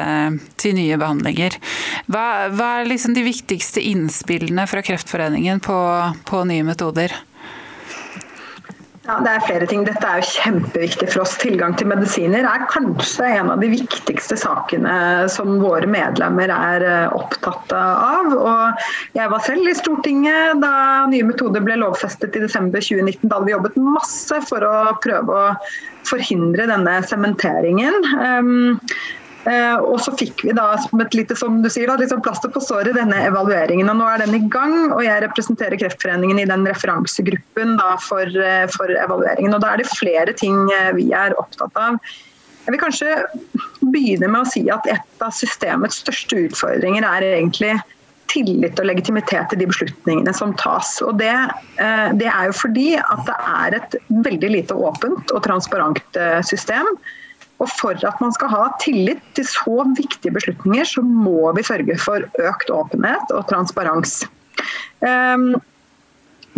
til 0.61 0.77
nye 0.77 0.99
behandlinger. 1.01 1.57
Hva, 2.11 2.25
hva 2.53 2.69
er 2.79 2.91
liksom 2.91 3.17
de 3.17 3.25
viktigste 3.25 3.83
innspillene 3.91 4.67
fra 4.69 4.83
Kreftforeningen 4.85 5.61
på, 5.63 5.81
på 6.27 6.45
nye 6.49 6.65
metoder? 6.67 7.15
Ja, 9.11 9.15
Det 9.19 9.31
er 9.31 9.45
flere 9.47 9.65
ting. 9.65 9.81
Dette 9.83 10.05
er 10.05 10.21
jo 10.21 10.27
kjempeviktig 10.29 11.07
for 11.09 11.23
oss. 11.23 11.33
Tilgang 11.41 11.73
til 11.77 11.89
medisiner 11.89 12.45
er 12.45 12.67
kanskje 12.69 13.25
en 13.39 13.49
av 13.49 13.63
de 13.63 13.71
viktigste 13.73 14.37
sakene 14.37 14.93
som 15.33 15.55
våre 15.63 15.89
medlemmer 15.89 16.53
er 16.53 16.85
eh, 16.85 17.15
opptatt 17.17 17.73
av. 17.73 18.29
Og 18.37 18.85
jeg 19.17 19.31
var 19.33 19.41
selv 19.47 19.71
i 19.71 19.73
Stortinget 19.77 20.61
da 20.61 20.73
nye 21.09 21.25
metoder 21.25 21.65
ble 21.65 21.79
lovfestet 21.81 22.37
i 22.37 22.43
desember 22.45 22.83
2019. 22.83 23.25
Da 23.25 23.39
hadde 23.39 23.49
vi 23.49 23.55
jobbet 23.55 23.81
masse 23.81 24.37
for 24.45 24.67
å 24.69 24.75
prøve 25.01 25.39
å 25.47 25.49
forhindre 26.07 26.69
denne 26.69 26.99
sementeringen. 27.09 28.05
Eh, 29.49 29.77
og 29.81 29.97
så 30.05 30.13
fikk 30.13 30.43
vi 30.45 30.53
da 30.53 30.67
som 30.83 31.01
et 31.01 31.15
lite 31.17 31.35
som 31.37 31.61
du 31.63 31.69
sier 31.71 31.89
da, 31.89 31.97
liksom 31.97 32.21
plaster 32.25 32.51
på 32.53 32.61
såret 32.61 32.93
denne 32.97 33.17
evalueringen. 33.25 33.89
og 33.89 33.97
Nå 33.97 34.09
er 34.09 34.21
den 34.21 34.35
i 34.37 34.43
gang, 34.53 34.91
og 34.91 35.01
jeg 35.05 35.23
representerer 35.25 35.79
Kreftforeningen 35.81 36.43
i 36.43 36.49
den 36.49 36.67
referansegruppen 36.69 37.77
da, 37.79 37.95
for, 38.05 38.25
eh, 38.25 38.67
for, 38.75 38.91
evalueringen. 38.93 39.55
og 39.55 39.63
Da 39.63 39.73
er 39.73 39.81
det 39.81 39.89
flere 39.89 40.35
ting 40.37 40.67
eh, 40.75 40.91
vi 40.97 41.09
er 41.17 41.37
opptatt 41.41 41.79
av. 41.79 41.97
Jeg 42.67 42.75
vil 42.75 42.83
kanskje 42.83 43.15
begynne 43.89 44.29
med 44.29 44.43
å 44.43 44.51
si 44.51 44.67
at 44.69 44.85
et 44.91 45.25
av 45.25 45.33
systemets 45.33 46.03
største 46.03 46.43
utfordringer 46.45 47.07
er 47.07 47.25
egentlig 47.31 47.73
tillit 48.29 48.77
og 48.79 48.85
legitimitet 48.85 49.49
til 49.49 49.59
de 49.59 49.67
beslutningene 49.67 50.31
som 50.37 50.53
tas. 50.61 50.93
Og 51.03 51.17
det, 51.19 51.33
det 52.21 52.29
er 52.29 52.45
jo 52.47 52.53
fordi 52.55 52.93
at 53.01 53.25
det 53.27 53.39
er 53.49 53.75
et 53.79 53.97
veldig 54.29 54.51
lite 54.53 54.77
åpent 54.77 55.33
og 55.33 55.41
transparent 55.43 56.21
system 56.47 56.87
og 57.61 57.69
For 57.69 57.97
at 58.07 58.21
man 58.23 58.33
skal 58.33 58.49
ha 58.49 58.61
tillit 58.81 59.21
til 59.37 59.45
så 59.45 59.85
viktige 59.97 60.33
beslutninger, 60.33 60.87
så 60.87 61.03
må 61.05 61.51
vi 61.57 61.65
sørge 61.65 61.97
for 62.01 62.25
økt 62.41 62.73
åpenhet 62.73 63.33
og 63.35 63.45
transparens. 63.51 64.23
Um, 65.01 65.53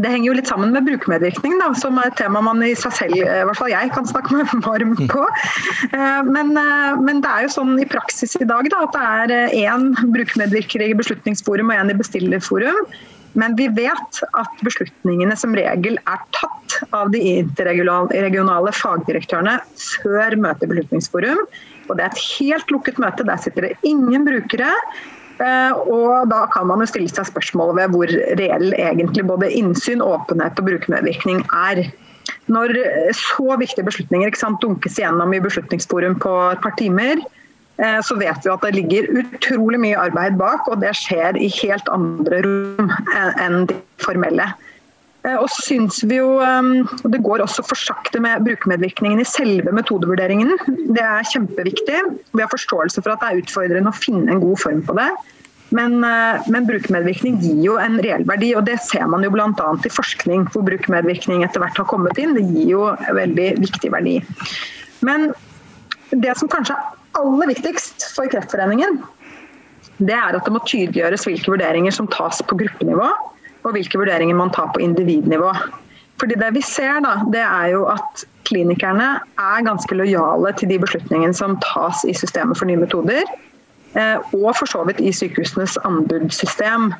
det 0.02 0.10
henger 0.10 0.26
jo 0.26 0.36
litt 0.40 0.50
sammen 0.50 0.72
med 0.74 0.88
brukermedvirkning, 0.88 1.60
som 1.78 2.00
er 2.02 2.10
et 2.10 2.18
tema 2.18 2.42
man 2.42 2.64
i 2.66 2.72
seg 2.78 2.96
selv, 2.98 3.18
i 3.20 3.44
hvert 3.46 3.60
fall 3.60 3.70
jeg, 3.70 3.92
kan 3.94 4.08
snakke 4.10 4.40
meg 4.40 4.54
varm 4.66 4.96
på. 4.98 5.26
Ehm, 5.92 6.32
men, 6.34 6.54
eh, 6.58 7.02
men, 7.02 7.22
det 7.22 7.30
er 7.30 7.46
jo 7.46 7.54
sånn 7.60 7.76
i 7.82 7.88
praksis 7.90 8.34
i 8.40 8.48
dag 8.50 8.70
da, 8.74 8.84
at 8.88 8.98
det 8.98 9.36
er 9.38 9.58
én 9.68 9.92
eh, 9.92 10.06
brukermedvirker 10.16 10.88
i 10.88 10.96
Beslutningsforum 10.98 11.70
og 11.70 11.78
én 11.78 11.94
i 11.94 12.00
Bestillerforum. 12.00 12.90
Men 13.40 13.56
vi 13.58 13.68
vet 13.74 14.20
at 14.38 14.62
beslutningene 14.66 15.36
som 15.40 15.56
regel 15.58 15.98
er 16.04 16.22
tatt 16.36 16.78
av 16.94 17.12
de 17.14 17.22
interregionale 17.40 18.74
fagdirektørene 18.78 19.58
før 19.80 20.38
møtet 20.42 20.68
i 20.68 20.72
Beslutningsforum. 20.74 21.42
Og 21.90 21.98
det 21.98 22.06
er 22.06 22.14
et 22.14 22.24
helt 22.38 22.72
lukket 22.74 23.02
møte. 23.02 23.26
Der 23.28 23.42
sitter 23.42 23.70
det 23.70 23.76
ingen 23.88 24.26
brukere. 24.28 24.72
Og 25.90 26.30
da 26.30 26.44
kan 26.54 26.70
man 26.70 26.84
jo 26.84 26.90
stille 26.92 27.10
seg 27.12 27.28
spørsmål 27.32 27.76
ved 27.80 27.96
hvor 27.96 28.14
reell 28.40 28.70
egentlig 28.78 29.26
både 29.28 29.52
innsyn, 29.52 30.04
åpenhet 30.06 30.62
og 30.62 30.70
brukermedvirkning 30.70 31.42
er. 31.50 31.88
Når 32.54 32.76
så 33.18 33.58
viktige 33.60 33.88
beslutninger 33.88 34.36
sant, 34.38 34.62
dunkes 34.64 35.00
igjennom 35.00 35.34
i 35.34 35.42
Beslutningsforum 35.44 36.20
på 36.22 36.36
et 36.54 36.62
par 36.64 36.78
timer, 36.80 37.20
Eh, 37.20 37.43
så 37.74 38.16
vet 38.20 38.44
vi 38.46 38.52
at 38.54 38.62
det 38.62 38.70
ligger 38.76 39.08
utrolig 39.18 39.80
mye 39.82 39.98
arbeid 39.98 40.36
bak, 40.38 40.68
og 40.70 40.84
det 40.84 40.92
skjer 41.00 41.40
i 41.42 41.48
helt 41.56 41.88
andre 41.90 42.44
rom 42.46 42.92
enn 43.42 43.66
de 43.72 43.80
formelle. 44.04 44.46
Og 45.24 45.46
så 45.48 45.64
syns 45.70 46.02
vi 46.04 46.18
jo, 46.18 46.40
ehm, 46.44 46.84
Det 47.12 47.22
går 47.24 47.44
også 47.44 47.64
for 47.64 47.80
sakte 47.80 48.20
med 48.20 48.44
brukermedvirkningen 48.44 49.22
i 49.22 49.28
selve 49.28 49.72
metodevurderingen. 49.72 50.52
Det 50.68 51.04
er 51.04 51.30
kjempeviktig. 51.32 52.00
Vi 52.34 52.42
har 52.42 52.52
forståelse 52.52 53.02
for 53.02 53.14
at 53.14 53.22
det 53.22 53.30
er 53.30 53.44
utfordrende 53.44 53.92
å 53.92 53.96
finne 53.96 54.32
en 54.32 54.44
god 54.44 54.60
form 54.60 54.82
på 54.84 54.96
det. 55.00 55.10
Men, 55.72 56.04
eh, 56.04 56.44
men 56.50 56.68
brukermedvirkning 56.68 57.40
gir 57.42 57.64
jo 57.64 57.78
en 57.78 57.98
reell 58.04 58.26
verdi, 58.26 58.54
og 58.56 58.66
det 58.66 58.80
ser 58.82 59.08
man 59.08 59.24
jo 59.24 59.32
bl.a. 59.32 59.48
i 59.48 59.90
forskning 59.90 60.46
hvor 60.52 60.62
brukermedvirkning 60.68 61.44
etter 61.44 61.64
hvert 61.64 61.78
har 61.78 61.86
kommet 61.86 62.20
inn. 62.20 62.36
Det 62.36 62.44
gir 62.44 62.68
jo 62.76 62.84
veldig 63.16 63.48
viktig 63.64 63.92
verdi. 63.92 64.20
Men 65.02 65.32
det 66.12 66.36
som 66.38 66.52
kanskje 66.52 66.76
er 66.76 67.03
aller 67.20 67.52
viktigst 67.54 68.08
for 68.16 68.30
Kreftforeningen, 68.32 69.02
det 70.02 70.16
er 70.16 70.36
at 70.36 70.46
det 70.46 70.54
må 70.54 70.62
tydeliggjøres 70.66 71.28
hvilke 71.28 71.54
vurderinger 71.54 71.94
som 71.94 72.10
tas 72.12 72.42
på 72.48 72.58
gruppenivå, 72.60 73.08
og 73.64 73.76
hvilke 73.76 74.00
vurderinger 74.02 74.38
man 74.38 74.52
tar 74.54 74.72
på 74.74 74.82
individnivå. 74.84 75.54
Fordi 76.20 76.36
Det 76.40 76.52
vi 76.56 76.62
ser, 76.62 77.00
da, 77.04 77.16
det 77.34 77.42
er 77.42 77.68
jo 77.74 77.86
at 77.92 78.26
klinikerne 78.48 79.20
er 79.40 79.66
ganske 79.66 79.96
lojale 79.96 80.54
til 80.58 80.70
de 80.70 80.80
beslutningene 80.80 81.34
som 81.34 81.58
tas 81.64 82.04
i 82.08 82.14
systemet 82.14 82.58
for 82.58 82.70
nye 82.70 82.80
metoder, 82.80 83.24
eh, 83.96 84.18
og 84.34 84.56
for 84.56 84.70
så 84.70 84.84
vidt 84.88 85.02
i 85.02 85.12
sykehusenes 85.12 85.78
anbudssystem. 85.86 86.94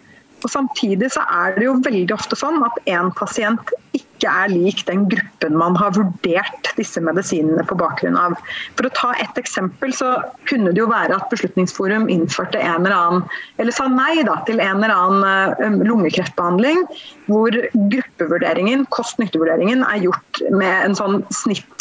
Og 0.44 0.52
Samtidig 0.52 1.12
så 1.16 1.24
er 1.32 1.56
det 1.58 1.68
jo 1.70 1.80
veldig 1.84 2.14
ofte 2.16 2.38
sånn 2.40 2.62
at 2.66 2.80
en 2.92 3.12
pasient 3.16 3.72
ikke 3.96 4.30
er 4.30 4.52
lik 4.52 4.84
den 4.88 5.06
gruppen 5.12 5.56
man 5.60 5.76
har 5.80 5.94
vurdert 5.96 6.70
disse 6.78 7.02
medisinene 7.04 7.64
på 7.68 7.76
bakgrunn 7.80 8.16
av. 8.20 8.36
For 8.78 8.88
å 8.88 8.94
ta 8.96 9.12
et 9.20 9.40
eksempel 9.40 9.94
så 9.96 10.14
kunne 10.50 10.72
det 10.72 10.80
jo 10.80 10.90
være 10.92 11.18
at 11.18 11.30
Beslutningsforum 11.32 12.08
innførte 12.12 12.62
en 12.62 12.86
eller 12.86 12.96
annen, 12.96 13.26
eller 13.60 13.76
sa 13.76 13.90
nei 13.92 14.24
da, 14.28 14.38
til 14.48 14.62
en 14.64 14.84
eller 14.84 14.96
annen 14.96 15.84
lungekreftbehandling 15.88 16.86
hvor 17.28 17.56
gruppevurderingen, 17.74 18.88
kost-nytte-vurderingen 18.94 19.84
er 19.88 20.06
gjort 20.08 20.44
med 20.52 20.90
en 20.90 20.98
sånn 21.00 21.22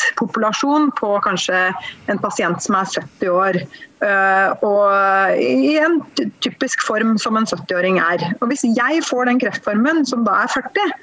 snittpopulasjon 0.03 0.91
på 0.99 1.15
kanskje 1.25 1.71
en 2.11 2.21
pasient 2.23 2.63
som 2.63 2.77
er 2.79 2.91
70 2.91 3.33
år. 3.33 3.59
Eh, 4.03 4.65
og 4.67 5.39
i 5.39 5.79
en 5.79 6.01
typisk 6.43 6.83
form 6.87 7.17
som 7.23 7.39
en 7.39 7.47
70-åring 7.47 8.01
er. 8.03 8.25
Og 8.41 8.51
Hvis 8.51 8.65
jeg 8.67 9.03
får 9.07 9.31
den 9.31 9.41
kreftformen, 9.43 10.05
som 10.07 10.25
da 10.27 10.43
er 10.43 10.53
40, 10.53 10.95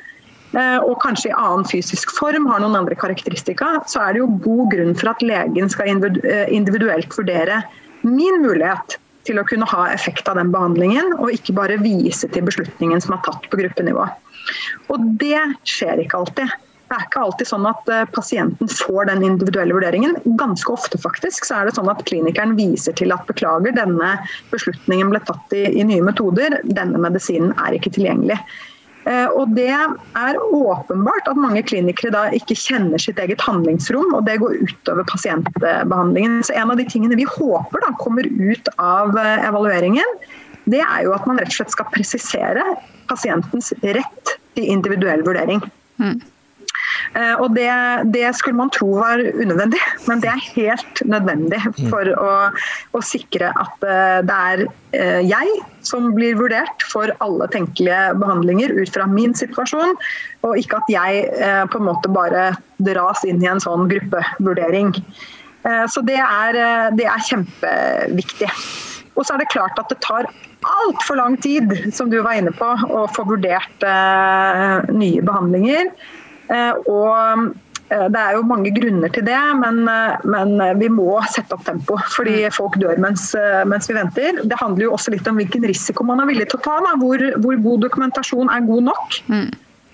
eh, 0.60 0.80
og 0.84 1.00
kanskje 1.04 1.32
i 1.32 1.36
annen 1.38 1.68
fysisk 1.70 2.12
form, 2.18 2.48
har 2.52 2.60
noen 2.64 2.76
andre 2.82 2.98
karakteristika, 3.00 3.80
så 3.88 4.04
er 4.04 4.14
det 4.14 4.24
jo 4.24 4.32
god 4.44 4.74
grunn 4.76 4.96
for 4.96 5.14
at 5.14 5.24
legen 5.24 5.70
skal 5.72 5.92
eh, 5.96 6.48
individuelt 6.52 7.14
vurdere 7.16 7.64
min 8.04 8.42
mulighet 8.44 9.00
til 9.28 9.40
å 9.40 9.46
kunne 9.46 9.68
ha 9.68 9.90
effekt 9.94 10.28
av 10.32 10.40
den 10.40 10.52
behandlingen, 10.52 11.14
og 11.20 11.34
ikke 11.36 11.54
bare 11.54 11.80
vise 11.82 12.28
til 12.32 12.46
beslutningen 12.48 13.02
som 13.04 13.16
er 13.16 13.24
tatt 13.28 13.46
på 13.52 13.60
gruppenivå. 13.60 14.08
Og 14.90 15.06
det 15.22 15.42
skjer 15.68 16.02
ikke 16.02 16.24
alltid. 16.24 16.56
Det 16.90 16.98
er 16.98 17.06
ikke 17.06 17.22
alltid 17.22 17.46
sånn 17.52 17.68
at 17.70 17.90
eh, 17.94 18.08
pasienten 18.16 18.70
får 18.72 19.12
den 19.12 19.22
individuelle 19.28 19.76
vurderingen. 19.78 20.16
Ganske 20.40 20.74
ofte 20.74 20.98
faktisk 21.02 21.46
så 21.46 21.60
er 21.60 21.70
det 21.70 21.76
sånn 21.78 21.92
at 21.92 22.02
klinikeren 22.10 22.56
viser 22.58 22.96
til 22.98 23.14
at 23.14 23.28
beklager, 23.30 23.76
denne 23.78 24.16
beslutningen 24.50 25.14
ble 25.14 25.22
tatt 25.28 25.54
i, 25.54 25.68
i 25.70 25.86
nye 25.86 26.02
metoder, 26.06 26.58
denne 26.66 27.02
medisinen 27.04 27.54
er 27.62 27.78
ikke 27.78 27.94
tilgjengelig. 27.94 28.40
Eh, 29.06 29.28
og 29.38 29.54
Det 29.56 29.70
er 29.70 30.40
åpenbart 30.42 31.30
at 31.30 31.38
mange 31.40 31.62
klinikere 31.70 32.12
da 32.14 32.24
ikke 32.36 32.58
kjenner 32.58 33.02
sitt 33.02 33.22
eget 33.22 33.42
handlingsrom, 33.46 34.16
og 34.18 34.26
det 34.26 34.40
går 34.42 34.58
utover 34.66 35.06
pasientbehandlingen. 35.14 36.42
Så 36.44 36.58
En 36.58 36.74
av 36.74 36.82
de 36.82 36.88
tingene 36.90 37.18
vi 37.20 37.30
håper 37.30 37.86
da 37.86 37.94
kommer 38.02 38.26
ut 38.26 38.74
av 38.78 39.14
eh, 39.18 39.46
evalueringen, 39.46 40.18
det 40.70 40.82
er 40.82 41.06
jo 41.06 41.14
at 41.14 41.30
man 41.30 41.38
rett 41.38 41.54
og 41.54 41.62
slett 41.62 41.78
skal 41.78 41.94
presisere 41.94 42.66
pasientens 43.10 43.72
rett 43.82 44.36
til 44.58 44.74
individuell 44.74 45.24
vurdering. 45.26 45.64
Mm. 45.98 46.20
Eh, 47.16 47.36
og 47.42 47.56
det, 47.56 47.70
det, 48.14 48.28
skulle 48.38 48.60
man 48.60 48.72
tro 48.74 48.90
var 49.00 49.22
unødvendig, 49.22 49.82
men 50.08 50.22
det 50.24 50.32
er 50.32 50.46
helt 50.56 51.02
nødvendig 51.10 51.62
for 51.92 52.12
å, 52.16 52.34
å 52.96 53.02
sikre 53.06 53.52
at 53.58 53.86
eh, 53.86 54.20
det 54.28 54.38
er 54.52 54.64
eh, 54.98 55.22
jeg 55.26 55.56
som 55.86 56.12
blir 56.16 56.38
vurdert 56.40 56.86
for 56.92 57.14
alle 57.24 57.48
tenkelige 57.54 58.14
behandlinger 58.22 58.76
ut 58.78 58.92
fra 58.94 59.08
min 59.10 59.34
situasjon, 59.38 59.96
og 60.46 60.60
ikke 60.60 60.82
at 60.82 60.92
jeg 60.92 61.24
på 61.72 61.80
en 61.80 61.88
måte 61.88 62.12
bare 62.12 62.52
dras 62.84 63.24
inn 63.28 63.42
i 63.44 63.50
en 63.50 63.62
sånn 63.64 63.88
gruppevurdering. 63.90 64.94
Så 65.92 66.04
det 66.08 66.20
er, 66.20 66.60
det 66.96 67.08
er 67.10 67.26
kjempeviktig. 67.28 68.48
Og 69.16 69.26
så 69.26 69.36
er 69.36 69.42
det 69.42 69.50
klart 69.52 69.80
at 69.82 69.92
det 69.92 70.00
tar 70.04 70.30
altfor 70.86 71.20
lang 71.20 71.36
tid, 71.44 71.74
som 71.96 72.12
du 72.12 72.20
var 72.24 72.40
inne 72.40 72.54
på, 72.56 72.70
å 72.88 73.04
få 73.16 73.26
vurdert 73.28 73.84
nye 74.96 75.26
behandlinger. 75.28 75.92
Eh, 76.50 76.90
og 76.90 77.14
eh, 77.90 78.08
det 78.10 78.22
er 78.22 78.36
jo 78.38 78.46
mange 78.50 78.72
grunner 78.74 79.12
til 79.14 79.26
det, 79.28 79.40
men, 79.62 79.84
eh, 79.90 80.28
men, 80.34 80.56
vi 80.82 80.90
må 80.94 81.20
sette 81.30 81.56
opp 81.56 81.66
tempo. 81.68 82.00
Fordi 82.16 82.44
mm. 82.48 82.58
folk 82.58 82.78
dør 82.82 83.02
mens, 83.02 83.32
mens, 83.70 83.90
vi 83.90 83.98
venter. 83.98 84.44
Det 84.44 84.60
handler 84.62 84.88
jo 84.88 84.94
også 84.98 85.14
litt 85.16 85.30
om 85.30 85.40
hvilken 85.40 85.66
risiko 85.70 86.06
man 86.08 86.24
er 86.24 86.30
villig 86.32 86.50
til 86.52 86.62
å 86.62 86.68
ta. 86.68 86.78
Hvor, 87.02 87.26
hvor, 87.40 87.66
god 87.70 87.90
dokumentasjon 87.90 88.54
er 88.54 88.70
god 88.70 88.88
nok. 88.92 89.20
Mm. 89.32 89.50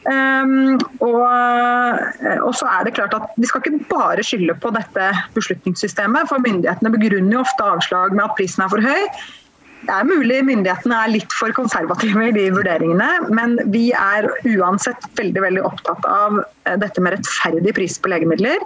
Um, 0.06 0.76
og, 1.02 1.24
og, 1.26 2.52
så 2.54 2.68
er 2.70 2.84
det 2.86 2.92
klart 2.94 3.16
at 3.18 3.32
Vi 3.42 3.48
skal 3.50 3.64
ikke 3.64 3.88
bare 3.90 4.22
skylde 4.22 4.54
på 4.62 4.70
dette 4.76 5.08
beslutningssystemet. 5.34 6.30
for 6.30 6.44
Myndighetene 6.46 6.94
begrunner 6.94 7.40
jo 7.40 7.42
ofte 7.42 7.66
avslag 7.66 8.14
med 8.14 8.28
at 8.28 8.38
prisen 8.38 8.68
er 8.68 8.70
for 8.70 8.86
høy. 8.86 9.10
Det 9.86 9.94
er 9.94 10.08
mulig 10.08 10.40
myndighetene 10.48 10.98
er 10.98 11.12
litt 11.14 11.34
for 11.36 11.54
konservative 11.54 12.24
i 12.26 12.34
de 12.34 12.48
vurderingene, 12.56 13.30
men 13.38 13.60
vi 13.74 13.92
er 13.94 14.26
uansett 14.56 15.06
veldig, 15.20 15.44
veldig 15.44 15.64
opptatt 15.68 16.08
av 16.10 16.40
eh, 16.42 16.78
dette 16.82 17.04
med 17.04 17.14
rettferdig 17.14 17.76
pris 17.78 18.00
på 18.02 18.10
legemidler. 18.10 18.66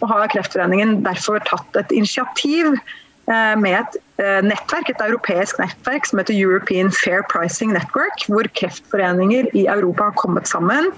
Og 0.00 0.12
har 0.12 0.30
Kreftforeningen 0.32 1.00
derfor 1.04 1.42
tatt 1.48 1.80
et 1.80 1.94
initiativ 1.96 2.70
eh, 2.70 3.56
med 3.58 3.80
et 3.80 3.98
eh, 4.22 4.38
nettverk, 4.46 4.92
et 4.92 5.02
europeisk 5.08 5.58
nettverk 5.58 6.06
som 6.06 6.22
heter 6.22 6.38
European 6.38 6.92
Fair 6.94 7.26
Pricing 7.32 7.74
Network, 7.74 8.28
hvor 8.30 8.46
kreftforeninger 8.62 9.50
i 9.50 9.66
Europa 9.66 10.12
har 10.12 10.18
kommet 10.22 10.50
sammen 10.50 10.92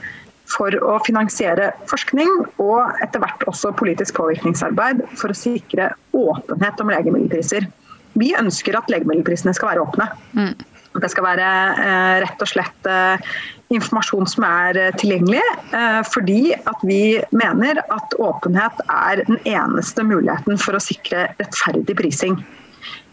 for 0.53 0.75
å 0.85 0.99
finansiere 1.07 1.71
forskning 1.89 2.29
og 2.61 2.99
etter 3.01 3.23
hvert 3.23 3.47
også 3.49 3.73
politisk 3.79 4.19
påvirkningsarbeid 4.21 5.01
for 5.17 5.33
å 5.33 5.39
sikre 5.39 5.95
åpenhet 6.13 6.83
om 6.83 6.93
legemiddelpriser. 6.93 7.71
Vi 8.19 8.35
ønsker 8.39 8.77
at 8.79 8.91
legemiddelprisene 8.93 9.55
skal 9.57 9.73
være 9.73 9.87
åpne. 9.87 10.09
Mm. 10.37 10.55
Det 11.01 11.09
skal 11.09 11.25
være 11.25 11.49
eh, 11.81 12.17
rett 12.27 12.43
og 12.45 12.51
slett 12.51 12.89
eh, 12.91 13.33
informasjon 13.73 14.29
som 14.29 14.45
er 14.45 14.79
eh, 14.79 14.97
tilgjengelig. 15.01 15.43
Eh, 15.73 16.01
fordi 16.13 16.53
at 16.55 16.83
vi 16.85 17.03
mener 17.33 17.81
at 17.87 18.17
åpenhet 18.21 18.83
er 18.89 19.25
den 19.25 19.41
eneste 19.49 20.05
muligheten 20.05 20.61
for 20.61 20.77
å 20.77 20.83
sikre 20.83 21.31
rettferdig 21.41 21.97
prising. 21.99 22.37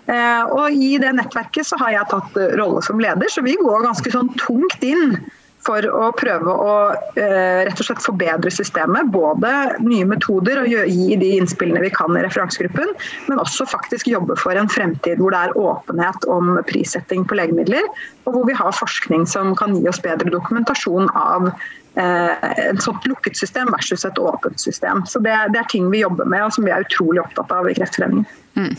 Eh, 0.10 0.44
og 0.52 0.76
I 0.76 0.98
det 1.02 1.14
nettverket 1.16 1.70
så 1.70 1.80
har 1.80 1.96
jeg 1.96 2.12
tatt 2.12 2.40
rolle 2.60 2.84
som 2.86 3.00
leder, 3.00 3.32
så 3.32 3.46
vi 3.46 3.56
går 3.60 3.88
ganske 3.88 4.12
sånn 4.14 4.34
tungt 4.42 4.84
inn 4.84 5.20
for 5.70 5.86
å 5.86 6.10
prøve 6.18 6.54
å 6.54 6.74
eh, 7.20 7.66
rett 7.68 7.82
og 7.82 7.88
slett 7.88 8.04
forbedre 8.04 8.52
systemet. 8.54 9.12
Både 9.14 9.52
nye 9.86 10.08
metoder 10.10 10.64
og 10.64 10.70
gi 10.72 11.18
de 11.20 11.32
innspillene 11.38 11.84
vi 11.84 11.92
kan 11.94 12.16
i 12.18 12.24
referansegruppen, 12.26 12.96
men 13.30 13.42
også 13.42 13.68
faktisk 13.70 14.10
jobbe 14.10 14.38
for 14.40 14.58
en 14.58 14.72
fremtid 14.72 15.22
hvor 15.22 15.36
det 15.36 15.44
er 15.46 15.58
åpenhet 15.60 16.30
om 16.32 16.58
prissetting 16.70 17.28
på 17.30 17.38
legemidler, 17.40 17.86
og 18.26 18.36
hvor 18.36 18.48
vi 18.50 18.58
har 18.58 18.76
forskning 18.76 19.28
som 19.30 19.54
kan 19.60 19.78
gi 19.78 19.86
oss 19.90 20.02
bedre 20.04 20.34
dokumentasjon 20.34 21.12
av 21.18 21.50
eh, 21.50 22.48
et 22.70 22.86
sånt 22.86 23.06
lukket 23.10 23.38
system 23.38 23.70
versus 23.76 24.08
et 24.10 24.22
åpent 24.22 24.62
system. 24.62 25.06
Så 25.10 25.22
det, 25.26 25.36
det, 25.54 25.62
er 25.62 25.74
ting 25.74 25.92
vi 25.94 26.06
jobber 26.06 26.30
med 26.30 26.48
og 26.48 26.56
som 26.56 26.66
vi 26.66 26.74
er 26.74 26.88
utrolig 26.88 27.22
opptatt 27.26 27.54
av 27.54 27.70
i 27.70 27.78
Kreftforeningen. 27.78 28.26
Mm. 28.58 28.74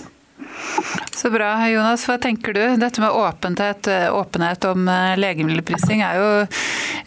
Så 1.14 1.30
bra, 1.30 1.52
Jonas. 1.68 2.06
Hva 2.08 2.16
tenker 2.18 2.54
du? 2.56 2.62
Dette 2.80 3.02
med 3.02 3.10
åpenhet, 3.10 3.88
åpenhet 4.14 4.64
om 4.70 4.88
eh, 4.88 5.16
legemiddelprising 5.20 6.00
er 6.06 6.16
jo 6.16 6.28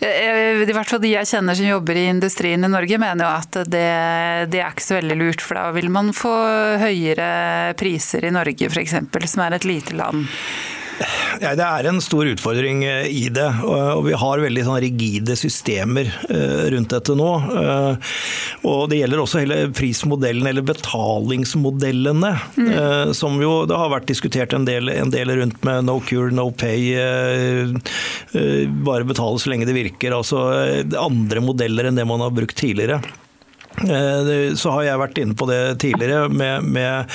eh, 0.05 0.61
I 0.61 0.75
hvert 0.75 0.91
fall 0.91 1.01
de 1.01 1.13
jeg 1.15 1.29
kjenner 1.31 1.57
som 1.57 1.69
jobber 1.69 1.97
i 1.97 2.05
industrien 2.11 2.63
i 2.63 2.69
Norge, 2.69 2.99
mener 3.01 3.25
jo 3.25 3.31
at 3.31 3.57
det, 3.71 3.87
det 4.53 4.61
er 4.61 4.69
ikke 4.69 4.85
så 4.85 4.99
veldig 4.99 5.17
lurt. 5.17 5.41
For 5.41 5.57
da 5.57 5.65
vil 5.73 5.89
man 5.93 6.13
få 6.13 6.33
høyere 6.83 7.73
priser 7.79 8.27
i 8.27 8.33
Norge 8.35 8.69
f.eks., 8.69 8.99
som 9.33 9.45
er 9.47 9.57
et 9.57 9.67
lite 9.67 9.97
land. 9.97 10.27
Ja, 11.41 11.53
det 11.57 11.65
er 11.65 11.87
en 11.89 12.01
stor 12.03 12.27
utfordring 12.29 12.83
eh, 12.85 13.07
i 13.09 13.25
det. 13.33 13.47
og 13.65 14.05
Vi 14.07 14.15
har 14.17 14.43
veldig 14.43 14.65
sånn 14.67 14.79
rigide 14.83 15.35
systemer 15.39 16.09
eh, 16.29 16.69
rundt 16.73 16.93
dette 16.93 17.15
nå. 17.17 17.29
Eh, 17.61 18.11
og 18.69 18.85
Det 18.91 18.99
gjelder 19.01 19.23
også 19.23 19.41
hele 19.41 19.57
prismodellen, 19.75 20.47
eller 20.49 20.65
betalingsmodellene. 20.67 22.33
Mm. 22.57 22.71
Som 23.17 23.41
jo 23.41 23.63
det 23.69 23.79
har 23.79 23.91
vært 23.91 24.07
diskutert 24.09 24.53
en 24.55 24.67
del, 24.67 24.91
en 24.93 25.11
del, 25.13 25.33
rundt 25.39 25.59
med 25.65 25.87
no 25.87 25.97
cure, 26.05 26.31
no 26.33 26.49
pay. 26.51 26.93
Bare 28.85 29.07
betale 29.07 29.41
så 29.41 29.51
lenge 29.51 29.67
det 29.67 29.75
virker. 29.77 30.15
Altså 30.15 30.45
andre 30.99 31.43
modeller 31.43 31.89
enn 31.89 31.99
det 31.99 32.07
man 32.07 32.23
har 32.23 32.33
brukt 32.35 32.57
tidligere. 32.59 33.01
Eh, 33.81 34.53
så 34.55 34.71
har 34.75 34.85
jeg 34.85 35.01
vært 35.01 35.19
inne 35.19 35.35
på 35.37 35.47
det 35.49 35.59
tidligere 35.81 36.27
med, 36.29 36.67
med 36.69 37.09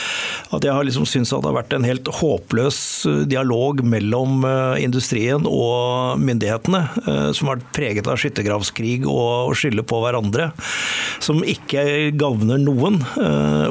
at 0.55 0.65
jeg 0.65 0.75
har 0.75 0.87
liksom 0.87 1.07
syntes 1.09 1.33
at 1.33 1.45
det 1.45 1.51
har 1.53 1.59
vært 1.61 1.77
en 1.77 1.87
helt 1.87 2.11
håpløs 2.19 2.81
eh, 3.09 3.21
dialog 3.31 3.83
mellom 3.87 4.43
eh, 4.49 4.83
industrien 4.83 5.47
og 5.49 6.19
myndighetene, 6.19 6.83
som 7.37 7.49
har 7.49 7.59
vært 7.59 7.71
preget 7.77 8.09
av 8.11 8.19
skyttergravskrig 8.21 9.07
og 9.09 9.55
skylde 9.59 9.85
på 9.87 10.01
hverandre, 10.03 10.51
som 11.23 11.41
ikke 11.47 12.11
gagner 12.19 12.61
noen. 12.61 12.99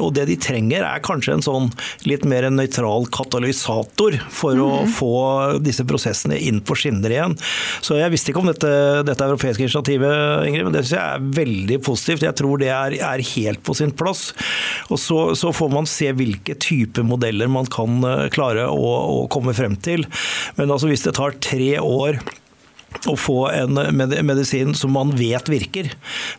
Og 0.00 0.10
det 0.16 0.26
de 0.30 0.36
trenger 0.40 0.84
er 0.86 1.02
kanskje 1.04 1.36
en 1.36 1.44
sånn 1.44 1.68
litt 2.08 2.24
mer 2.28 2.48
nøytral 2.52 3.08
katalysator 3.12 4.18
for 4.28 4.54
mm 4.54 4.60
-hmm. 4.60 4.72
å 4.72 4.82
mhm. 4.82 4.92
få 4.98 5.58
disse 5.64 5.84
prosessene 5.84 6.38
inn 6.38 6.60
på 6.60 6.76
skinner 6.76 7.10
igjen. 7.10 7.36
Så 7.80 7.98
jeg 7.98 8.10
visste 8.10 8.32
ikke 8.32 8.40
om 8.40 8.52
dette, 8.52 9.02
dette 9.02 9.24
europeiske 9.24 9.62
initiativet, 9.62 10.46
Ingrid, 10.48 10.64
men 10.64 10.72
det 10.72 10.84
syns 10.84 10.98
jeg 10.98 11.14
er 11.14 11.28
veldig 11.42 11.78
positivt. 11.82 12.22
Jeg 12.22 12.36
tror 12.38 12.58
det 12.58 12.68
er 12.68 12.77
er, 12.86 12.98
er 13.10 13.24
helt 13.34 13.62
på 13.66 13.76
sin 13.78 13.92
plass. 13.94 14.30
Og 14.88 15.00
så, 15.02 15.20
så, 15.38 15.52
får 15.54 15.72
man 15.74 15.88
se 15.88 16.12
hvilke 16.16 16.56
type 16.60 17.04
modeller 17.06 17.50
man 17.50 17.68
kan 17.72 18.02
eh, 18.06 18.26
klare 18.34 18.68
å, 18.70 18.92
å 19.22 19.22
komme 19.32 19.56
frem 19.56 19.76
til. 19.84 20.06
Men 20.58 20.74
altså 20.74 20.90
hvis 20.90 21.06
det 21.06 21.16
tar 21.18 21.38
tre 21.44 21.74
år 21.82 22.20
å 23.06 23.14
få 23.20 23.48
en 23.52 23.78
medisin 24.26 24.74
som 24.74 24.94
man 24.96 25.12
vet 25.16 25.48
virker, 25.48 25.90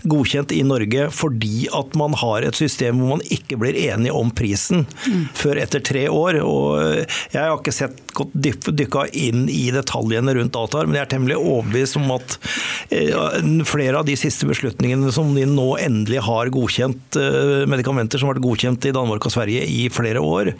godkjent 0.10 0.52
i 0.56 0.64
Norge 0.66 1.08
fordi 1.14 1.68
at 1.76 1.94
man 2.00 2.16
har 2.18 2.46
et 2.46 2.58
system 2.58 3.00
hvor 3.00 3.18
man 3.18 3.26
ikke 3.32 3.60
blir 3.62 3.78
enige 3.78 4.16
om 4.16 4.32
prisen 4.36 4.86
mm. 5.06 5.30
før 5.38 5.62
etter 5.62 5.84
tre 5.86 6.08
år. 6.10 6.40
Og 6.42 7.06
jeg 7.32 7.40
har 7.40 7.54
ikke 7.54 7.76
sett 7.76 8.02
godt 8.18 8.34
dykka 8.34 9.06
inn 9.18 9.46
i 9.52 9.70
detaljene 9.74 10.34
rundt 10.36 10.56
dataer, 10.56 10.90
men 10.90 11.00
jeg 11.00 11.08
er 11.08 11.12
temmelig 11.14 11.38
overbevist 11.40 12.00
om 12.00 12.10
at 12.18 12.36
eh, 12.96 13.14
flere 13.70 14.02
av 14.02 14.10
de 14.10 14.18
siste 14.20 14.50
beslutningene 14.50 15.14
som 15.16 15.32
de 15.38 15.46
nå 15.50 15.70
endelig 15.80 16.24
har 16.26 16.52
godkjent, 16.54 17.20
eh, 17.20 17.66
medikamenter 17.70 18.20
som 18.20 18.30
har 18.30 18.38
vært 18.38 18.48
godkjent 18.48 18.90
i 18.90 18.96
Danmark 18.96 19.30
og 19.30 19.36
Sverige 19.36 19.64
i 19.70 19.86
flere 19.94 20.24
år, 20.24 20.54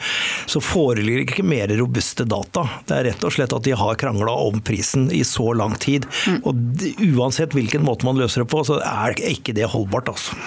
så 0.50 0.62
foreligger 0.64 1.26
ikke 1.26 1.48
mer 1.48 1.74
robuste 1.80 2.28
data. 2.30 2.68
Det 2.86 2.98
er 2.98 3.10
rett 3.12 3.26
og 3.26 3.36
slett 3.36 3.58
at 3.58 3.66
de 3.66 3.76
har 3.78 4.00
krangla 4.00 4.38
om 4.48 4.62
prisen 4.66 5.10
i 5.16 5.26
så 5.28 5.50
lang 5.58 5.79
tid. 5.82 6.08
Mm. 6.28 6.42
Og 6.44 7.16
uansett 7.20 7.56
hvilken 7.58 7.86
måte 7.86 8.08
man 8.08 8.20
løser 8.20 8.44
det 8.44 8.52
på, 8.52 8.64
så 8.68 8.80
er 8.84 9.18
ikke 9.32 9.56
det 9.58 9.70
holdbart. 9.72 10.12
altså. 10.14 10.38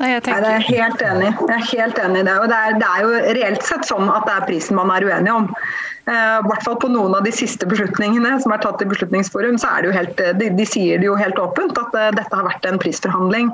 Nei, 0.00 0.14
jeg, 0.14 0.24
tenker... 0.24 0.46
Nei, 0.46 0.50
jeg 0.54 0.60
er 0.60 0.80
helt 0.80 1.02
enig. 1.04 1.30
Jeg 1.36 1.54
er 1.56 1.66
helt 1.74 1.98
enig 2.00 2.22
i 2.22 2.26
det. 2.30 2.38
Og 2.40 2.48
det 2.48 2.56
er, 2.56 2.78
det 2.80 2.88
er, 2.88 3.04
jo 3.04 3.36
reelt 3.36 3.66
sett 3.68 3.88
sånn 3.88 4.08
at 4.08 4.24
det 4.28 4.36
er 4.38 4.46
prisen 4.48 4.78
man 4.78 4.92
er 4.94 5.04
uenig 5.04 5.34
om. 5.34 5.50
Uh, 6.08 6.40
I 6.40 6.48
hvert 6.48 6.64
fall 6.64 6.78
på 6.80 6.88
noen 6.90 7.14
av 7.18 7.26
de 7.26 7.32
siste 7.34 7.68
beslutningene 7.68 8.32
som 8.40 8.54
er 8.54 8.62
tatt 8.64 8.80
i 8.80 8.88
Beslutningsforum, 8.88 9.60
så 9.60 9.74
er 9.74 9.84
det 9.84 9.90
jo 9.90 9.98
helt, 9.98 10.24
de, 10.40 10.48
de 10.56 10.66
sier 10.66 11.02
det 11.02 11.06
jo 11.06 11.18
helt 11.20 11.38
åpent 11.38 11.76
at 11.78 11.92
uh, 11.92 12.08
dette 12.16 12.32
har 12.32 12.48
vært 12.48 12.66
en 12.70 12.80
prisforhandling. 12.80 13.52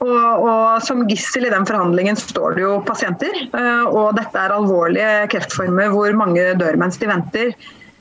Og, 0.00 0.46
og, 0.46 0.78
Som 0.86 1.02
gissel 1.10 1.44
i 1.48 1.52
den 1.52 1.66
forhandlingen 1.68 2.16
står 2.16 2.56
det 2.56 2.64
jo 2.64 2.78
pasienter. 2.86 3.42
Uh, 3.52 3.84
og 3.90 4.14
dette 4.20 4.38
er 4.38 4.54
alvorlige 4.54 5.26
kreftformer 5.34 5.90
hvor 5.92 6.14
mange 6.16 6.46
dør 6.60 6.78
mens 6.80 7.02
de 7.02 7.10
venter. 7.10 7.52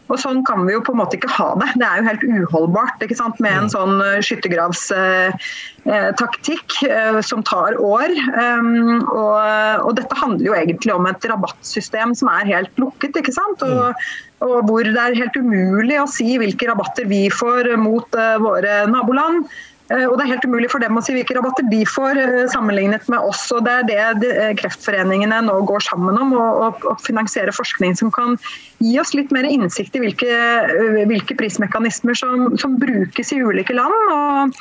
Og 0.09 0.17
Sånn 0.21 0.43
kan 0.45 0.65
vi 0.65 0.73
jo 0.73 0.81
på 0.85 0.91
en 0.95 1.01
måte 1.03 1.15
ikke 1.19 1.35
ha 1.35 1.49
det. 1.61 1.69
Det 1.79 1.85
er 1.85 1.95
jo 1.99 2.07
helt 2.07 2.23
uholdbart 2.25 2.97
ikke 3.05 3.19
sant? 3.19 3.37
med 3.43 3.53
en 3.53 3.65
mm. 3.67 3.73
sånn 3.75 3.95
eh, 4.03 4.21
skyttergravstaktikk 4.25 6.67
eh, 6.87 6.95
eh, 6.95 7.19
som 7.25 7.39
tar 7.45 7.71
år. 7.77 8.09
Um, 8.33 9.05
og, 9.05 9.37
og, 9.85 9.91
Dette 9.99 10.15
handler 10.17 10.45
jo 10.49 10.55
egentlig 10.57 10.93
om 10.95 11.05
et 11.09 11.25
rabattsystem 11.29 12.09
som 12.17 12.27
er 12.33 12.49
helt 12.49 12.73
lukket. 12.81 13.13
ikke 13.21 13.37
sant? 13.37 13.59
Og, 13.65 13.93
mm. 13.93 13.97
og 14.49 14.57
hvor 14.69 14.83
det 14.87 15.01
er 15.03 15.19
helt 15.21 15.35
umulig 15.37 15.97
å 16.01 16.07
si 16.09 16.37
hvilke 16.41 16.67
rabatter 16.71 17.05
vi 17.09 17.29
får 17.33 17.63
mot 17.81 18.09
våre 18.41 18.73
naboland. 18.89 19.45
Eh, 19.89 20.05
og 20.05 20.17
det 20.17 20.25
er 20.25 20.33
helt 20.35 20.45
umulig 20.45 20.69
for 20.69 20.83
dem 20.83 20.97
å 20.99 21.01
si 21.01 21.15
hvilke 21.15 21.33
rabatter 21.37 21.65
de 21.71 21.81
får 21.89 22.19
eh, 22.21 22.43
sammenlignet 22.53 23.07
med 23.09 23.25
oss. 23.25 23.47
og 23.55 23.65
Det 23.65 23.95
er 23.97 24.19
det 24.21 24.31
eh, 24.35 24.53
kreftforeningene 24.59 25.41
nå 25.47 25.55
går 25.69 25.85
sammen 25.87 26.17
om, 26.21 26.35
å 26.37 26.95
finansiere 27.01 27.53
forskning 27.55 27.95
som 27.97 28.11
kan 28.13 28.37
gi 28.79 28.93
oss 29.01 29.15
litt 29.17 29.33
mer 29.35 29.47
innsikt 29.49 29.95
i 29.97 30.01
hvilke, 30.03 30.35
hvilke 31.09 31.35
prismekanismer 31.39 32.17
som, 32.17 32.45
som, 32.61 32.77
brukes 32.79 33.33
i 33.33 33.39
ulike 33.41 33.73
land. 33.75 33.95
Og, 34.13 34.59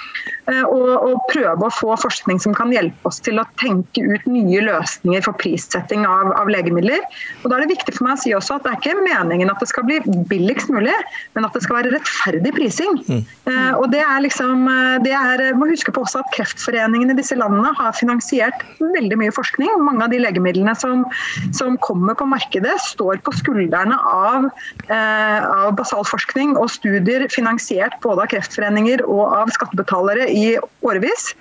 og, 0.49 0.89
og, 0.97 1.19
prøve 1.29 1.69
å 1.69 1.75
få 1.75 1.93
forskning 2.01 2.41
som 2.43 2.55
kan 2.57 2.73
hjelpe 2.73 3.11
oss 3.11 3.21
til 3.23 3.39
å 3.39 3.45
tenke 3.61 4.01
ut 4.01 4.25
nye 4.31 4.63
løsninger 4.65 5.23
for 5.27 5.37
prissetting 5.39 6.07
av, 6.09 6.33
av 6.41 6.51
legemidler. 6.51 7.05
Og 7.43 7.51
Da 7.51 7.59
er 7.59 7.67
det 7.67 7.77
viktig 7.77 7.95
for 7.99 8.09
meg 8.09 8.17
å 8.17 8.23
si 8.25 8.33
også 8.35 8.57
at 8.57 8.65
det 8.65 8.73
er 8.73 8.81
ikke 8.81 9.05
meningen 9.05 9.53
at 9.53 9.61
det 9.63 9.69
skal 9.71 9.87
bli 9.87 10.01
billigst 10.31 10.73
mulig, 10.73 10.97
men 11.37 11.47
at 11.47 11.55
det 11.55 11.63
skal 11.67 11.83
være 11.83 11.93
rettferdig 11.95 12.55
prising. 12.57 12.99
Mm. 13.07 13.23
Og 13.79 13.87
det 13.93 14.03
er 14.03 14.25
liksom 14.25 14.67
det 15.05 15.13
er, 15.13 15.18
må 15.59 15.69
huske 15.71 15.93
på 15.95 16.03
også 16.05 16.23
at 16.23 16.31
Kreftforeningen 16.35 17.13
i 17.13 17.17
disse 17.19 17.37
landene 17.39 17.73
har 17.79 17.97
finansiert 17.97 18.63
veldig 18.81 19.19
mye 19.21 19.35
forskning. 19.35 19.71
Mange 19.85 20.07
av 20.07 20.13
de 20.13 20.21
legemidlene 20.23 20.75
som, 20.79 21.05
som 21.57 21.79
kommer 21.85 22.17
på 22.19 22.29
markedet, 22.29 22.77
står 22.87 23.21
på 23.27 23.35
skuldrene 23.39 23.99
av, 24.13 24.49
eh, 24.89 25.41
av 25.45 25.75
basalforskning 25.79 26.57
og 26.57 26.71
studier 26.73 27.27
finansiert 27.33 27.99
både 28.05 28.27
av 28.27 28.33
kreftforeninger 28.35 29.05
og 29.07 29.25
av 29.43 29.53
skattebetalere 29.55 30.29
i 30.31 30.57
årevis. 30.87 31.33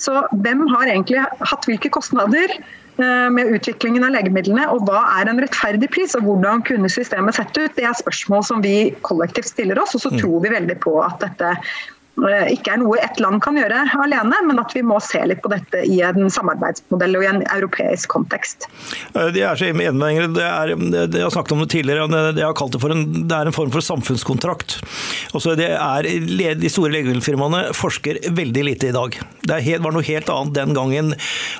Så 0.00 0.22
hvem 0.42 0.64
har 0.72 0.88
egentlig 0.88 1.20
hatt 1.20 1.66
hvilke 1.68 1.92
kostnader? 1.92 2.60
Eh, 3.00 3.28
med 3.32 3.48
utviklingen 3.54 4.04
av 4.04 4.12
legemidlene, 4.12 4.66
og 4.74 4.84
hva 4.88 5.04
er 5.20 5.30
en 5.30 5.38
rettferdig 5.40 5.88
pris, 5.94 6.12
og 6.18 6.26
hvordan 6.26 6.60
kunne 6.66 6.90
systemet 6.92 7.38
sett 7.38 7.54
ut? 7.56 7.72
Det 7.78 7.86
er 7.88 7.96
spørsmål 7.96 8.44
som 8.44 8.60
vi 8.64 8.90
kollektivt 9.06 9.48
stiller 9.48 9.80
oss, 9.80 9.94
og 9.96 10.02
så 10.04 10.12
mm. 10.12 10.18
tror 10.20 10.42
vi 10.44 10.52
veldig 10.52 10.76
på 10.84 10.98
at 11.00 11.16
dette 11.22 11.54
Eh, 11.54 11.99
ikke 12.52 12.74
er 12.74 12.80
noe 12.82 12.98
ett 13.00 13.20
land 13.22 13.40
kan 13.42 13.56
gjøre 13.58 13.84
alene, 14.00 14.40
men 14.46 14.60
at 14.60 14.74
vi 14.76 14.82
må 14.86 14.98
se 15.04 15.20
litt 15.28 15.42
på 15.42 15.50
dette 15.52 15.82
i 15.86 16.00
en 16.04 16.28
samarbeidsmodell 16.32 17.18
og 17.18 17.24
i 17.24 17.30
en 17.30 17.42
europeisk 17.46 18.10
kontekst. 18.12 18.66
Eh, 19.14 19.30
de 19.34 19.44
er 19.46 19.58
så 19.58 19.70
enig 19.70 19.90
med. 19.96 20.36
Det 20.36 20.46
er, 20.46 20.74
jeg 20.74 21.24
har 21.24 21.34
snakket 21.34 21.56
om 21.56 21.64
det 21.64 21.70
tidligere, 21.74 22.08
jeg 22.36 22.46
har 22.46 22.56
kalt 22.58 22.74
det 22.74 22.82
for 22.82 22.94
en, 22.94 23.06
det 23.30 23.36
er 23.36 23.50
en 23.50 23.56
form 23.56 23.72
for 23.74 23.84
samfunnskontrakt. 23.84 24.78
Også 25.36 25.56
det 25.58 25.70
er, 25.76 26.08
de 26.60 26.72
store 26.72 26.92
legemiddelfirmaene 26.94 27.70
forsker 27.76 28.20
veldig 28.36 28.66
lite 28.66 28.90
i 28.90 28.96
dag. 28.96 29.16
Det 29.46 29.60
helt, 29.66 29.84
var 29.84 29.96
noe 29.96 30.06
helt 30.06 30.30
annet 30.32 30.56
den 30.56 30.76
gangen 30.76 31.12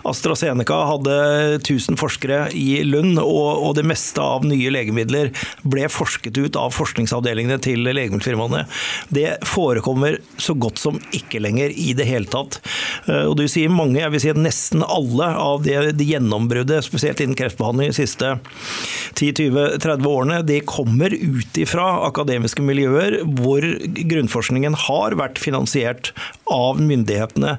AstraZeneca 0.09 0.81
hadde 0.91 1.17
1000 1.61 1.99
forskere 2.01 2.43
i 2.57 2.83
Lund, 2.87 3.19
og, 3.23 3.49
og 3.65 3.77
det 3.79 3.87
meste 3.89 4.23
av 4.23 4.47
nye 4.49 4.73
legemidler 4.73 5.33
ble 5.63 5.89
forsket 5.93 6.39
ut 6.39 6.59
av 6.59 6.75
forskningsavdelingene 6.77 7.61
til 7.63 7.85
legemiddelfirmaene. 7.89 8.65
Det 9.13 9.39
forekommer 9.49 10.19
så 10.41 10.50
godt 10.59 10.81
som 10.83 10.99
ikke 11.17 11.43
lenger 11.43 11.73
i 11.75 11.93
det 11.97 12.07
hele 12.09 12.29
tatt. 12.31 12.61
Eh, 13.07 13.27
og 13.29 13.37
du 13.39 13.45
sier 13.51 13.73
mange, 13.73 14.01
jeg 14.01 14.15
vil 14.15 14.23
si 14.25 14.33
at 14.33 14.41
nesten 14.41 14.85
alle 14.87 15.31
av 15.41 15.65
det, 15.67 15.77
de 15.99 16.09
gjennombruddet, 16.13 16.85
spesielt 16.87 17.23
innen 17.23 17.39
kreftbehandling 17.39 17.93
de 17.93 17.99
siste 18.01 18.35
10-20-30 19.19 20.09
årene, 20.11 20.41
de 20.47 20.61
kommer 20.67 21.15
ut 21.15 21.61
ifra 21.61 21.89
akademiske 22.09 22.65
miljøer 22.65 23.21
hvor 23.41 23.65
grunnforskningen 24.11 24.77
har 24.87 25.19
vært 25.21 25.41
finansiert 25.43 26.13
av 26.51 26.81
myndighetene. 26.83 27.57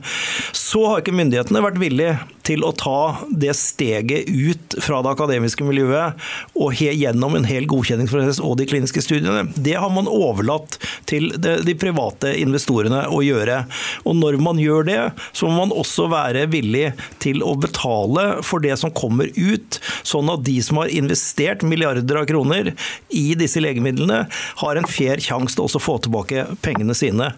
Så 0.56 0.84
har 0.88 1.02
ikke 1.02 1.16
myndighetene 1.16 1.64
vært 1.64 1.80
villige 1.82 2.18
til 2.48 2.66
å 2.66 2.72
ta 2.76 3.22
det 3.30 3.54
steget 3.58 4.30
ut 4.30 4.78
fra 4.82 5.02
det 5.06 5.14
akademiske 5.14 5.66
miljøet 5.66 6.18
og 6.58 6.82
gjennom 6.82 7.38
en 7.38 7.46
hel 7.48 7.68
godkjenningsprosess 7.70 8.42
og 8.44 8.58
de 8.60 8.68
kliniske 8.70 9.04
studiene. 9.06 9.46
Det 9.56 9.78
har 9.78 9.92
man 9.94 10.10
overlatt 10.10 10.80
til 11.10 11.30
de 11.38 11.76
private 11.78 12.34
investorene 12.42 12.81
å 12.90 13.20
gjøre. 13.26 13.64
Og 14.06 14.18
når 14.18 14.40
man 14.42 14.60
gjør 14.62 14.88
det, 14.88 15.00
så 15.38 15.50
må 15.50 15.66
man 15.66 15.76
også 15.76 16.08
være 16.12 16.48
villig 16.52 16.92
til 17.24 17.44
å 17.46 17.56
betale 17.60 18.42
for 18.46 18.64
det 18.64 18.78
som 18.82 18.94
kommer 18.96 19.30
ut, 19.36 19.80
sånn 20.08 20.32
at 20.34 20.46
de 20.48 20.58
som 20.66 20.82
har 20.82 20.94
investert 20.94 21.66
milliarder 21.68 22.22
av 22.22 22.28
kroner 22.30 22.74
i 23.10 23.28
disse 23.38 23.62
legemidlene, 23.62 24.24
har 24.64 24.80
en 24.80 24.90
fair 24.90 25.22
sjanse 25.22 25.58
til 25.58 25.68
å 25.68 25.84
få 25.84 26.00
tilbake 26.02 26.48
pengene 26.66 26.96
sine. 26.98 27.34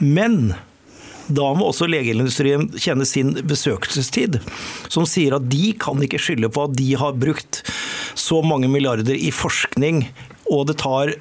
Men 0.00 0.54
da 1.26 1.48
må 1.58 1.70
også 1.70 1.88
legeindustrien 1.90 2.68
kjenne 2.78 3.06
sin 3.08 3.32
besøkelsestid, 3.46 4.38
som 4.92 5.06
sier 5.08 5.36
at 5.36 5.48
de 5.50 5.72
kan 5.80 5.98
ikke 6.02 6.20
skylde 6.22 6.50
på 6.54 6.66
at 6.68 6.76
de 6.78 6.92
har 6.98 7.18
brukt 7.18 7.64
så 8.16 8.42
mange 8.46 8.70
milliarder 8.70 9.18
i 9.18 9.32
forskning, 9.34 10.04
og 10.46 10.68
det 10.70 10.78
tar 10.82 11.12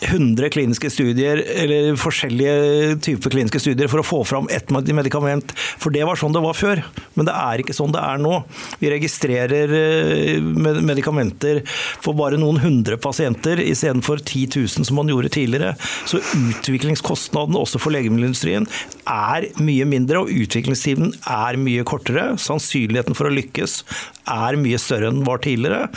100 0.00 0.50
kliniske 0.54 0.90
studier, 0.92 1.40
eller 1.62 1.96
forskjellige 1.98 2.98
typer 3.04 3.32
kliniske 3.34 3.60
studier 3.62 3.90
for 3.90 4.02
å 4.02 4.06
få 4.06 4.20
fram 4.28 4.48
ett 4.54 4.70
medikament. 4.70 5.52
For 5.80 5.94
det 5.94 6.04
var 6.06 6.18
sånn 6.18 6.34
det 6.36 6.42
var 6.44 6.56
før, 6.56 6.82
men 7.18 7.28
det 7.28 7.34
er 7.34 7.62
ikke 7.62 7.76
sånn 7.76 7.94
det 7.94 8.02
er 8.04 8.22
nå. 8.22 8.34
Vi 8.78 8.92
registrerer 8.92 9.74
eh, 9.78 10.38
medikamenter 10.38 11.62
for 12.04 12.16
bare 12.18 12.38
noen 12.40 12.60
hundre 12.62 12.98
pasienter 13.00 13.60
istedenfor 13.64 14.22
10 14.22 14.54
000 14.54 14.88
som 14.88 14.98
man 15.00 15.10
gjorde 15.10 15.32
tidligere. 15.34 15.74
Så 16.08 16.22
utviklingskostnadene 16.22 17.58
også 17.58 17.82
for 17.82 17.94
legemiddelindustrien 17.94 18.68
er 19.08 19.48
mye 19.58 19.88
mindre, 19.88 20.22
og 20.22 20.32
utviklingstiden 20.44 21.14
er 21.26 21.58
mye 21.60 21.86
kortere. 21.88 22.30
Sannsynligheten 22.38 23.18
for 23.18 23.28
å 23.28 23.34
lykkes 23.34 23.80
er 24.28 24.58
mye 24.60 24.78
større 24.80 25.10
enn 25.10 25.20
den 25.20 25.28
var 25.28 25.42
tidligere. 25.44 25.88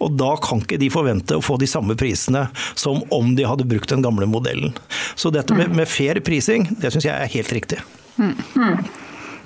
Og 0.00 0.16
da 0.20 0.32
kan 0.42 0.62
ikke 0.64 0.80
de 0.80 0.90
forvente 0.92 1.38
å 1.38 1.44
få 1.44 1.58
de 1.60 1.68
samme 1.70 1.96
prisene 1.98 2.46
som 2.78 3.02
om 3.14 3.34
de 3.36 3.48
hadde 3.48 3.68
brukt 3.68 3.92
den 3.92 4.04
gamle 4.06 4.28
modellen. 4.30 4.74
Så 5.18 5.32
dette 5.34 5.56
med, 5.56 5.74
med 5.76 5.90
fair 5.90 6.22
prising, 6.24 6.68
det 6.80 6.92
syns 6.94 7.08
jeg 7.08 7.16
er 7.16 7.34
helt 7.36 7.54
riktig. 7.56 7.80
Mm. 8.20 8.34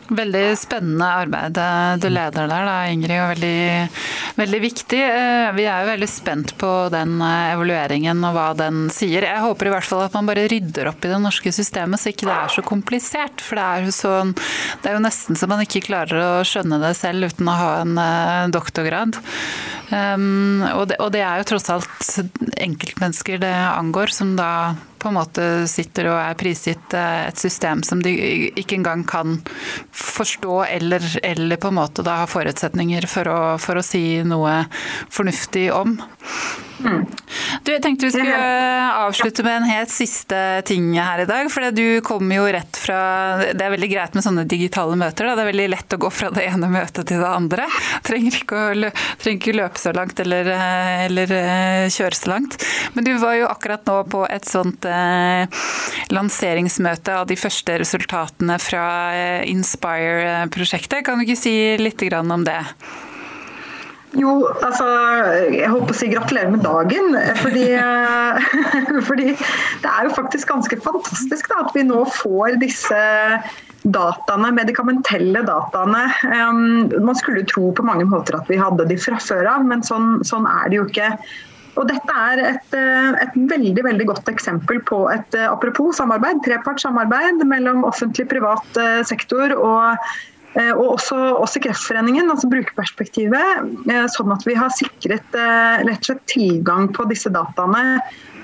Veldig 0.04 0.42
spennende 0.60 1.06
arbeid 1.22 1.56
du 2.02 2.08
leder 2.12 2.48
der, 2.50 2.66
da, 2.68 2.74
Ingrid, 2.92 3.16
og 3.22 3.30
veldig, 3.32 3.60
veldig, 4.36 4.60
viktig. 4.60 5.00
Eh, 5.00 5.52
vi 5.56 5.64
er 5.64 5.80
jo 5.80 5.90
veldig 5.94 6.08
spent 6.10 6.52
på 6.60 6.72
den 6.92 7.16
eh, 7.24 7.54
evalueringen 7.54 8.20
og 8.28 8.36
hva 8.36 8.46
den 8.58 8.90
sier. 8.92 9.24
Jeg 9.24 9.44
håper 9.44 9.70
i 9.70 9.72
hvert 9.72 9.88
fall 9.88 10.04
at 10.04 10.16
man 10.16 10.28
bare 10.28 10.44
rydder 10.50 10.92
opp 10.92 11.08
i 11.08 11.12
det 11.14 11.22
norske 11.24 11.54
systemet, 11.56 12.02
så 12.02 12.12
ikke 12.12 12.28
det 12.28 12.36
er 12.36 12.52
så 12.52 12.66
komplisert. 12.66 13.40
For 13.40 13.56
det 13.56 13.64
er 13.64 13.88
jo, 13.88 13.96
sånn, 13.96 14.34
det 14.82 14.92
er 14.92 14.98
jo 14.98 15.04
nesten 15.06 15.40
så 15.40 15.48
man 15.48 15.64
ikke 15.64 15.86
klarer 15.88 16.20
å 16.20 16.32
skjønne 16.48 16.82
det 16.84 16.94
selv 17.00 17.32
uten 17.32 17.48
å 17.48 17.58
ha 17.62 17.74
en 17.80 17.96
eh, 18.04 18.48
doktorgrad. 18.52 19.22
Um, 19.88 20.64
og, 20.74 20.88
det, 20.90 20.98
og 21.00 21.12
det 21.14 21.20
er 21.24 21.40
jo 21.40 21.48
tross 21.52 21.70
alt 21.72 22.08
enkeltmennesker 22.60 23.40
det 23.40 23.54
angår, 23.54 24.12
som 24.12 24.32
da 24.36 24.50
på 25.04 25.12
en 25.12 25.18
måte 25.18 25.46
sitter 25.70 26.08
og 26.08 26.18
er 26.18 26.38
prisgitt 26.40 26.96
eh, 26.96 27.28
et 27.28 27.40
system 27.40 27.84
som 27.86 28.00
de 28.04 28.14
ikke 28.56 28.78
engang 28.78 29.04
kan 29.08 29.38
forstå 29.92 30.62
eller, 30.64 31.04
eller 31.22 31.60
på 31.60 31.72
en 31.72 31.78
måte 31.82 32.04
da 32.06 32.22
ha 32.22 32.30
forutsetninger 32.30 33.08
for 33.10 33.28
å, 33.28 33.40
for 33.60 33.80
å 33.80 33.84
si 33.84 34.22
noe 34.26 34.62
fornuftig 35.12 35.68
om. 35.74 35.98
Du, 37.64 37.70
jeg 37.72 37.80
tenkte 37.84 38.08
vi 38.08 38.12
skulle 38.12 38.38
avslutte 39.06 39.44
med 39.46 39.60
en 39.60 39.68
helt 39.68 39.92
siste 39.92 40.38
ting 40.68 40.90
her 40.98 41.22
i 41.22 41.26
dag. 41.28 41.48
For 41.52 41.70
du 41.74 42.00
kommer 42.04 42.40
jo 42.40 42.48
rett 42.52 42.78
fra 42.80 42.98
Det 43.54 43.62
er 43.62 43.72
veldig 43.72 43.90
greit 43.92 44.16
med 44.16 44.26
sånne 44.26 44.44
digitale 44.48 44.96
møter. 45.00 45.28
Da. 45.28 45.36
Det 45.38 45.44
er 45.44 45.50
veldig 45.52 45.68
lett 45.72 45.96
å 45.96 46.00
gå 46.04 46.10
fra 46.12 46.30
det 46.34 46.46
ene 46.48 46.70
møtet 46.72 47.08
til 47.10 47.22
det 47.22 47.30
andre. 47.30 47.68
Trenger 48.06 48.38
ikke 48.40 48.58
å 48.58 48.74
lø, 48.82 48.90
trenger 49.22 49.40
ikke 49.40 49.56
løpe 49.56 49.80
så 49.80 49.94
langt 49.96 50.20
eller, 50.24 50.50
eller, 51.06 51.34
eh, 51.38 51.86
kjøre 51.94 52.18
så 52.18 52.32
langt. 52.34 52.58
Men 52.94 53.08
du 53.08 53.14
var 53.22 53.38
jo 53.38 53.48
akkurat 53.48 53.86
nå 53.88 54.00
på 54.12 54.24
et 54.28 54.48
sånt 54.48 54.88
eh, 54.88 54.93
lanseringsmøte 56.14 57.16
av 57.20 57.26
de 57.30 57.38
første 57.38 57.78
resultatene 57.82 58.58
fra 58.62 58.84
eh, 59.14 59.48
Inspire-prosjektet. 59.52 61.04
Kan 61.06 61.20
du 61.20 61.26
ikke 61.26 61.40
si 61.40 61.56
litt 61.80 62.04
om 62.20 62.46
det? 62.46 62.60
Jo, 64.14 64.32
altså 64.62 64.86
Jeg 65.50 65.70
på 65.88 65.90
å 65.90 65.96
si 65.98 66.08
gratulerer 66.12 66.52
med 66.52 66.62
dagen. 66.62 67.16
Fordi, 67.42 67.66
fordi 69.08 69.30
det 69.34 69.90
er 69.90 70.08
jo 70.08 70.14
faktisk 70.14 70.52
ganske 70.52 70.80
fantastisk 70.84 71.50
da, 71.50 71.64
at 71.66 71.74
vi 71.74 71.86
nå 71.88 72.04
får 72.22 72.60
disse 72.62 73.00
dataene, 73.84 74.52
medikamentelle 74.56 75.42
dataene. 75.44 76.04
Um, 76.24 76.92
man 77.04 77.18
skulle 77.18 77.44
tro 77.48 77.72
på 77.76 77.84
mange 77.86 78.06
måter 78.08 78.38
at 78.38 78.48
vi 78.48 78.60
hadde 78.60 78.86
de 78.88 78.96
fra 79.00 79.18
før 79.20 79.50
av, 79.56 79.66
men 79.68 79.84
sånn, 79.84 80.22
sånn 80.26 80.48
er 80.48 80.70
det 80.70 80.80
jo 80.80 80.86
ikke. 80.88 81.10
Og 81.74 81.88
dette 81.90 82.18
er 82.26 82.42
et, 82.52 82.76
et, 82.76 83.38
veldig 83.50 83.82
veldig 83.82 84.06
godt 84.12 84.28
eksempel 84.30 84.78
på 84.86 85.00
et 85.10 85.34
apropos 85.42 85.96
samarbeid, 85.98 86.38
trepartssamarbeid 86.46 87.42
mellom 87.50 87.82
offentlig 87.88 88.28
privat 88.30 88.78
eh, 88.78 89.02
sektor 89.08 89.56
og 89.58 89.98
Eh, 90.54 90.70
og 90.70 90.92
også, 90.94 91.16
også 91.42 91.62
Kreftforeningen, 91.64 92.30
altså 92.30 92.46
brukerperspektivet, 92.50 93.64
eh, 93.90 94.04
sånn 94.14 94.34
at 94.34 94.44
vi 94.46 94.54
har 94.58 94.70
sikret 94.74 95.38
eh, 95.38 95.82
rett 95.82 95.98
og 95.98 96.06
slett 96.12 96.28
tilgang 96.30 96.92
på 96.94 97.08
disse 97.10 97.32
dataene. 97.34 97.98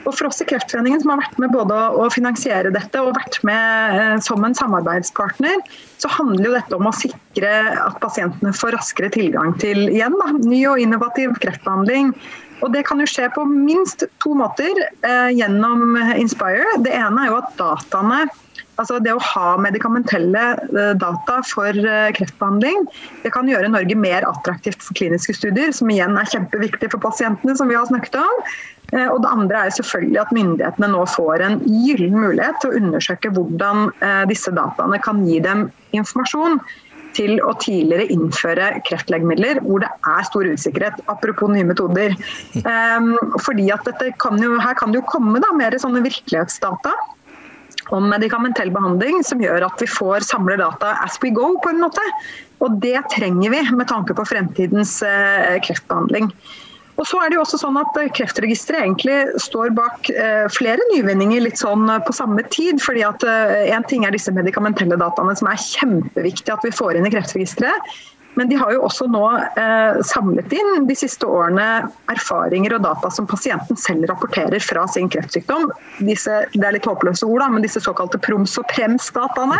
Og 0.06 0.14
For 0.16 0.28
oss 0.30 0.40
i 0.42 0.46
Kreftforeningen 0.48 1.02
som 1.02 1.12
har 1.12 1.20
vært 1.22 1.38
med 1.42 1.52
både 1.54 1.76
å 2.00 2.08
finansiere 2.12 2.72
dette 2.74 3.02
og 3.02 3.14
vært 3.18 3.40
med 3.46 4.22
som 4.24 4.44
en 4.46 4.56
samarbeidspartner, 4.56 5.60
så 6.00 6.10
handler 6.16 6.48
jo 6.48 6.54
dette 6.56 6.78
om 6.78 6.88
å 6.88 6.94
sikre 6.96 7.50
at 7.76 7.98
pasientene 8.02 8.54
får 8.56 8.76
raskere 8.78 9.12
tilgang 9.12 9.56
til 9.60 9.86
igjen 9.88 10.16
da, 10.20 10.30
ny 10.40 10.62
og 10.70 10.80
innovativ 10.82 11.36
kreftbehandling. 11.42 12.14
Og 12.60 12.72
Det 12.74 12.84
kan 12.88 13.00
jo 13.00 13.08
skje 13.08 13.30
på 13.32 13.46
minst 13.48 14.04
to 14.20 14.34
måter 14.36 14.82
eh, 14.84 15.30
gjennom 15.32 15.96
Inspire. 16.16 16.78
Det 16.84 16.92
ene 16.92 17.24
er 17.24 17.32
jo 17.32 17.40
at 17.40 17.54
dataene 17.60 18.24
Altså 18.80 18.96
det 19.02 19.12
å 19.12 19.20
ha 19.20 19.56
medikamentelle 19.60 20.44
eh, 20.56 20.92
data 20.96 21.40
for 21.44 21.76
eh, 21.76 22.10
kreftbehandling 22.16 22.86
det 23.24 23.32
kan 23.34 23.48
gjøre 23.50 23.68
Norge 23.72 23.96
mer 23.98 24.24
attraktivt 24.28 24.80
for 24.84 24.96
kliniske 24.96 25.34
studier, 25.36 25.74
som 25.76 25.90
igjen 25.92 26.16
er 26.16 26.30
kjempeviktig 26.32 26.88
for 26.94 27.02
pasientene, 27.02 27.56
som 27.58 27.68
vi 27.68 27.76
har 27.76 27.88
snakket 27.90 28.16
om. 28.22 28.44
Eh, 28.92 29.06
og 29.06 29.22
det 29.24 29.32
andre 29.32 29.64
er 29.64 29.74
selvfølgelig 29.78 30.20
at 30.24 30.36
myndighetene 30.36 30.92
nå 30.92 31.06
får 31.14 31.46
en 31.46 31.58
gyllen 31.64 32.18
mulighet 32.18 32.60
til 32.62 32.70
å 32.70 32.78
undersøke 32.82 33.32
hvordan 33.36 33.90
disse 34.30 34.52
dataene 34.54 35.00
kan 35.02 35.24
gi 35.26 35.40
dem 35.44 35.68
informasjon 35.96 36.60
til 37.16 37.38
å 37.44 37.54
tidligere 37.60 38.08
innføre 38.14 38.68
kreftlegemidler 38.86 39.60
hvor 39.64 39.82
det 39.84 39.90
er 39.90 40.26
stor 40.28 40.46
usikkerhet, 40.46 41.00
apropos 41.10 41.50
nye 41.52 41.66
metoder. 41.66 42.14
Um, 42.62 43.14
fordi 43.42 43.68
at 43.74 43.88
kan 44.22 44.38
jo, 44.42 44.56
Her 44.60 44.76
kan 44.78 44.92
det 44.92 45.00
jo 45.00 45.08
komme 45.10 45.42
da, 45.42 45.50
mer 45.56 45.76
sånne 45.80 46.04
virkelighetsdata 46.06 46.94
om 47.96 48.06
medikamentell 48.10 48.70
behandling 48.70 49.24
som 49.26 49.40
gjør 49.42 49.66
at 49.66 49.82
vi 49.82 49.88
får 49.90 50.26
samle 50.28 50.56
data 50.60 50.94
as 51.02 51.18
we 51.24 51.32
go, 51.34 51.56
på 51.62 51.72
en 51.72 51.82
måte. 51.82 52.04
Og 52.62 52.78
det 52.82 52.98
trenger 53.14 53.54
vi 53.54 53.62
med 53.74 53.88
tanke 53.90 54.14
på 54.14 54.26
fremtidens 54.28 55.00
eh, 55.06 55.58
kreftbehandling. 55.64 56.30
Og 57.00 57.08
så 57.08 57.20
er 57.22 57.30
det 57.30 57.38
jo 57.38 57.42
også 57.46 57.62
sånn 57.62 57.78
at 57.80 57.96
eh, 57.96 58.10
Kreftregisteret 58.12 58.84
egentlig 58.84 59.40
står 59.40 59.72
bak 59.76 60.10
eh, 60.12 60.44
flere 60.52 60.84
nyvinninger 60.92 61.46
litt 61.46 61.60
sånn 61.60 61.88
på 62.06 62.16
samme 62.16 62.44
tid. 62.52 62.82
fordi 62.84 63.06
at 63.08 63.24
Én 63.24 63.86
ting 63.88 64.04
er 64.04 64.14
disse 64.14 64.32
medikamentelle 64.36 65.00
dataene 65.00 65.36
som 65.38 65.48
er 65.48 65.60
kjempeviktige 65.64 66.56
at 66.56 66.66
vi 66.66 66.74
får 66.76 67.00
inn 67.00 67.08
i 67.08 67.14
Kreftregisteret. 67.14 67.94
Men 68.34 68.48
de 68.48 68.56
har 68.56 68.72
jo 68.72 68.84
også 68.86 69.06
nå 69.10 69.24
eh, 69.58 69.98
samlet 70.06 70.52
inn 70.54 70.86
de 70.88 70.96
siste 70.98 71.26
årene 71.26 71.66
erfaringer 72.12 72.76
og 72.76 72.84
data 72.86 73.10
som 73.12 73.26
pasienten 73.28 73.78
selv 73.80 74.06
rapporterer 74.10 74.62
fra 74.62 74.86
sin 74.92 75.10
kreftsykdom. 75.12 75.68
Disse, 76.06 76.44
det 76.54 76.62
er 76.66 76.76
litt 76.76 76.88
håpløse 76.88 77.26
ord, 77.26 77.42
da, 77.42 77.50
men 77.52 77.66
disse 77.66 77.82
såkalte 77.82 78.20
proms- 78.22 78.56
og 78.60 78.68
prems-dataene. 78.70 79.58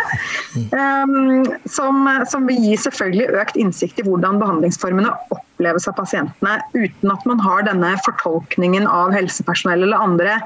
Um, 0.71 1.43
som, 1.69 2.07
som, 2.31 2.47
vil 2.49 2.63
gi 2.63 2.77
selvfølgelig 2.85 3.41
økt 3.43 3.59
innsikt 3.59 4.01
i 4.01 4.07
hvordan 4.07 4.39
behandlingsformene 4.41 5.13
oppleves 5.35 5.87
av 5.91 5.97
pasientene, 5.99 6.57
uten 6.73 7.13
at 7.13 7.29
man 7.29 7.43
har 7.43 7.67
denne 7.67 7.93
fortolkningen 8.07 8.87
av 8.89 9.13
helsepersonell 9.15 9.85
eller 9.85 10.09
andre. 10.09 10.39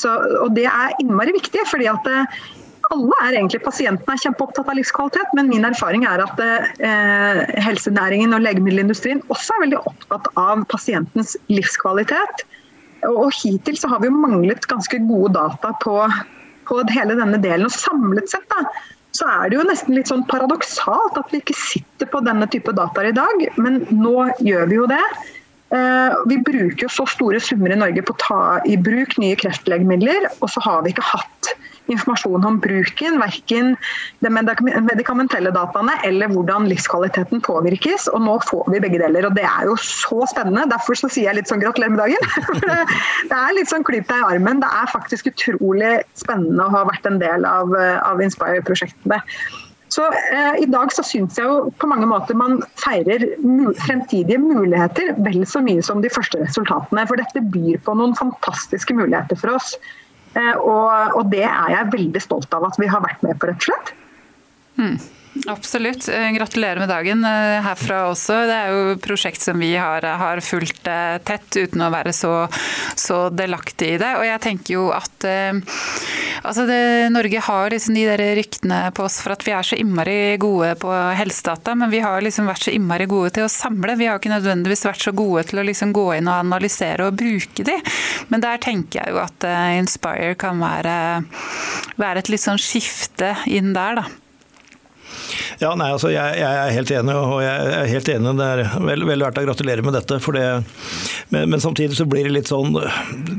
Så, 0.00 0.14
og 0.42 0.54
Det 0.56 0.68
er 0.70 0.96
innmari 1.02 1.34
viktig. 1.34 1.66
fordi 1.70 1.90
at 1.90 2.08
eh, 2.10 2.42
alle 2.92 3.18
er 3.24 3.36
egentlig 3.38 3.62
pasientene 3.64 4.16
er 4.16 4.22
kjempeopptatt 4.22 4.68
av 4.68 4.78
livskvalitet, 4.78 5.34
men 5.36 5.50
min 5.50 5.66
erfaring 5.66 6.04
er 6.08 6.22
at 6.24 6.40
eh, 6.42 7.42
helsenæringen 7.64 8.34
og 8.36 8.44
legemiddelindustrien 8.44 9.22
også 9.32 9.56
er 9.56 9.64
veldig 9.66 9.80
opptatt 9.90 10.30
av 10.40 10.64
pasientens 10.72 11.36
livskvalitet. 11.52 12.44
Og 13.08 13.32
hittil 13.40 13.78
så 13.78 13.90
har 13.90 14.02
vi 14.02 14.10
jo 14.10 14.22
manglet 14.22 14.68
ganske 14.70 15.00
gode 15.08 15.32
data 15.38 15.72
på, 15.82 15.96
på 16.68 16.82
hele 16.94 17.16
denne 17.18 17.40
delen. 17.42 17.66
Og 17.66 17.74
samlet 17.74 18.30
sett 18.30 18.46
da, 18.52 18.62
så 19.16 19.28
er 19.28 19.50
det 19.50 19.58
jo 19.58 19.68
nesten 19.68 19.96
litt 19.96 20.10
sånn 20.10 20.26
paradoksalt 20.28 21.18
at 21.20 21.32
vi 21.32 21.42
ikke 21.42 21.58
sitter 21.58 22.08
på 22.12 22.22
denne 22.24 22.48
type 22.52 22.72
data 22.76 23.04
i 23.04 23.14
dag, 23.16 23.46
men 23.60 23.82
nå 23.90 24.28
gjør 24.44 24.68
vi 24.70 24.78
jo 24.78 24.88
det. 24.90 25.02
Eh, 25.72 26.22
vi 26.28 26.38
bruker 26.44 26.86
jo 26.86 26.92
så 26.92 27.08
store 27.08 27.40
summer 27.40 27.72
i 27.72 27.80
Norge 27.80 28.04
på 28.04 28.14
å 28.14 28.22
ta 28.22 28.42
i 28.68 28.78
bruk 28.80 29.16
nye 29.20 29.38
kreftlegemidler, 29.40 30.30
og 30.40 30.50
så 30.52 30.62
har 30.64 30.84
vi 30.84 30.92
ikke 30.94 31.10
hatt 31.14 31.52
informasjon 31.90 32.44
om 32.46 32.58
bruken, 32.62 33.18
verken 33.22 33.72
de 34.22 34.30
medikamentelle 34.30 35.52
dataene 35.54 35.96
eller 36.06 36.30
hvordan 36.32 36.68
livskvaliteten 36.70 37.42
påvirkes. 37.44 38.08
Og 38.12 38.22
nå 38.26 38.36
får 38.48 38.70
vi 38.74 38.82
begge 38.84 39.00
deler, 39.02 39.26
og 39.28 39.36
det 39.38 39.46
er 39.48 39.66
jo 39.70 39.78
så 39.82 40.22
spennende. 40.30 40.68
Derfor 40.70 40.98
så 40.98 41.10
sier 41.10 41.30
jeg 41.30 41.40
litt 41.40 41.50
sånn 41.50 41.62
gratulerer 41.64 41.96
med 41.96 42.04
dagen. 42.04 42.70
det 43.30 43.40
er 43.40 43.58
litt 43.58 43.72
sånn 43.72 43.86
klyp 43.86 44.06
deg 44.10 44.22
i 44.22 44.30
armen. 44.36 44.62
Det 44.62 44.70
er 44.82 44.94
faktisk 44.94 45.32
utrolig 45.32 45.98
spennende 46.18 46.68
å 46.68 46.76
ha 46.76 46.86
vært 46.90 47.08
en 47.10 47.20
del 47.22 47.48
av, 47.48 47.74
av 48.06 48.22
Inspire-prosjektene. 48.22 49.22
Så 49.92 50.06
eh, 50.08 50.62
I 50.62 50.66
dag 50.72 50.92
så 50.94 51.04
syns 51.04 51.36
jeg 51.36 51.44
jo 51.44 51.72
på 51.80 51.88
mange 51.90 52.06
måter 52.08 52.36
man 52.38 52.62
feirer 52.80 53.26
fremtidige 53.82 54.40
muligheter 54.40 55.12
vel 55.26 55.42
så 55.48 55.60
mye 55.64 55.82
som 55.84 56.00
de 56.04 56.10
første 56.12 56.40
resultatene. 56.40 57.04
For 57.10 57.20
dette 57.20 57.44
byr 57.52 57.80
på 57.84 57.96
noen 57.98 58.16
fantastiske 58.16 58.96
muligheter 58.96 59.36
for 59.40 59.58
oss. 59.58 59.74
Eh, 60.32 60.54
og, 60.56 61.16
og, 61.18 61.26
det 61.32 61.44
er 61.44 61.74
jeg 61.74 61.90
veldig 61.92 62.22
stolt 62.24 62.54
av 62.56 62.64
at 62.70 62.78
vi 62.80 62.88
har 62.88 63.02
vært 63.04 63.24
med 63.26 63.38
på, 63.38 63.50
rett 63.50 63.60
og 63.60 63.68
slett. 63.68 63.92
Hmm. 64.78 64.96
Absolutt. 65.46 66.08
Eh, 66.08 66.30
gratulerer 66.30 66.78
med 66.78 66.90
dagen 66.92 67.24
eh, 67.24 67.62
herfra 67.64 68.02
også. 68.10 68.34
Det 68.48 68.56
er 68.56 68.72
jo 68.72 68.90
et 68.92 69.00
prosjekt 69.02 69.40
som 69.40 69.56
vi 69.62 69.70
har, 69.80 70.04
har 70.04 70.42
fulgt 70.44 70.86
eh, 70.90 71.16
tett 71.24 71.56
uten 71.56 71.80
å 71.86 71.88
være 71.92 72.12
så, 72.12 72.32
så 73.00 73.24
delaktig 73.32 73.94
i 73.94 74.00
det. 74.02 74.10
Og 74.20 74.26
jeg 74.28 74.42
tenker 74.44 74.76
jo 74.76 74.84
at 74.92 75.24
altså 76.42 76.66
det, 76.68 76.82
Norge 77.14 77.40
har 77.46 77.72
liksom 77.72 77.96
de 77.96 78.04
der 78.10 78.22
ryktene 78.36 78.84
på 78.92 79.06
oss 79.06 79.20
for 79.24 79.32
at 79.32 79.44
vi 79.46 79.54
er 79.56 79.64
så 79.64 79.78
innmari 79.80 80.36
gode 80.42 80.74
på 80.82 80.92
helsedata, 81.16 81.76
men 81.78 81.92
vi 81.92 82.02
har 82.04 82.20
liksom 82.24 82.50
vært 82.50 82.66
så 82.66 82.74
innmari 82.76 83.08
gode 83.08 83.32
til 83.38 83.46
å 83.46 83.52
samle. 83.52 83.96
Vi 83.96 84.10
har 84.10 84.20
ikke 84.20 84.34
nødvendigvis 84.34 84.84
vært 84.90 85.06
så 85.06 85.16
gode 85.16 85.46
til 85.48 85.62
å 85.62 85.66
liksom 85.66 85.94
gå 85.96 86.08
inn 86.18 86.28
og 86.28 86.42
analysere 86.42 87.08
og 87.08 87.16
bruke 87.22 87.64
de. 87.64 87.78
Men 88.28 88.44
der 88.44 88.60
tenker 88.60 89.00
jeg 89.00 89.14
jo 89.14 89.22
at 89.22 89.48
Inspire 89.78 90.34
kan 90.38 90.60
være, 90.60 90.96
være 91.96 92.20
et 92.20 92.32
litt 92.34 92.44
sånn 92.44 92.60
skifte 92.60 93.38
inn 93.48 93.72
der, 93.72 94.02
da. 94.02 94.10
Ja, 95.62 95.76
nei, 95.78 95.92
altså 95.94 96.10
jeg, 96.10 96.38
jeg, 96.40 96.58
er 96.58 96.72
helt 96.74 96.90
enig, 96.90 97.14
og 97.14 97.36
jeg 97.44 97.74
er 97.78 97.90
helt 97.92 98.08
enig. 98.10 98.32
Det 98.40 98.46
er 98.50 98.62
vel, 98.82 99.04
vel 99.06 99.22
verdt 99.22 99.38
å 99.38 99.44
gratulere 99.46 99.84
med 99.86 99.94
dette. 99.94 100.18
Det, 100.34 100.46
men, 101.30 101.52
men, 101.52 101.62
samtidig 101.62 101.94
så 101.98 102.06
blir 102.10 102.26
det 102.26 102.34
litt 102.34 102.50
sånn 102.50 102.74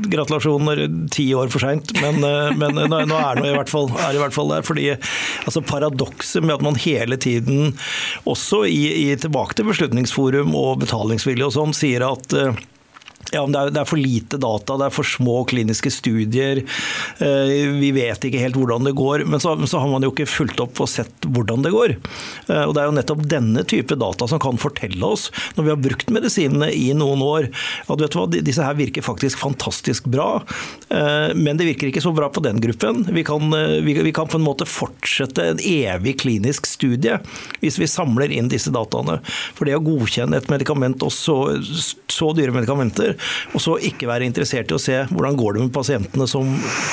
gratulasjoner 0.08 0.86
ti 1.12 1.26
år 1.36 1.52
for 1.52 1.66
seint. 1.66 1.92
Men, 2.00 2.24
men, 2.56 2.80
nå, 2.88 3.02
nå 3.10 3.20
er 3.20 3.42
det 3.42 3.50
i 3.50 3.56
hvert 3.58 3.72
fall, 3.72 3.90
i 3.92 4.22
hvert 4.22 4.36
fall 4.36 4.54
der. 4.54 4.64
fordi 4.64 4.88
altså 4.94 5.60
Paradokset 5.68 6.44
med 6.44 6.56
at 6.56 6.64
man 6.64 6.80
hele 6.80 7.20
tiden, 7.20 7.74
også 8.24 8.64
i, 8.70 8.82
i 9.04 9.08
tilbake 9.20 9.58
til 9.58 9.68
Beslutningsforum 9.68 10.56
og 10.56 10.80
betalingsvilje 10.86 11.50
og 11.50 11.58
sånn, 11.58 11.76
sier 11.76 12.08
at 12.08 12.32
ja, 13.34 13.42
det 13.50 13.58
er, 13.58 13.72
det 13.74 13.80
er, 13.82 13.88
for 13.88 14.00
lite 14.00 14.38
data, 14.40 14.76
det 14.78 14.86
er 14.86 14.94
for 14.94 15.08
små 15.08 15.40
kliniske 15.50 15.90
studier. 15.92 16.60
Eh, 17.18 17.54
vi 17.80 17.90
vet 17.96 18.26
ikke 18.28 18.42
helt 18.42 18.58
hvordan 18.58 18.86
det 18.86 18.94
går. 18.98 19.26
Men 19.28 19.42
så, 19.42 19.56
så, 19.66 19.80
har 19.82 19.90
man 19.90 20.06
jo 20.06 20.12
ikke 20.12 20.28
fulgt 20.30 20.62
opp 20.62 20.80
og 20.84 20.90
sett 20.90 21.26
hvordan 21.26 21.64
det 21.66 21.74
går. 21.74 21.96
Eh, 22.48 22.62
og 22.62 22.74
Det 22.76 22.82
er 22.82 22.88
jo 22.88 22.96
nettopp 22.98 23.24
denne 23.30 23.64
type 23.68 23.98
data 23.98 24.28
som 24.30 24.42
kan 24.42 24.60
fortelle 24.60 25.02
oss, 25.06 25.30
når 25.56 25.66
vi 25.66 25.72
har 25.74 25.82
brukt 25.88 26.12
medisinene 26.14 26.70
i 26.74 26.92
noen 26.96 27.24
år, 27.24 27.50
at 27.88 28.00
vet 28.00 28.14
du 28.14 28.20
hva, 28.20 28.26
disse 28.34 28.64
her 28.64 28.78
virker 28.78 29.04
faktisk 29.04 29.40
fantastisk 29.42 30.06
bra. 30.12 30.28
Eh, 30.88 31.34
men 31.34 31.58
det 31.58 31.68
virker 31.72 31.90
ikke 31.90 32.04
så 32.04 32.14
bra 32.14 32.30
på 32.30 32.44
den 32.44 32.62
gruppen. 32.62 33.04
Vi 33.14 33.26
kan, 33.26 33.50
vi, 33.84 33.98
vi 34.04 34.14
kan 34.14 34.30
på 34.30 34.38
en 34.38 34.46
måte 34.46 34.68
fortsette 34.68 35.50
en 35.50 35.62
evig 35.64 36.18
klinisk 36.22 36.68
studie 36.70 37.18
hvis 37.60 37.78
vi 37.80 37.90
samler 37.90 38.32
inn 38.34 38.50
disse 38.52 38.72
dataene. 38.74 39.18
For 39.56 39.66
det 39.66 39.76
å 39.78 39.82
godkjenne 39.84 40.38
et 40.38 40.50
medikament, 40.52 41.02
og 41.04 41.12
så, 41.14 41.36
så 42.12 42.30
dyre 42.36 42.54
medikamenter, 42.54 43.16
og 43.52 43.62
så 43.62 43.76
ikke 43.90 44.08
være 44.10 44.28
interessert 44.28 44.70
i 44.70 44.76
å 44.76 44.80
se 44.82 45.00
hvordan 45.10 45.38
går 45.38 45.56
det 45.56 45.66
med 45.66 45.74
pasientene 45.74 46.26
som 46.30 46.50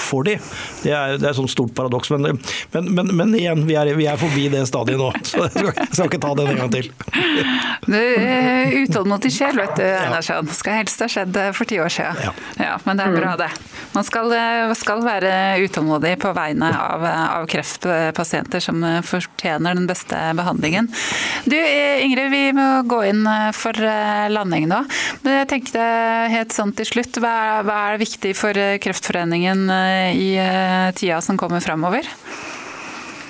får 0.08 0.28
de. 0.28 0.36
Det 0.84 0.94
er, 0.96 1.18
det 1.18 1.28
er 1.28 1.34
et 1.34 1.40
sånt 1.40 1.54
stort 1.54 1.74
paradoks. 1.78 2.12
Men, 2.14 2.40
men, 2.74 2.90
men, 2.96 3.12
men 3.18 3.36
igjen, 3.38 3.66
vi 3.68 3.78
er, 3.80 3.94
vi 3.98 4.08
er, 4.10 4.20
forbi 4.22 4.48
det 4.54 4.64
stadiet 4.70 5.00
nå, 5.02 5.12
så 5.30 5.46
jeg 5.46 5.54
skal, 5.56 5.72
jeg 5.78 5.92
skal 5.96 6.10
ikke 6.10 6.22
ta 6.24 6.34
den 6.40 6.54
en 6.54 6.62
gang 6.64 6.74
til. 6.74 6.92
Du 7.88 7.98
er 7.98 8.76
utålmodig 8.82 9.34
sjel, 9.34 9.58
vet 9.58 9.76
du, 9.80 9.86
Einarsson. 9.86 10.50
Skal 10.56 10.82
helst 10.82 11.02
ha 11.04 11.10
skjedd 11.12 11.40
for 11.58 11.70
ti 11.70 11.80
år 11.82 11.92
siden. 11.94 12.22
Ja. 12.28 12.34
ja. 12.60 12.76
men 12.86 13.00
det 13.00 13.08
er 13.08 13.18
bra, 13.18 13.36
det. 13.40 13.50
Man 13.96 14.06
skal, 14.08 14.32
skal 14.80 15.02
være 15.04 15.34
utålmodig 15.66 16.14
på 16.22 16.32
vegne 16.36 16.70
av, 16.72 17.04
av, 17.06 17.48
kreftpasienter 17.52 18.64
som 18.64 18.84
fortjener 19.08 19.76
den 19.76 19.88
beste 19.90 20.20
behandlingen. 20.38 20.88
Du 21.50 21.58
Ingrid, 21.58 22.30
vi 22.32 22.44
må 22.56 22.68
gå 22.88 23.02
inn 23.10 23.26
for 23.58 23.76
landing 24.32 24.70
nå. 24.72 24.84
Men 25.26 25.42
jeg 25.42 25.50
tenkte 25.52 25.82
helt 26.30 26.54
sånn 26.54 26.74
til 26.78 26.88
slutt, 26.88 27.18
hva 27.22 27.32
er, 27.32 27.68
hva 27.68 27.78
er 27.92 28.02
viktig 28.02 28.34
for 28.38 28.58
eh, 28.58 28.78
Kreftforeningen 28.84 29.68
eh, 29.74 30.16
i 30.16 30.30
eh, 30.40 30.90
tida 30.98 31.22
som 31.26 31.40
kommer 31.40 31.64
framover? 31.64 32.08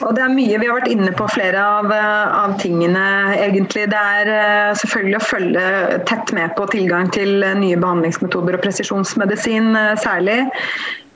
Og 0.02 0.16
det 0.18 0.24
er 0.26 0.32
mye 0.34 0.58
Vi 0.58 0.66
har 0.66 0.80
vært 0.80 0.90
inne 0.90 1.12
på 1.14 1.28
flere 1.30 1.62
av, 1.62 1.92
av, 1.94 2.56
tingene, 2.58 3.04
egentlig. 3.38 3.84
Det 3.92 4.00
er 4.00 4.74
selvfølgelig 4.80 5.20
å 5.20 5.28
følge 5.28 5.66
tett 6.10 6.34
med 6.34 6.56
på 6.58 6.66
tilgang 6.74 7.12
til 7.14 7.46
nye 7.60 7.78
behandlingsmetoder 7.78 8.58
og 8.58 8.64
presisjonsmedisin 8.66 9.70
særlig. 10.02 10.40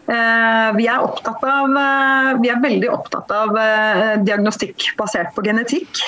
Eh, 0.08 0.76
vi 0.78 0.86
er, 0.86 1.02
av, 1.02 1.78
eh, 1.78 2.28
vi 2.38 2.50
er, 2.52 2.60
veldig 2.62 2.90
opptatt 2.94 3.32
av 3.34 3.56
eh, 3.58 4.12
diagnostikk 4.22 4.92
basert 5.00 5.32
på 5.34 5.42
genetikk. 5.48 6.02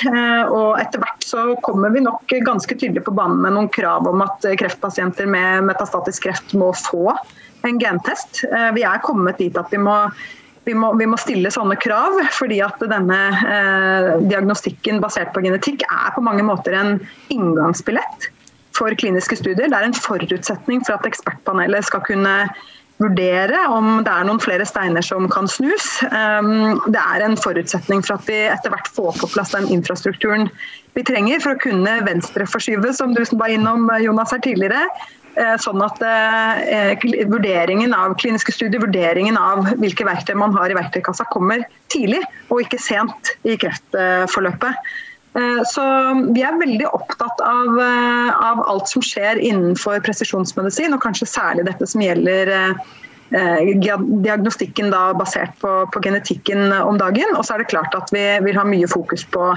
Og 0.53 0.77
etter 0.77 1.01
hvert 1.01 1.25
så 1.25 1.47
kommer 1.65 1.93
vi 1.95 2.03
nok 2.05 2.29
ganske 2.45 2.77
tydelig 2.77 3.07
på 3.07 3.15
banen 3.17 3.41
med 3.41 3.55
noen 3.57 3.71
krav 3.73 4.05
om 4.09 4.21
at 4.25 4.45
kreftpasienter 4.61 5.29
med 5.29 5.65
metastatisk 5.71 6.27
kreft 6.27 6.53
må 6.57 6.69
få 6.77 7.15
en 7.65 7.81
gentest. 7.81 8.43
Vi 8.77 8.85
er 8.85 9.01
kommet 9.03 9.41
dit 9.41 9.57
at 9.57 9.73
vi 9.73 9.81
må, 9.81 9.95
vi 10.69 10.77
må, 10.77 10.93
vi 10.99 11.09
må 11.09 11.17
stille 11.19 11.49
sånne 11.51 11.75
krav, 11.81 12.21
fordi 12.37 12.61
at 12.63 12.79
denne 12.85 13.19
diagnostikken 14.29 15.01
basert 15.03 15.33
på 15.33 15.41
genetikk 15.43 15.87
er 15.89 16.13
på 16.15 16.23
mange 16.23 16.45
måter 16.45 16.77
en 16.77 16.97
inngangsbillett 17.33 18.29
for 18.77 18.93
kliniske 19.01 19.39
studier. 19.41 19.71
Det 19.71 19.77
er 19.77 19.89
en 19.89 19.97
forutsetning 19.97 20.85
for 20.85 20.99
at 20.99 21.09
ekspertpanelet 21.09 21.89
skal 21.89 22.05
kunne 22.05 22.35
vurdere 23.01 23.59
om 23.73 24.01
det 24.05 24.11
er 24.11 24.25
noen 24.27 24.41
flere 24.41 24.65
steiner 24.65 25.05
som 25.05 25.27
kan 25.31 25.49
snus. 25.51 25.85
Ehm, 26.09 26.79
det 26.89 27.01
er 27.01 27.25
en 27.25 27.37
forutsetning 27.37 28.01
for 28.05 28.17
at 28.17 28.25
vi 28.29 28.39
etter 28.49 28.73
hvert 28.73 28.89
får 28.93 29.19
på 29.21 29.29
plass 29.35 29.53
den 29.53 29.69
infrastrukturen 29.73 30.49
vi 30.97 31.05
trenger 31.05 31.43
for 31.43 31.53
å 31.53 31.61
kunne 31.61 31.99
venstreforskyve, 32.07 32.89
som 32.97 33.13
du 33.13 33.21
var 33.37 33.53
innom 33.53 33.85
Jonas 34.01 34.33
her 34.33 34.41
tidligere. 34.41 34.87
Eh, 35.37 35.53
sånn 35.61 35.81
at 35.85 35.99
eh, 36.01 37.03
vurderingen 37.29 37.93
av 37.93 38.15
kliniske 38.17 38.55
studier, 38.55 38.81
vurderingen 38.81 39.37
av 39.37 39.67
hvilke 39.77 40.07
verktøy 40.07 40.33
man 40.39 40.55
har 40.55 40.73
i 40.73 40.77
verktøykassa, 40.79 41.27
kommer 41.29 41.61
tidlig 41.93 42.23
og 42.49 42.63
ikke 42.63 42.81
sent 42.81 43.35
i 43.45 43.53
kreftforløpet. 43.61 44.89
Eh, 45.37 45.63
så 45.69 45.83
vi 46.33 46.41
er 46.41 46.57
veldig 46.57 46.87
opptatt 46.89 47.41
av, 47.45 47.79
eh, 47.81 48.29
av, 48.49 48.63
alt 48.69 48.89
som 48.89 49.03
skjer 49.05 49.37
innenfor 49.37 49.99
presisjonsmedisin, 50.05 50.95
og 50.95 51.03
kanskje 51.03 51.29
særlig 51.29 51.67
dette 51.67 51.87
som 51.89 52.01
gjelder 52.01 52.53
eh, 52.57 53.67
diagnostikken 53.83 54.89
basert 55.19 55.53
på, 55.61 55.73
på, 55.93 56.01
genetikken 56.01 56.71
om 56.79 56.97
dagen. 56.97 57.35
Og 57.35 57.45
så 57.45 57.53
er 57.53 57.63
det 57.63 57.69
klart 57.73 57.93
at 57.97 58.09
vi 58.15 58.23
vil 58.47 58.57
ha 58.57 58.65
mye 58.65 58.89
fokus 58.89 59.27
på, 59.35 59.51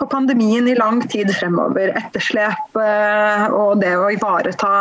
på 0.00 0.08
pandemien 0.10 0.66
i 0.66 0.74
lang 0.78 1.04
tid 1.12 1.30
fremover. 1.36 1.92
Etterslep 2.00 2.80
og 3.54 3.84
det 3.84 3.92
å 4.00 4.08
ivareta 4.10 4.72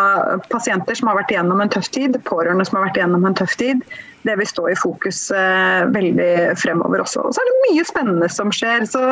pasienter 0.49 0.97
som 0.97 1.11
har 1.11 1.19
vært 1.19 1.35
igjennom 1.35 1.61
en 1.61 1.75
tøff 1.75 1.91
tid, 1.93 2.17
pårørende 2.25 2.65
som 2.65 2.79
har 2.79 2.87
vært 2.87 3.01
igjennom 3.01 3.29
en 3.29 3.37
tøff 3.37 3.59
tid 3.59 3.83
det 4.27 4.35
vil 4.39 4.49
stå 4.49 4.67
i 4.71 4.77
fokus 4.79 5.25
eh, 5.35 5.83
veldig 5.93 6.55
fremover 6.59 7.03
også. 7.03 7.25
Og 7.27 7.35
så 7.35 7.43
er 7.43 7.49
det 7.49 7.59
mye 7.67 7.85
spennende 7.87 8.29
som 8.31 8.53
skjer. 8.55 8.87
Så, 8.89 9.03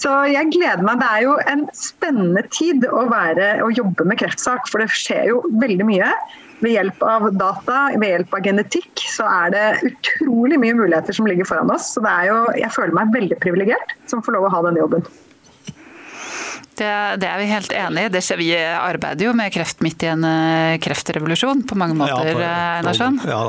så, 0.00 0.14
jeg 0.30 0.52
gleder 0.54 0.84
meg. 0.86 1.02
Det 1.02 1.10
er 1.10 1.26
jo 1.26 1.36
en 1.50 1.66
spennende 1.76 2.44
tid 2.54 2.86
å, 2.90 3.04
være, 3.10 3.56
å 3.64 3.72
jobbe 3.74 4.06
med 4.08 4.20
kreftsak, 4.22 4.70
for 4.70 4.82
det 4.82 4.90
skjer 4.94 5.30
jo 5.32 5.42
veldig 5.62 5.88
mye. 5.90 6.12
Ved 6.62 6.76
hjelp 6.76 7.02
av 7.04 7.26
data, 7.36 7.80
ved 7.98 8.08
hjelp 8.08 8.38
av 8.38 8.46
genetikk, 8.46 9.04
så 9.10 9.26
er 9.28 9.52
det 9.52 9.66
utrolig 9.90 10.60
mye 10.62 10.78
muligheter 10.78 11.16
som 11.16 11.28
ligger 11.28 11.48
foran 11.48 11.72
oss. 11.74 11.90
Så 11.96 12.04
jo, 12.28 12.40
jeg 12.56 12.72
føler 12.72 12.96
meg 12.96 13.12
veldig 13.16 13.40
privilegert 13.42 13.96
som 14.10 14.24
får 14.24 14.38
lov 14.38 14.48
å 14.48 14.54
ha 14.54 14.64
denne 14.68 14.84
jobben. 14.84 15.04
Det, 16.74 16.90
det, 17.22 17.28
er 17.28 17.38
vi 17.38 17.46
helt 17.50 17.72
enig 17.72 18.04
i. 18.08 18.36
Vi 18.40 18.48
arbeider 18.58 19.28
jo 19.28 19.34
med 19.36 19.52
kreft 19.54 19.82
midt 19.84 20.02
i 20.02 20.10
en 20.10 20.24
eh, 20.26 20.76
kreftrevolusjon 20.82 21.62
på 21.70 21.78
mange 21.78 21.94
måter, 21.98 22.32
ja, 22.34 22.52
Einarsson. 22.80 23.20
Ja, 23.28 23.40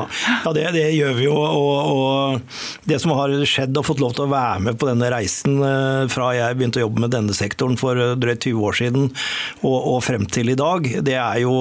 ja 0.45 0.53
det, 0.53 0.65
det, 0.75 0.85
gjør 0.93 1.15
vi 1.17 1.25
jo. 1.25 1.35
Og, 1.35 1.95
og, 1.95 2.59
det 2.85 2.99
som 3.01 3.15
har 3.17 3.33
skjedd 3.49 3.77
og 3.81 3.87
fått 3.87 4.03
lov 4.03 4.13
til 4.17 4.27
å 4.27 4.33
være 4.33 4.65
med 4.67 4.79
på 4.81 4.89
denne 4.89 5.09
reisen 5.13 5.57
eh, 5.57 6.05
fra 6.13 6.31
jeg 6.37 6.59
begynte 6.59 6.81
å 6.81 6.85
jobbe 6.85 7.05
med 7.07 7.15
denne 7.15 7.37
sektoren 7.37 7.79
for 7.81 7.97
eh, 7.97 8.13
drøyt 8.19 8.45
20 8.45 8.67
år 8.69 8.79
siden 8.81 9.07
og, 9.63 9.77
og 9.77 10.03
frem 10.05 10.27
til 10.29 10.53
i 10.53 10.59
dag, 10.59 10.85
det 11.05 11.17
er 11.17 11.41
jo 11.41 11.55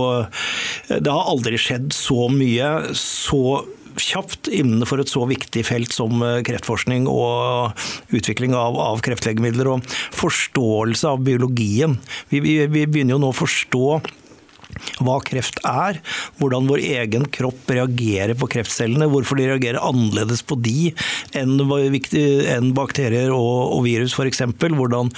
Det 0.88 1.10
har 1.10 1.30
aldri 1.30 1.58
skjedd 1.60 1.94
så 1.96 2.28
mye 2.32 2.70
så 2.98 3.64
kjapt 4.00 4.50
innenfor 4.52 5.02
et 5.02 5.12
så 5.12 5.24
viktig 5.28 5.64
felt 5.68 5.94
som 5.94 6.22
eh, 6.24 6.40
kreftforskning 6.46 7.08
og 7.10 7.74
utvikling 8.14 8.56
av, 8.58 8.78
av 8.80 9.02
kreftlegemidler. 9.04 9.70
Og 9.74 9.96
forståelse 10.16 11.14
av 11.14 11.24
biologien. 11.26 11.98
Vi, 12.32 12.42
vi, 12.44 12.58
vi 12.66 12.86
begynner 12.86 13.16
jo 13.16 13.24
nå 13.24 13.32
å 13.32 13.40
forstå 13.44 13.86
hva 15.04 15.18
kreft 15.26 15.60
er, 15.68 16.00
hvordan 16.40 16.68
vår 16.70 16.82
egen 16.84 17.26
kropp 17.34 17.70
reagerer 17.72 18.34
på 18.38 18.48
kreftcellene, 18.56 19.08
hvorfor 19.10 19.38
de 19.38 19.48
reagerer 19.50 19.82
annerledes 19.82 20.44
på 20.46 20.58
de 20.64 20.92
enn, 21.34 22.72
bakterier 22.76 23.32
og, 23.34 23.82
virus 23.84 24.14
f.eks. 24.16 24.42
Hvordan 24.64 25.10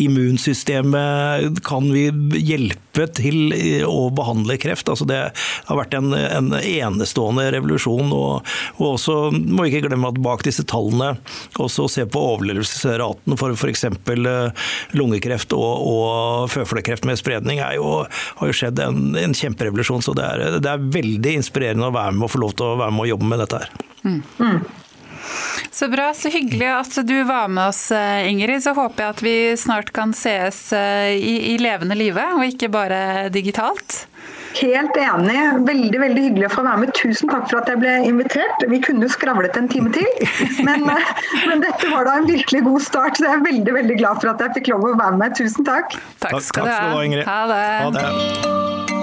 immunsystemet 0.00 1.60
kan 1.66 1.90
vi 1.92 2.08
hjelpe 2.40 3.08
til 3.16 3.52
å 3.86 4.08
behandle 4.14 4.56
kreft. 4.60 4.88
Altså 4.90 5.06
det 5.08 5.20
har 5.34 5.78
vært 5.78 5.96
en, 5.98 6.14
en 6.14 6.52
enestående 6.54 7.48
revolusjon. 7.54 8.12
Og, 8.14 8.54
og 8.78 8.86
også 8.94 9.18
må 9.34 9.68
ikke 9.68 9.84
glemme 9.88 10.12
at 10.12 10.20
bak 10.24 10.44
disse 10.46 10.64
tallene 10.70 11.14
også 11.60 11.88
se 11.90 12.06
på 12.08 12.22
overlevelsesraten 12.34 13.38
for 13.40 13.54
f.eks. 13.54 13.86
Eh, 13.88 14.68
lungekreft 14.98 15.54
og, 15.56 15.86
og 15.88 16.50
føflekkreft 16.52 17.06
med 17.08 17.20
spredning 17.20 17.60
er 17.64 17.78
jo, 17.78 18.04
har 18.40 18.50
jo 18.50 18.56
skjedd 18.56 18.80
en 18.84 19.13
en, 19.20 19.34
kjemperevolusjon. 19.34 20.04
Så 20.04 20.14
det 20.16 20.24
er, 20.24 20.60
det 20.60 20.70
er, 20.70 20.88
veldig 20.94 21.36
inspirerende 21.40 21.90
å 21.90 21.94
være 21.94 22.16
med 22.16 22.28
og 22.28 22.32
få 22.34 22.42
lov 22.44 22.56
til 22.58 22.72
å 22.72 22.80
være 22.82 22.94
med 22.94 23.06
og 23.06 23.12
jobbe 23.14 23.30
med 23.32 23.44
dette 23.44 23.62
her. 23.62 23.76
Mm. 24.04 24.22
Mm. 24.38 24.58
Så 25.74 25.88
bra, 25.88 26.14
så 26.14 26.30
hyggelig 26.30 26.68
at 26.70 26.96
du 27.08 27.16
var 27.24 27.48
med 27.48 27.68
oss, 27.68 27.90
eh, 27.92 28.28
Ingrid. 28.30 28.62
Så 28.62 28.74
håper 28.76 29.04
jeg 29.04 29.14
at 29.16 29.22
vi 29.24 29.36
snart 29.58 29.90
kan 29.96 30.14
sees 30.14 30.68
eh, 30.76 31.14
i, 31.18 31.36
i 31.54 31.58
levende 31.58 31.96
live, 31.98 32.26
og 32.36 32.46
ikke 32.46 32.70
bare 32.70 33.00
digitalt. 33.34 34.04
Helt 34.54 34.96
enig. 34.96 35.38
Veldig 35.66 36.00
veldig 36.00 36.24
hyggelig 36.28 36.46
å 36.46 36.52
få 36.52 36.64
være 36.66 36.82
med. 36.84 36.94
Tusen 36.94 37.30
takk 37.32 37.48
for 37.50 37.58
at 37.58 37.70
jeg 37.72 37.80
ble 37.82 37.94
invitert. 38.06 38.66
Vi 38.70 38.78
kunne 38.84 39.10
skravlet 39.10 39.58
en 39.58 39.68
time 39.70 39.90
til, 39.94 40.06
men, 40.66 40.86
men, 40.86 41.64
dette 41.64 41.90
var 41.90 42.06
da 42.06 42.20
en 42.20 42.30
virkelig 42.30 42.62
god 42.68 42.86
start. 42.86 43.18
Så 43.18 43.26
jeg 43.26 43.40
er 43.40 43.46
veldig 43.48 43.78
veldig 43.82 44.00
glad 44.02 44.22
for 44.22 44.34
at 44.34 44.46
jeg 44.46 44.60
fikk 44.60 44.74
lov 44.76 44.90
å 44.92 44.96
være 45.00 45.18
med. 45.24 45.38
Tusen 45.40 45.66
takk. 45.66 45.98
Takk 46.22 46.38
skal, 46.38 46.38
takk, 46.38 46.38
takk 46.38 46.50
skal 46.52 46.70
du 46.70 46.74
ha. 46.76 47.06
Ingrid. 47.08 47.26
Ha 47.28 47.40
det. 47.50 47.64
Ha 47.82 47.94
det. 47.98 48.93